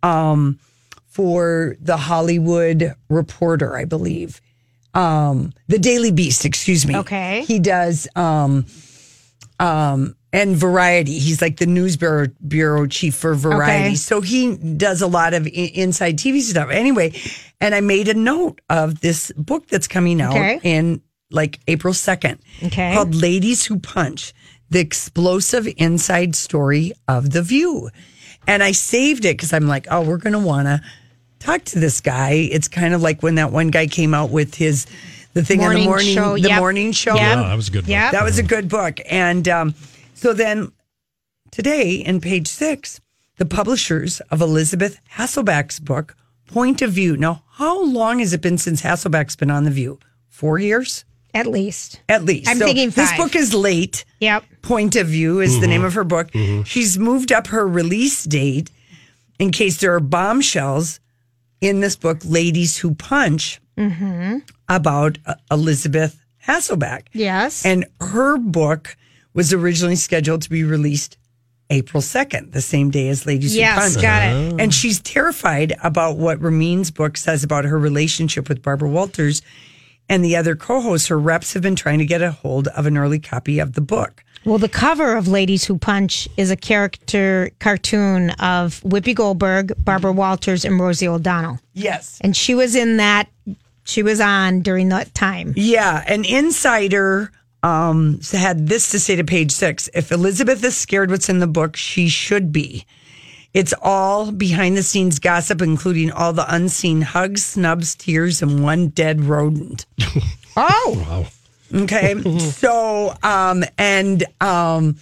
um, 0.04 0.60
for 1.08 1.76
the 1.80 1.98
Hollywood 1.98 2.96
Reporter, 3.10 3.76
I 3.78 3.86
believe. 3.86 4.42
Um, 4.94 5.52
the 5.68 5.78
Daily 5.80 6.12
Beast, 6.12 6.46
excuse 6.46 6.86
me. 6.88 6.96
Okay. 6.98 7.44
He 7.48 7.60
does 7.60 8.08
um, 8.16 8.66
um, 9.60 10.16
and 10.34 10.56
Variety. 10.56 11.20
He's 11.20 11.42
like 11.42 11.58
the 11.58 11.66
news 11.66 11.98
bureau, 11.98 12.28
bureau 12.48 12.88
chief 12.88 13.16
for 13.16 13.36
Variety. 13.36 13.86
Okay. 13.90 13.96
So 13.96 14.22
he 14.22 14.56
does 14.58 15.02
a 15.02 15.08
lot 15.08 15.34
of 15.34 15.46
i- 15.46 15.50
inside 15.50 16.18
TV 16.18 16.42
stuff. 16.42 16.70
Anyway, 16.72 17.14
and 17.62 17.76
I 17.76 17.82
made 17.82 18.08
a 18.08 18.14
note 18.14 18.60
of 18.70 19.02
this 19.02 19.32
book 19.38 19.68
that's 19.68 19.88
coming 19.88 20.22
out 20.22 20.32
Okay. 20.32 20.60
in 20.64 21.02
like 21.32 21.60
April 21.68 21.94
2nd 21.94 22.40
Okay. 22.64 22.94
called 22.94 23.16
Ladies 23.16 23.66
Who 23.66 23.80
Punch 23.80 24.34
The 24.70 24.80
Explosive 24.80 25.68
Inside 25.78 26.36
Story 26.36 26.94
of 27.08 27.32
The 27.32 27.42
View. 27.42 27.90
And 28.48 28.64
I 28.64 28.72
saved 28.72 29.26
it 29.26 29.38
because 29.38 29.54
I'm 29.54 29.68
like, 29.68 29.88
oh, 29.90 30.02
we're 30.02 30.18
going 30.18 30.34
to 30.34 30.40
want 30.40 30.68
to 30.68 30.82
talk 31.40 31.64
to 31.66 31.80
this 31.80 32.02
guy. 32.02 32.32
It's 32.52 32.68
kind 32.68 32.94
of 32.94 33.02
like 33.02 33.24
when 33.24 33.36
that 33.36 33.52
one 33.52 33.70
guy 33.70 33.88
came 33.88 34.14
out 34.14 34.30
with 34.30 34.56
his. 34.56 34.86
The 35.34 35.44
thing 35.44 35.60
on 35.60 35.74
the 35.74 35.84
Morning 35.84 35.90
morning, 35.90 36.16
show, 36.16 36.34
the 36.36 36.48
yep. 36.48 36.60
morning 36.60 36.92
show. 36.94 37.16
Yeah, 37.16 37.36
that 37.36 37.56
was 37.56 37.68
a 37.68 37.72
good 37.72 37.82
book. 37.84 37.90
Yep. 37.90 38.12
That 38.14 38.24
was 38.24 38.40
a 38.40 38.44
good 38.44 38.70
book. 38.70 39.00
And 39.10 39.46
um, 39.50 39.76
so 40.14 40.32
then 40.32 40.72
today 41.52 41.96
in 41.96 42.22
page 42.22 42.48
six, 42.48 43.02
the 43.36 43.46
publishers 43.46 44.22
of 44.32 44.40
Elizabeth 44.40 44.98
Hasselbeck's 45.16 45.82
book, 45.82 46.16
Point 46.48 46.82
of 46.82 46.92
View. 46.92 47.18
Now, 47.18 47.44
how 47.52 47.84
long 47.84 48.20
has 48.20 48.32
it 48.32 48.42
been 48.42 48.58
since 48.58 48.82
Hasselbeck's 48.82 49.36
been 49.36 49.52
on 49.52 49.66
The 49.66 49.72
View? 49.72 50.00
Four 50.30 50.58
years? 50.58 51.04
at 51.36 51.48
least. 51.48 52.02
At 52.08 52.24
least. 52.24 52.50
I'm 52.50 52.58
So 52.58 52.66
thinking 52.66 52.90
This 52.90 53.16
book 53.18 53.36
is 53.36 53.54
late. 53.54 54.06
Yep. 54.22 54.46
Point 54.66 54.96
of 54.96 55.08
View 55.08 55.42
is 55.42 55.60
the 55.60 55.68
name 55.68 55.82
mm-hmm. 55.82 55.88
of 55.88 55.94
her 55.94 56.04
book. 56.04 56.32
Mm-hmm. 56.32 56.64
She's 56.64 56.98
moved 56.98 57.32
up 57.32 57.48
her 57.48 57.68
release 57.68 58.24
date 58.24 58.72
in 59.38 59.52
case 59.52 59.78
there 59.78 59.94
are 59.94 60.00
bombshells 60.00 61.00
in 61.62 61.82
this 61.82 61.96
book, 61.96 62.18
Ladies 62.26 62.78
Who 62.78 62.96
Punch, 62.96 63.62
mm-hmm. 63.78 64.40
about 64.68 65.20
uh, 65.28 65.36
Elizabeth 65.52 66.20
Hasselbeck. 66.48 67.04
Yes. 67.14 67.64
And 67.64 67.86
her 68.02 68.38
book 68.38 68.98
was 69.36 69.54
originally 69.54 69.96
scheduled 69.96 70.42
to 70.42 70.50
be 70.50 70.64
released 70.64 71.18
April 71.70 72.02
2nd, 72.02 72.52
the 72.52 72.62
same 72.62 72.90
day 72.90 73.10
as 73.10 73.28
Ladies 73.28 73.54
Who 73.54 73.60
Yes, 73.60 73.94
Punch. 73.94 74.02
got 74.02 74.24
it. 74.24 74.54
Oh. 74.54 74.58
And 74.58 74.74
she's 74.74 75.00
terrified 75.00 75.74
about 75.84 76.18
what 76.18 76.42
Ramin's 76.42 76.90
book 76.90 77.18
says 77.18 77.44
about 77.44 77.66
her 77.66 77.78
relationship 77.78 78.50
with 78.50 78.64
Barbara 78.64 78.90
Walters 78.90 79.44
and 80.10 80.26
the 80.26 80.36
other 80.36 80.56
co 80.56 80.82
hosts. 80.82 81.08
Her 81.10 81.20
reps 81.20 81.54
have 81.54 81.62
been 81.62 81.76
trying 81.76 82.00
to 82.00 82.06
get 82.06 82.24
a 82.24 82.32
hold 82.32 82.68
of 82.70 82.88
an 82.88 82.98
early 82.98 83.20
copy 83.20 83.60
of 83.60 83.74
the 83.74 83.82
book. 83.82 84.24
Well, 84.46 84.60
the 84.60 84.70
cover 84.70 85.16
of 85.16 85.28
Ladies 85.28 85.66
Who 85.66 85.78
Punch 85.78 86.28
is 86.38 86.52
a 86.52 86.56
character 86.56 87.50
cartoon 87.60 88.30
of 88.32 88.80
Whoopi 88.82 89.16
Goldberg, 89.16 89.74
Barbara 89.84 90.12
Walters, 90.12 90.64
and 90.64 90.80
Rosie 90.80 91.08
O'Donnell. 91.08 91.60
Yes. 91.74 92.20
And 92.22 92.38
she 92.38 92.54
was 92.54 92.76
in 92.76 92.98
that, 92.98 93.28
she 93.86 94.04
was 94.04 94.22
on 94.22 94.62
during 94.62 94.90
that 94.90 95.14
time. 95.16 95.54
Yeah, 95.56 96.04
an 96.08 96.26
insider 96.26 97.32
um, 97.64 98.20
had 98.32 98.68
this 98.68 98.92
to 98.92 99.00
say 99.00 99.16
to 99.16 99.24
page 99.24 99.52
six. 99.52 99.90
If 99.96 100.12
Elizabeth 100.12 100.64
is 100.64 100.78
scared 100.78 101.10
what's 101.10 101.30
in 101.30 101.40
the 101.40 101.48
book, 101.48 101.76
she 101.76 102.08
should 102.08 102.52
be. 102.52 102.86
It's 103.56 103.74
all 103.82 104.32
behind 104.32 104.78
the 104.78 104.84
scenes 104.84 105.18
gossip, 105.18 105.62
including 105.62 106.12
all 106.12 106.34
the 106.34 106.46
unseen 106.54 107.02
hugs, 107.02 107.44
snubs, 107.44 107.96
tears, 107.96 108.42
and 108.42 108.62
one 108.62 108.90
dead 108.90 109.24
rodent. 109.24 109.86
Oh, 110.58 111.28
Okay. 111.74 112.20
so, 112.40 113.16
um, 113.24 113.64
and, 113.78 114.24
um, 114.42 114.98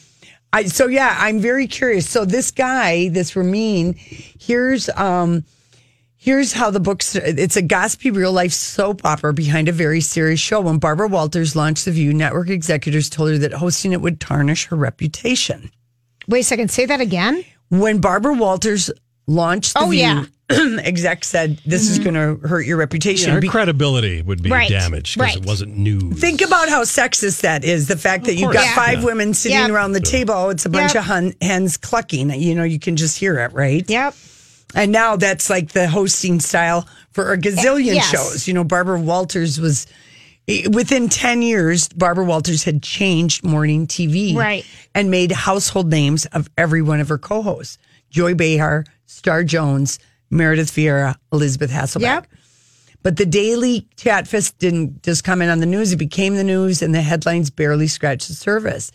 I, 0.51 0.66
so 0.66 0.88
yeah, 0.88 1.16
I'm 1.20 1.39
very 1.39 1.68
curious. 1.68 2.09
So 2.09 2.26
this 2.26 2.51
guy, 2.51 3.09
this 3.09 3.36
Ramin, 3.36 3.95
here's, 3.97 4.88
um, 4.89 5.43
here's 6.16 6.53
how 6.53 6.70
the 6.70 6.80
book's, 6.80 7.16
it's 7.16 7.55
a 7.55 7.61
gossipy 7.61 8.11
real 8.11 8.32
life 8.32 8.53
soap 8.53 9.03
opera 9.03 9.34
behind 9.34 9.68
a 9.68 9.72
very 9.72 9.99
serious 9.99 10.39
show. 10.39 10.61
When 10.61 10.78
Barbara 10.78 11.07
Walters 11.07 11.55
launched 11.55 11.86
The 11.86 11.91
View, 11.91 12.14
network 12.14 12.49
executives 12.49 13.09
told 13.09 13.32
her 13.32 13.38
that 13.39 13.53
hosting 13.53 13.93
it 13.93 14.01
would 14.01 14.20
tarnish 14.20 14.66
her 14.68 14.76
reputation. 14.76 15.72
wait 16.28 16.41
a 16.41 16.43
second. 16.43 16.70
Say 16.70 16.86
that 16.86 17.01
again. 17.01 17.43
When 17.70 17.99
Barbara 17.99 18.34
Walters 18.36 18.91
launched 19.26 19.74
The 19.74 19.80
Oh, 19.80 19.89
View, 19.89 19.99
yeah. 20.01 20.26
exec 20.80 21.24
said, 21.24 21.60
this 21.66 21.89
is 21.89 21.99
mm-hmm. 21.99 22.14
going 22.14 22.39
to 22.41 22.47
hurt 22.47 22.66
your 22.66 22.78
reputation. 22.78 23.30
Yeah, 23.30 23.36
her 23.36 23.41
Be- 23.41 23.47
credibility 23.47 24.22
would 24.22 24.41
be 24.43 24.49
Right, 24.49 24.70
damaged 24.70 25.18
because 25.18 25.36
it 25.38 25.45
wasn't 25.45 25.78
news. 25.78 26.20
Think 26.20 26.41
about 26.41 26.70
how 26.70 26.84
sexist 26.84 27.41
that 27.41 27.64
is. 27.64 27.88
The 27.88 27.97
fact 27.97 28.26
that 28.26 28.36
you've 28.36 28.54
got 28.54 28.66
Yeah. 28.66 28.76
five 28.76 28.99
Yeah. 28.99 29.06
women 29.06 29.34
sitting 29.34 29.58
Yep. 29.58 29.70
around 29.70 29.91
the 29.93 30.01
table. 30.01 30.34
Oh, 30.34 30.49
it's 30.49 30.66
a 30.66 30.70
bunch 30.70 30.93
Yep. 30.95 31.01
of 31.04 31.08
hun- 31.08 31.34
hens 31.41 31.78
clucking. 31.78 32.30
You 32.39 32.56
know, 32.56 32.64
you 32.64 32.80
can 32.80 32.95
just 32.95 33.18
hear 33.18 33.39
it, 33.39 33.54
right? 33.54 33.84
Yep. 33.88 34.16
And 34.76 34.91
now 34.91 35.16
that's 35.16 35.49
like 35.49 35.72
the 35.74 35.88
hosting 35.88 36.39
style 36.39 36.88
for 37.12 37.32
a 37.34 37.38
gazillion 37.38 37.95
Yes. 37.95 38.10
shows. 38.10 38.47
You 38.47 38.54
know, 38.54 38.64
Barbara 38.64 38.99
Walters 38.99 39.60
was 39.60 39.86
within 40.72 41.08
10 41.10 41.41
years, 41.41 41.88
Barbara 41.89 42.26
Walters 42.26 42.64
had 42.64 42.82
changed 42.84 43.43
morning 43.45 43.88
TV 43.88 44.36
Right. 44.36 44.66
and 44.93 45.10
made 45.10 45.32
household 45.32 45.89
names 45.89 46.26
of 46.28 46.49
every 46.58 46.82
one 46.82 46.99
of 46.99 47.10
her 47.10 47.18
co 47.18 47.41
hosts 47.41 47.78
Joy 48.10 48.34
Behar, 48.36 48.86
Star 49.06 49.43
Jones, 49.43 49.99
Meredith 50.34 50.72
Vieira, 50.72 51.16
Elizabeth 51.32 51.72
Hasselbeck. 51.72 52.02
Yep. 52.02 52.28
But 53.04 53.18
the 53.18 53.26
daily 53.26 53.88
Chatfest 53.98 54.58
didn't 54.58 55.04
just 55.04 55.24
come 55.24 55.42
in 55.42 55.50
on 55.50 55.60
the 55.60 55.66
news. 55.66 55.92
It 55.92 55.98
became 55.98 56.36
the 56.36 56.44
news, 56.44 56.82
and 56.82 56.96
the 56.96 57.02
headlines 57.02 57.50
barely 57.50 57.88
scratched 57.88 58.30
the 58.30 58.34
surface. 58.34 58.92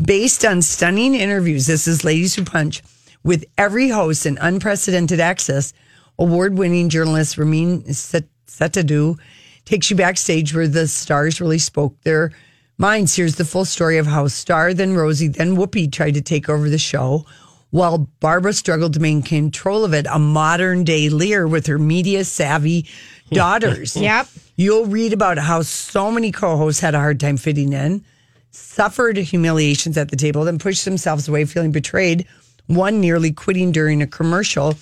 Based 0.00 0.44
on 0.44 0.62
stunning 0.62 1.14
interviews, 1.14 1.66
this 1.66 1.86
is 1.86 2.04
Ladies 2.04 2.34
Who 2.34 2.44
Punch, 2.44 2.82
with 3.24 3.44
every 3.58 3.88
host 3.88 4.26
and 4.26 4.38
unprecedented 4.40 5.20
access, 5.20 5.72
award 6.18 6.56
winning 6.56 6.88
journalist 6.88 7.36
Ramin 7.36 7.92
Set- 7.92 8.24
Setoodeh 8.46 9.18
takes 9.64 9.90
you 9.90 9.96
backstage 9.96 10.54
where 10.54 10.68
the 10.68 10.86
stars 10.88 11.40
really 11.40 11.58
spoke 11.58 12.00
their 12.02 12.32
minds. 12.78 13.14
Here's 13.14 13.36
the 13.36 13.44
full 13.44 13.64
story 13.64 13.98
of 13.98 14.06
how 14.06 14.28
Star, 14.28 14.74
then 14.74 14.94
Rosie, 14.94 15.28
then 15.28 15.56
Whoopi 15.56 15.90
tried 15.90 16.14
to 16.14 16.22
take 16.22 16.48
over 16.48 16.68
the 16.68 16.78
show. 16.78 17.24
While 17.72 18.06
Barbara 18.20 18.52
struggled 18.52 18.92
to 18.94 19.00
maintain 19.00 19.44
control 19.44 19.86
of 19.86 19.94
it, 19.94 20.06
a 20.10 20.18
modern 20.18 20.84
day 20.84 21.08
Lear 21.08 21.48
with 21.48 21.66
her 21.68 21.78
media 21.78 22.22
savvy 22.22 22.86
daughters. 23.32 23.96
Yep. 23.96 24.28
You'll 24.56 24.84
read 24.84 25.14
about 25.14 25.38
how 25.38 25.62
so 25.62 26.10
many 26.10 26.32
co 26.32 26.58
hosts 26.58 26.82
had 26.82 26.94
a 26.94 26.98
hard 26.98 27.18
time 27.18 27.38
fitting 27.38 27.72
in, 27.72 28.04
suffered 28.50 29.16
humiliations 29.16 29.96
at 29.96 30.10
the 30.10 30.16
table, 30.16 30.44
then 30.44 30.58
pushed 30.58 30.84
themselves 30.84 31.26
away 31.28 31.46
feeling 31.46 31.72
betrayed, 31.72 32.26
one 32.66 33.00
nearly 33.00 33.32
quitting 33.32 33.72
during 33.72 34.02
a 34.02 34.06
commercial. 34.06 34.74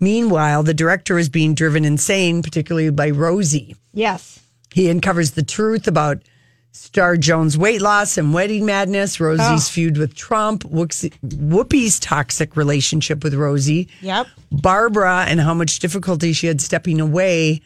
Meanwhile, 0.00 0.64
the 0.64 0.74
director 0.74 1.18
is 1.18 1.28
being 1.28 1.54
driven 1.54 1.84
insane, 1.84 2.42
particularly 2.42 2.90
by 2.90 3.10
Rosie. 3.10 3.76
Yes. 3.94 4.40
He 4.74 4.90
uncovers 4.90 5.30
the 5.30 5.44
truth 5.44 5.86
about 5.86 6.22
Star 6.74 7.16
Jones' 7.18 7.56
weight 7.58 7.82
loss 7.82 8.16
and 8.16 8.32
wedding 8.32 8.64
madness, 8.64 9.20
Rosie's 9.20 9.68
Oh. 9.68 9.70
feud 9.70 9.98
with 9.98 10.14
Trump, 10.14 10.64
Whoopi's 10.64 12.00
toxic 12.00 12.56
relationship 12.56 13.22
with 13.22 13.34
Rosie, 13.34 13.88
Yep. 14.00 14.26
Barbara, 14.50 15.26
and 15.28 15.40
how 15.40 15.52
much 15.54 15.78
difficulty 15.80 16.32
she 16.32 16.46
had 16.46 16.60
stepping 16.62 17.00
away. 17.00 17.60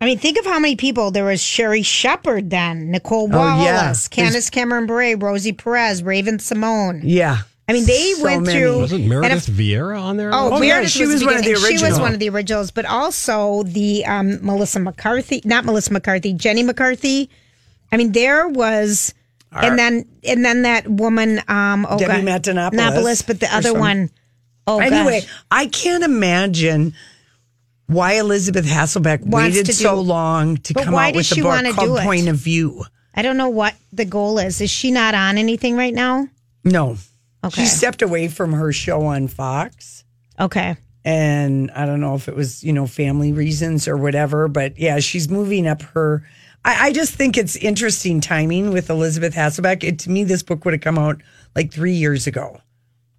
I 0.00 0.04
mean, 0.06 0.18
think 0.18 0.36
of 0.36 0.44
how 0.44 0.58
many 0.58 0.74
people. 0.74 1.12
There 1.12 1.24
was 1.24 1.40
Sherri 1.40 1.82
Shepherd 1.82 2.50
then, 2.50 2.90
Nicole 2.90 3.28
Oh, 3.32 3.36
Wallace, 3.38 4.08
yeah. 4.10 4.14
Candace 4.16 4.50
Cameron 4.50 4.86
Bure, 4.86 5.16
Rosie 5.16 5.52
Perez, 5.52 6.02
Raven-Symoné. 6.02 7.02
Yeah. 7.04 7.38
I 7.68 7.72
mean, 7.72 7.86
they 7.86 8.14
So 8.14 8.24
went 8.24 8.42
many. 8.46 8.58
through. 8.58 8.78
Wasn't 8.80 9.00
and 9.02 9.08
Meredith 9.08 9.48
if- 9.48 9.54
Vieira 9.54 10.02
on 10.02 10.16
there? 10.16 10.30
Oh, 10.34 10.50
Oh, 10.54 10.60
yeah, 10.60 10.70
Meredith 10.74 10.90
she 10.90 11.06
was 11.06 11.20
the 11.20 11.26
one 11.26 11.36
of 11.36 11.44
the 11.44 11.52
beginning. 11.54 11.78
She 11.78 11.84
was 11.84 12.00
one 12.00 12.12
of 12.12 12.18
the 12.18 12.28
originals, 12.30 12.72
but 12.72 12.84
also 12.84 13.62
the 13.62 14.04
um, 14.04 14.44
Melissa 14.44 14.80
McCarthy, 14.80 15.40
not 15.44 15.64
Melissa 15.64 15.92
McCarthy, 15.92 16.32
Jenny 16.32 16.64
McCarthy. 16.64 17.30
I 17.92 17.98
mean, 17.98 18.12
there 18.12 18.48
was, 18.48 19.14
and 19.52 19.78
then 19.78 20.08
and 20.24 20.44
then 20.44 20.62
that 20.62 20.88
woman, 20.88 21.40
um, 21.46 21.86
oh 21.88 21.98
Debbie 21.98 22.24
God, 22.24 22.42
Matenopoulos, 22.42 23.26
but 23.26 23.38
the 23.38 23.54
other 23.54 23.70
some- 23.70 23.78
one, 23.78 24.10
oh 24.66 24.80
anyway, 24.80 25.20
gosh. 25.20 25.30
I 25.50 25.66
can't 25.66 26.02
imagine 26.02 26.94
why 27.86 28.14
Elizabeth 28.14 28.64
Hasselbeck 28.66 29.20
Wants 29.20 29.56
waited 29.56 29.66
to 29.66 29.72
so 29.74 30.00
long 30.00 30.56
to 30.58 30.74
come 30.74 30.94
out 30.94 31.14
with 31.14 31.30
a 31.30 31.34
she 31.34 31.42
book 31.42 31.64
called 31.74 31.98
do? 31.98 32.02
Point 32.02 32.28
of 32.28 32.36
View. 32.36 32.84
I 33.14 33.20
don't 33.22 33.36
know 33.36 33.50
what 33.50 33.74
the 33.92 34.06
goal 34.06 34.38
is. 34.38 34.60
Is 34.60 34.70
she 34.70 34.90
not 34.90 35.14
on 35.14 35.36
anything 35.36 35.76
right 35.76 35.92
now? 35.92 36.28
No. 36.64 36.96
Okay. 37.44 37.62
She 37.62 37.66
stepped 37.66 38.02
away 38.02 38.28
from 38.28 38.52
her 38.52 38.72
show 38.72 39.02
on 39.02 39.28
Fox. 39.28 40.04
Okay. 40.40 40.76
And 41.04 41.70
I 41.72 41.84
don't 41.84 42.00
know 42.00 42.14
if 42.14 42.28
it 42.28 42.36
was, 42.36 42.62
you 42.62 42.72
know, 42.72 42.86
family 42.86 43.32
reasons 43.32 43.88
or 43.88 43.96
whatever, 43.96 44.48
but 44.48 44.78
yeah, 44.78 45.00
she's 45.00 45.28
moving 45.28 45.66
up 45.66 45.82
her. 45.82 46.24
I, 46.64 46.88
I 46.88 46.92
just 46.92 47.14
think 47.14 47.36
it's 47.36 47.56
interesting 47.56 48.20
timing 48.20 48.72
with 48.72 48.88
Elizabeth 48.90 49.34
Hasselbeck. 49.34 49.82
It, 49.84 49.98
to 50.00 50.10
me, 50.10 50.24
this 50.24 50.42
book 50.42 50.64
would 50.64 50.74
have 50.74 50.80
come 50.80 50.98
out 50.98 51.20
like 51.56 51.72
three 51.72 51.94
years 51.94 52.26
ago. 52.26 52.60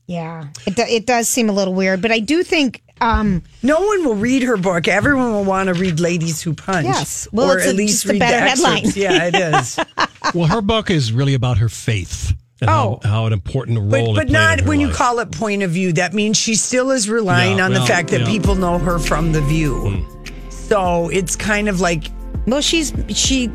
Yeah, 0.05 0.47
it, 0.67 0.75
do, 0.75 0.81
it 0.83 1.05
does 1.05 1.29
seem 1.29 1.47
a 1.49 1.53
little 1.53 1.73
weird, 1.73 2.01
but 2.01 2.11
I 2.11 2.19
do 2.19 2.43
think 2.43 2.81
um, 2.99 3.41
No 3.61 3.79
one 3.81 4.03
will 4.05 4.15
read 4.15 4.43
her 4.43 4.57
book. 4.57 4.87
Everyone 4.89 5.31
will 5.31 5.45
want 5.45 5.67
to 5.67 5.73
read 5.73 5.99
Ladies 6.01 6.41
Who 6.41 6.53
Punch. 6.53 6.85
Yes. 6.85 7.27
Well, 7.31 7.51
or 7.51 7.57
it's 7.57 7.67
at 7.67 7.73
a- 7.73 7.77
least 7.77 8.03
just 8.03 8.05
a 8.05 8.09
read 8.09 8.19
better 8.19 8.39
the 8.43 8.49
headline. 8.49 8.77
excerpts. 8.79 8.97
Yeah, 8.97 9.29
it 9.31 9.35
is. 9.35 9.79
well, 10.35 10.47
her 10.47 10.61
book 10.61 10.89
is 10.89 11.13
really 11.13 11.33
about 11.35 11.57
her 11.59 11.69
faith 11.69 12.33
and 12.59 12.69
how, 12.69 12.99
how 13.03 13.25
an 13.27 13.33
important 13.33 13.79
role 13.79 13.89
But, 13.89 14.05
but 14.05 14.13
played 14.27 14.31
not 14.31 14.59
in 14.59 14.65
her 14.65 14.69
when 14.69 14.79
you 14.81 14.89
call 14.89 15.19
it 15.19 15.31
point 15.31 15.63
of 15.63 15.71
view. 15.71 15.93
That 15.93 16.13
means 16.13 16.37
she 16.37 16.55
still 16.55 16.91
is 16.91 17.09
relying 17.09 17.57
Yeah, 17.59 17.65
on 17.65 17.73
the 17.73 17.81
fact 17.81 18.09
that 18.09 18.21
yeah. 18.21 18.27
people 18.27 18.55
know 18.55 18.77
her 18.79 18.99
from 18.99 19.31
the 19.31 19.41
view. 19.41 19.79
Hmm. 19.79 20.49
So 20.49 21.09
it's 21.09 21.35
kind 21.37 21.69
of 21.69 21.79
like. 21.79 22.05
Well, 22.47 22.61
she's 22.61 22.93
she. 23.09 23.49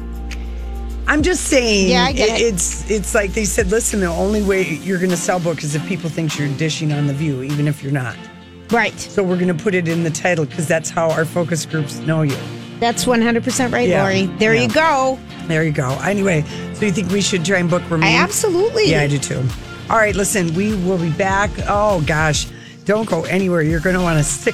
I'm 1.06 1.22
just 1.22 1.44
saying. 1.44 1.90
Yeah, 1.90 2.04
I 2.04 2.12
get 2.12 2.40
it. 2.40 2.42
It's 2.42 2.90
it's 2.90 3.14
like 3.14 3.32
they 3.32 3.44
said. 3.44 3.68
Listen, 3.70 4.00
the 4.00 4.06
only 4.06 4.42
way 4.42 4.62
you're 4.62 4.98
going 4.98 5.10
to 5.10 5.16
sell 5.16 5.40
book 5.40 5.62
is 5.62 5.74
if 5.74 5.86
people 5.86 6.10
think 6.10 6.38
you're 6.38 6.48
dishing 6.56 6.92
on 6.92 7.06
the 7.06 7.14
view, 7.14 7.42
even 7.42 7.68
if 7.68 7.82
you're 7.82 7.92
not. 7.92 8.16
Right. 8.70 8.98
So 8.98 9.22
we're 9.22 9.36
going 9.38 9.56
to 9.56 9.62
put 9.62 9.74
it 9.74 9.88
in 9.88 10.02
the 10.02 10.10
title 10.10 10.44
because 10.44 10.68
that's 10.68 10.90
how 10.90 11.10
our 11.10 11.24
focus 11.24 11.64
groups 11.64 11.98
know 12.00 12.22
you. 12.22 12.36
That's 12.80 13.06
100% 13.06 13.72
right, 13.72 13.88
Yeah, 13.88 14.02
Lori. 14.02 14.26
There 14.38 14.54
yeah. 14.54 14.62
you 14.62 14.68
go. 14.68 15.18
There 15.46 15.64
you 15.64 15.72
go. 15.72 15.98
Anyway, 16.02 16.44
so 16.74 16.84
you 16.84 16.92
think 16.92 17.10
we 17.10 17.20
should 17.20 17.44
try 17.44 17.58
and 17.58 17.68
book 17.68 17.82
Ramin? 17.90 18.06
I 18.06 18.16
absolutely. 18.16 18.90
Yeah, 18.90 19.00
I 19.00 19.06
do 19.08 19.18
too. 19.18 19.42
All 19.90 19.96
right, 19.96 20.14
listen, 20.14 20.54
we 20.54 20.76
will 20.84 20.98
be 20.98 21.10
back. 21.10 21.50
Oh 21.66 22.04
gosh, 22.06 22.46
don't 22.84 23.08
go 23.08 23.24
anywhere. 23.24 23.62
You're 23.62 23.80
going 23.80 23.96
to 23.96 24.02
want 24.02 24.18
to 24.18 24.24
stick 24.24 24.46